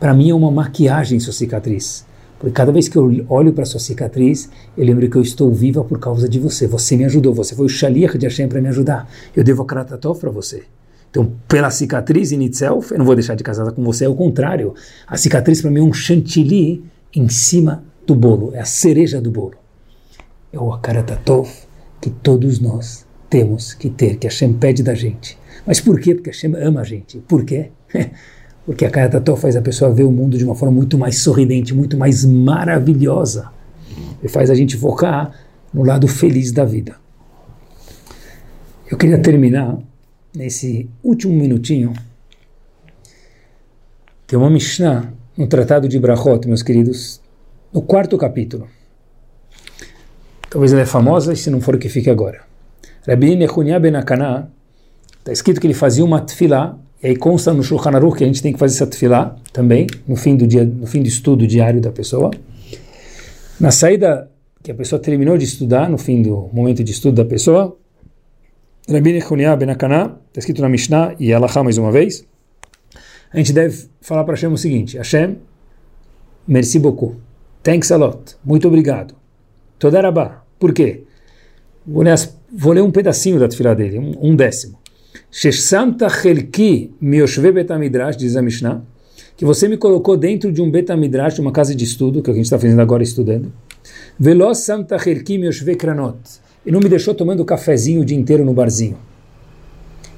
para 0.00 0.12
mim 0.12 0.30
é 0.30 0.34
uma 0.34 0.50
maquiagem 0.50 1.20
sua 1.20 1.32
cicatriz. 1.32 2.09
Porque 2.40 2.54
cada 2.54 2.72
vez 2.72 2.88
que 2.88 2.96
eu 2.96 3.26
olho 3.28 3.52
para 3.52 3.66
sua 3.66 3.78
cicatriz, 3.78 4.48
eu 4.74 4.82
lembro 4.82 5.08
que 5.10 5.16
eu 5.16 5.20
estou 5.20 5.52
viva 5.52 5.84
por 5.84 5.98
causa 5.98 6.26
de 6.26 6.40
você. 6.40 6.66
Você 6.66 6.96
me 6.96 7.04
ajudou, 7.04 7.34
você 7.34 7.54
foi 7.54 7.66
o 7.66 7.68
shaliach 7.68 8.16
de 8.16 8.26
Hashem 8.26 8.48
para 8.48 8.62
me 8.62 8.68
ajudar. 8.68 9.06
Eu 9.36 9.44
devo 9.44 9.62
a 9.62 9.66
kratatov 9.66 10.18
para 10.18 10.30
você. 10.30 10.62
Então, 11.10 11.30
pela 11.46 11.70
cicatriz 11.70 12.32
in 12.32 12.40
itself, 12.42 12.92
eu 12.92 12.98
não 12.98 13.04
vou 13.04 13.14
deixar 13.14 13.34
de 13.34 13.44
casar 13.44 13.70
com 13.72 13.84
você, 13.84 14.06
é 14.06 14.08
o 14.08 14.14
contrário. 14.14 14.74
A 15.06 15.18
cicatriz 15.18 15.60
para 15.60 15.70
mim 15.70 15.80
é 15.80 15.82
um 15.82 15.92
chantilly 15.92 16.82
em 17.14 17.28
cima 17.28 17.84
do 18.06 18.14
bolo, 18.14 18.54
é 18.54 18.60
a 18.60 18.64
cereja 18.64 19.20
do 19.20 19.30
bolo. 19.30 19.54
É 20.50 20.58
o 20.58 20.72
akaratatov 20.72 21.50
que 22.00 22.08
todos 22.08 22.58
nós 22.58 23.04
temos 23.28 23.74
que 23.74 23.90
ter, 23.90 24.16
que 24.16 24.26
Hashem 24.26 24.54
pede 24.54 24.82
da 24.82 24.94
gente. 24.94 25.36
Mas 25.66 25.78
por 25.78 26.00
quê? 26.00 26.14
Porque 26.14 26.30
Hashem 26.30 26.54
ama 26.56 26.80
a 26.80 26.84
gente. 26.84 27.18
Por 27.18 27.44
quê? 27.44 27.70
Porque 28.66 28.84
a 28.84 28.90
Karatató 28.90 29.36
faz 29.36 29.56
a 29.56 29.62
pessoa 29.62 29.92
ver 29.92 30.04
o 30.04 30.10
mundo 30.10 30.36
de 30.36 30.44
uma 30.44 30.54
forma 30.54 30.74
muito 30.74 30.98
mais 30.98 31.18
sorridente, 31.18 31.74
muito 31.74 31.96
mais 31.96 32.24
maravilhosa. 32.24 33.50
E 34.22 34.28
faz 34.28 34.50
a 34.50 34.54
gente 34.54 34.76
focar 34.76 35.32
no 35.72 35.82
lado 35.82 36.06
feliz 36.06 36.52
da 36.52 36.64
vida. 36.64 36.96
Eu 38.90 38.98
queria 38.98 39.18
terminar 39.18 39.78
nesse 40.34 40.88
último 41.02 41.34
minutinho. 41.34 41.92
Tem 44.26 44.38
uma 44.38 44.50
Mishnah 44.50 45.12
no 45.36 45.46
Tratado 45.46 45.88
de 45.88 45.98
Brachot, 45.98 46.46
meus 46.46 46.62
queridos, 46.62 47.20
no 47.72 47.82
quarto 47.82 48.18
capítulo. 48.18 48.68
Talvez 50.48 50.72
ela 50.72 50.82
é 50.82 50.86
famosa, 50.86 51.32
e 51.32 51.36
se 51.36 51.50
não 51.50 51.60
for, 51.60 51.78
que 51.78 51.88
fique 51.88 52.10
agora. 52.10 52.42
Rabbi 53.06 53.36
Nechunia 53.36 53.78
ben 53.78 53.94
Akana, 53.96 54.50
está 55.18 55.32
escrito 55.32 55.60
que 55.60 55.66
ele 55.66 55.74
fazia 55.74 56.04
uma 56.04 56.20
tefilá, 56.20 56.76
e 57.02 57.08
aí 57.08 57.16
consta 57.16 57.52
no 57.52 57.62
Shulchan 57.62 57.90
Aruch 57.90 58.18
que 58.18 58.24
a 58.24 58.26
gente 58.26 58.42
tem 58.42 58.52
que 58.52 58.58
fazer 58.58 58.76
essa 58.76 58.86
tefilá 58.86 59.36
também, 59.52 59.86
no 60.06 60.16
fim 60.16 60.36
do 60.36 60.46
dia, 60.46 60.64
no 60.64 60.86
fim 60.86 61.00
do 61.00 61.08
estudo 61.08 61.46
diário 61.46 61.80
da 61.80 61.90
pessoa. 61.90 62.30
Na 63.58 63.70
saída 63.70 64.30
que 64.62 64.70
a 64.70 64.74
pessoa 64.74 65.00
terminou 65.00 65.38
de 65.38 65.44
estudar, 65.44 65.88
no 65.88 65.96
fim 65.96 66.20
do 66.20 66.50
momento 66.52 66.84
de 66.84 66.92
estudo 66.92 67.16
da 67.16 67.24
pessoa, 67.24 67.76
Rabbi 68.88 69.12
Nechunia 69.12 69.56
ben 69.56 69.70
Akana, 69.70 70.18
está 70.28 70.40
escrito 70.40 70.60
na 70.60 70.68
Mishnah, 70.68 71.14
e 71.18 71.32
ela 71.32 71.48
mais 71.62 71.78
uma 71.78 71.90
vez, 71.90 72.26
a 73.32 73.38
gente 73.38 73.52
deve 73.52 73.86
falar 74.00 74.24
para 74.24 74.34
Hashem 74.34 74.52
o 74.52 74.58
seguinte, 74.58 74.96
Hashem, 74.98 75.38
merci 76.46 76.78
beaucoup, 76.78 77.16
thanks 77.62 77.90
a 77.92 77.96
lot, 77.96 78.36
muito 78.44 78.66
obrigado, 78.66 79.14
todarabá, 79.78 80.44
por 80.58 80.74
quê? 80.74 81.04
Vou 81.86 82.02
ler, 82.02 82.14
vou 82.52 82.72
ler 82.72 82.82
um 82.82 82.90
pedacinho 82.90 83.38
da 83.38 83.48
tefilá 83.48 83.72
dele, 83.74 83.98
um 84.20 84.34
décimo. 84.34 84.79
Sheshamta 85.30 86.08
chelki 86.08 86.92
mioshve 87.00 87.52
betamidrash, 87.52 88.16
diz 88.16 88.36
a 88.36 88.42
Mishnah, 88.42 88.82
que 89.36 89.44
você 89.44 89.68
me 89.68 89.76
colocou 89.76 90.16
dentro 90.16 90.52
de 90.52 90.60
um 90.60 90.70
betamidrash, 90.70 91.38
uma 91.38 91.52
casa 91.52 91.74
de 91.74 91.84
estudo, 91.84 92.20
que 92.20 92.30
a 92.30 92.34
gente 92.34 92.44
está 92.44 92.58
fazendo 92.58 92.80
agora 92.80 93.02
estudando. 93.02 93.52
Velos 94.18 94.58
samta 94.58 94.98
chelki 94.98 95.38
mioshve 95.38 95.76
kranot. 95.76 96.18
E 96.66 96.72
não 96.72 96.80
me 96.80 96.88
deixou 96.88 97.14
tomando 97.14 97.44
cafezinho 97.44 98.02
o 98.02 98.04
dia 98.04 98.18
inteiro 98.18 98.44
no 98.44 98.52
barzinho. 98.52 98.98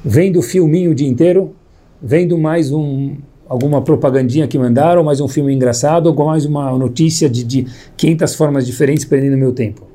Vendo 0.05 0.41
filminho 0.43 0.91
o 0.91 0.95
dia 0.95 1.07
inteiro, 1.07 1.55
vendo 2.03 2.37
mais 2.37 2.73
um, 2.73 3.17
alguma 3.47 3.83
propagandinha 3.83 4.49
que 4.49 4.59
mandaram, 4.59 5.05
mais 5.05 5.21
um 5.21 5.29
filme 5.29 5.55
engraçado, 5.55 6.07
ou 6.07 6.27
mais 6.27 6.47
uma 6.47 6.77
notícia 6.77 7.29
de, 7.29 7.45
de 7.45 7.67
500 7.97 8.35
formas 8.35 8.67
diferentes 8.67 9.05
prendendo 9.05 9.37
meu 9.37 9.53
tempo. 9.53 9.87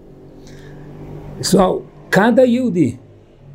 Pessoal, 1.38 1.84
cada 2.10 2.44
Yudi 2.44 3.00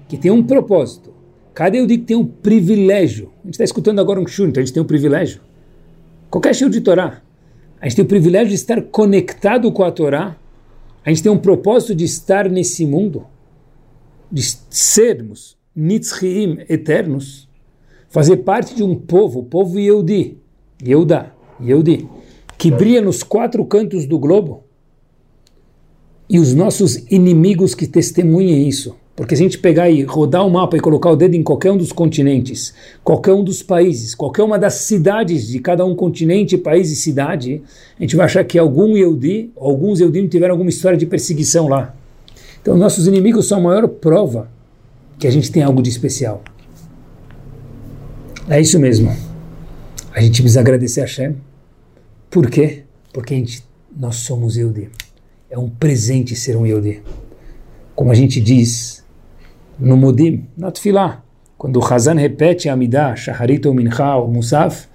que 0.08 0.18
tem 0.18 0.30
um 0.30 0.42
propósito, 0.42 1.11
cada 1.54 1.76
Yudi 1.76 1.98
que 1.98 2.04
tem 2.04 2.16
um 2.16 2.26
privilégio, 2.26 3.30
a 3.42 3.46
gente 3.46 3.54
está 3.54 3.64
escutando 3.64 4.00
agora 4.00 4.20
um 4.20 4.26
shur, 4.26 4.48
então 4.48 4.62
a 4.62 4.64
gente 4.64 4.74
tem 4.74 4.82
um 4.82 4.86
privilégio. 4.86 5.40
Qualquer 6.30 6.54
shur 6.54 6.70
de 6.70 6.80
Torá, 6.80 7.22
a 7.80 7.88
gente 7.88 7.96
tem 7.96 8.04
o 8.04 8.08
privilégio 8.08 8.48
de 8.48 8.54
estar 8.54 8.80
conectado 8.82 9.70
com 9.70 9.84
a 9.84 9.92
Torá, 9.92 10.36
a 11.04 11.10
gente 11.10 11.22
tem 11.22 11.32
um 11.32 11.38
propósito 11.38 11.94
de 11.94 12.04
estar 12.04 12.48
nesse 12.48 12.86
mundo, 12.86 13.26
de 14.30 14.42
sermos 14.70 15.56
nitzriim 15.74 16.58
eternos, 16.68 17.48
fazer 18.08 18.38
parte 18.38 18.74
de 18.74 18.82
um 18.82 18.94
povo, 18.94 19.40
o 19.40 19.44
povo 19.44 19.78
Yehudi, 19.78 20.38
Yehuda, 20.82 21.34
Yehudi, 21.60 22.08
que 22.56 22.70
brilha 22.70 23.00
nos 23.00 23.22
quatro 23.22 23.64
cantos 23.64 24.06
do 24.06 24.18
globo, 24.18 24.64
e 26.28 26.38
os 26.38 26.54
nossos 26.54 26.96
inimigos 27.10 27.74
que 27.74 27.86
testemunhem 27.86 28.66
isso. 28.66 28.96
Porque 29.22 29.36
se 29.36 29.42
a 29.42 29.44
gente 29.44 29.58
pegar 29.58 29.88
e 29.88 30.02
rodar 30.02 30.44
o 30.44 30.50
mapa 30.50 30.76
e 30.76 30.80
colocar 30.80 31.08
o 31.08 31.14
dedo 31.14 31.36
em 31.36 31.44
qualquer 31.44 31.70
um 31.70 31.76
dos 31.76 31.92
continentes, 31.92 32.74
qualquer 33.04 33.32
um 33.32 33.44
dos 33.44 33.62
países, 33.62 34.16
qualquer 34.16 34.42
uma 34.42 34.58
das 34.58 34.74
cidades 34.74 35.46
de 35.46 35.60
cada 35.60 35.84
um 35.84 35.94
continente, 35.94 36.58
país 36.58 36.90
e 36.90 36.96
cidade, 36.96 37.62
a 37.96 38.02
gente 38.02 38.16
vai 38.16 38.26
achar 38.26 38.42
que 38.42 38.58
algum 38.58 38.96
Yehudi, 38.96 39.52
alguns 39.56 40.00
Yehudim 40.00 40.26
tiveram 40.26 40.54
alguma 40.54 40.70
história 40.70 40.98
de 40.98 41.06
perseguição 41.06 41.68
lá. 41.68 41.94
Então 42.60 42.76
nossos 42.76 43.06
inimigos 43.06 43.46
são 43.46 43.58
a 43.58 43.60
maior 43.60 43.86
prova 43.86 44.50
que 45.20 45.28
a 45.28 45.30
gente 45.30 45.52
tem 45.52 45.62
algo 45.62 45.80
de 45.80 45.88
especial. 45.88 46.42
É 48.48 48.60
isso 48.60 48.80
mesmo. 48.80 49.16
A 50.12 50.20
gente 50.20 50.42
precisa 50.42 50.58
agradecer 50.58 51.00
a 51.00 51.04
Hashem. 51.04 51.36
Por 52.28 52.50
quê? 52.50 52.82
Porque 53.12 53.34
a 53.34 53.36
gente, 53.36 53.62
nós 53.96 54.16
somos 54.16 54.56
Yehudi. 54.56 54.90
É 55.48 55.56
um 55.56 55.70
presente 55.70 56.34
ser 56.34 56.56
um 56.56 56.66
Yehudi. 56.66 57.04
Como 57.94 58.10
a 58.10 58.14
gente 58.14 58.40
diz 58.40 59.01
no 59.78 59.96
Mudim, 59.96 60.46
na 60.56 60.70
Tfilá, 60.70 61.22
quando 61.56 61.78
o 61.78 61.84
Hazan 61.84 62.14
repete 62.14 62.68
a 62.68 62.72
Amidah, 62.72 63.14
Shaharit 63.14 63.66
ou 63.66 63.74
Mincha 63.74 64.16
ou 64.16 64.28
Musaf, 64.28 64.86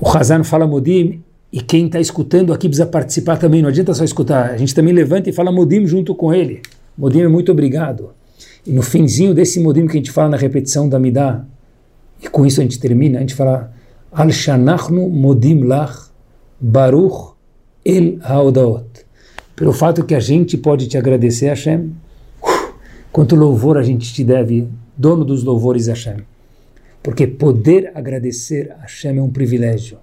o 0.00 0.08
Hazan 0.08 0.42
fala 0.42 0.66
Modim 0.66 1.22
e 1.52 1.60
quem 1.60 1.86
está 1.86 2.00
escutando 2.00 2.52
aqui 2.52 2.68
precisa 2.68 2.86
participar 2.86 3.36
também, 3.36 3.62
não 3.62 3.68
adianta 3.68 3.94
só 3.94 4.02
escutar, 4.02 4.50
a 4.50 4.56
gente 4.56 4.74
também 4.74 4.92
levanta 4.92 5.30
e 5.30 5.32
fala 5.32 5.52
Modim 5.52 5.86
junto 5.86 6.14
com 6.14 6.34
ele. 6.34 6.60
Modim 6.98 7.20
é 7.20 7.28
muito 7.28 7.52
obrigado. 7.52 8.10
E 8.66 8.72
no 8.72 8.82
finzinho 8.82 9.34
desse 9.34 9.60
Modim 9.60 9.86
que 9.86 9.92
a 9.92 9.96
gente 9.96 10.10
fala 10.10 10.30
na 10.30 10.36
repetição 10.36 10.88
da 10.88 10.96
Amidah, 10.96 11.46
e 12.22 12.28
com 12.28 12.44
isso 12.44 12.60
a 12.60 12.64
gente 12.64 12.80
termina, 12.80 13.18
a 13.18 13.20
gente 13.20 13.34
fala 13.34 13.72
Al 14.10 14.30
Shanachnu 14.30 15.08
Modim 15.08 15.62
Lach 15.62 16.10
Baruch 16.60 17.34
El 17.84 18.18
Haodaot. 18.22 19.04
Pelo 19.54 19.72
fato 19.72 20.04
que 20.04 20.14
a 20.14 20.20
gente 20.20 20.56
pode 20.56 20.88
te 20.88 20.98
agradecer, 20.98 21.46
Hashem, 21.46 21.90
quanto 23.14 23.36
louvor 23.36 23.78
a 23.78 23.82
gente 23.84 24.12
te 24.12 24.24
deve 24.24 24.66
dono 24.98 25.24
dos 25.24 25.44
louvores 25.44 25.86
Hashem. 25.86 26.16
Porque 27.00 27.28
poder 27.28 27.92
agradecer 27.94 28.72
a 28.72 28.82
Hashem 28.82 29.18
é 29.18 29.22
um 29.22 29.30
privilégio. 29.30 29.98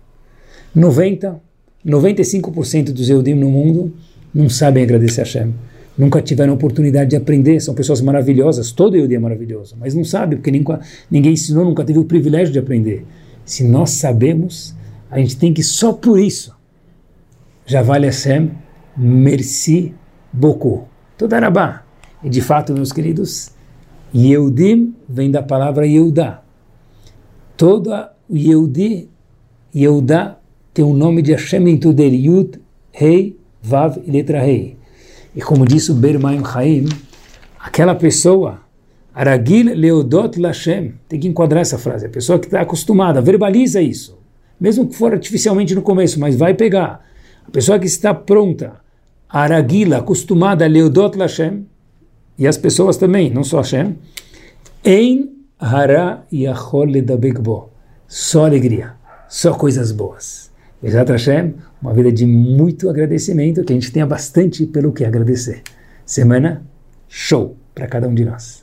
90, 0.74 1.38
95% 1.86 2.94
dos 2.94 3.10
Eudim 3.10 3.34
no 3.34 3.50
mundo 3.50 3.94
não 4.34 4.48
sabem 4.48 4.82
agradecer 4.82 5.20
a 5.20 5.24
Hashem. 5.26 5.54
Nunca 5.98 6.22
tiveram 6.22 6.54
oportunidade 6.54 7.10
de 7.10 7.18
aprender, 7.18 7.60
são 7.60 7.74
pessoas 7.74 8.00
maravilhosas, 8.00 8.72
todo 8.72 8.96
Eudim 8.96 9.16
é 9.16 9.20
maravilhoso, 9.20 9.76
mas 9.78 9.94
não 9.94 10.06
sabe, 10.06 10.38
porque 10.38 10.50
ninguém, 10.50 10.78
ninguém 11.12 11.34
ensinou, 11.34 11.66
nunca 11.66 11.84
teve 11.84 12.00
o 12.00 12.06
privilégio 12.06 12.54
de 12.54 12.60
aprender. 12.60 13.06
Se 13.44 13.66
nós 13.66 13.90
sabemos, 13.90 14.74
a 15.10 15.20
gente 15.20 15.36
tem 15.36 15.54
que 15.54 15.64
só 15.64 15.92
por 15.92 16.18
isso, 16.18 16.56
já 17.66 17.82
vale 17.82 18.06
Hashem, 18.06 18.52
merci 18.96 19.94
beaucoup. 20.32 20.86
Todarabá. 21.18 21.91
E 22.24 22.30
de 22.30 22.42
fato, 22.42 22.74
meus 22.74 22.92
queridos, 22.92 23.52
Yehudim 24.14 24.94
vem 25.08 25.32
da 25.32 25.42
palavra 25.42 25.86
Yehudá. 25.86 26.42
Toda 27.58 28.14
Yehudi, 28.30 29.10
Yehudá, 29.74 30.38
tem 30.74 30.86
o 30.86 30.94
nome 30.94 31.22
de 31.22 31.32
Hashem 31.32 31.64
dentro 31.64 31.94
dele, 31.94 32.18
Yud, 32.18 32.60
Rei, 32.92 33.38
Vav 33.62 33.98
e 34.06 34.12
letra 34.12 34.42
Rei. 34.42 34.78
E 35.36 35.42
como 35.42 35.66
disse 35.66 35.92
o 35.92 35.96
Bermaim 35.96 36.44
Chaim, 36.44 36.86
aquela 37.60 37.96
pessoa, 37.96 38.62
Aragil 39.14 39.76
Leodot 39.76 40.40
Lashem, 40.40 40.94
tem 41.08 41.20
que 41.20 41.28
enquadrar 41.28 41.62
essa 41.62 41.78
frase, 41.78 42.06
a 42.06 42.10
pessoa 42.10 42.40
que 42.40 42.46
está 42.46 42.62
acostumada, 42.62 43.22
verbaliza 43.22 43.82
isso, 43.82 44.18
mesmo 44.60 44.88
que 44.88 44.96
for 44.96 45.14
artificialmente 45.14 45.76
no 45.76 45.82
começo, 45.82 46.20
mas 46.20 46.36
vai 46.36 46.54
pegar. 46.54 47.06
A 47.46 47.52
pessoa 47.52 47.78
que 47.78 47.86
está 47.86 48.14
pronta, 48.14 48.80
Aragila, 49.30 49.98
acostumada 49.98 50.64
a 50.66 50.68
Leodot 50.68 51.18
Lashem, 51.18 51.66
e 52.42 52.48
as 52.48 52.58
pessoas 52.58 52.98
também, 52.98 53.30
não 53.30 53.44
só 53.44 53.58
Hashem, 53.58 53.96
em 54.84 55.30
hara 55.60 56.26
yachol 56.34 56.86
ledabekbo. 56.86 57.70
Só 58.08 58.46
alegria, 58.46 58.94
só 59.30 59.54
coisas 59.54 59.92
boas. 59.92 60.50
Exato 60.82 61.12
Hashem, 61.12 61.54
uma 61.80 61.94
vida 61.94 62.12
de 62.12 62.26
muito 62.26 62.90
agradecimento, 62.90 63.64
que 63.64 63.72
a 63.72 63.76
gente 63.76 63.92
tenha 63.92 64.08
bastante 64.08 64.66
pelo 64.66 64.92
que 64.92 65.06
agradecer. 65.06 65.62
Semana 66.04 66.66
show 67.08 67.56
para 67.76 67.86
cada 67.86 68.08
um 68.08 68.16
de 68.16 68.26
nós. 68.26 68.61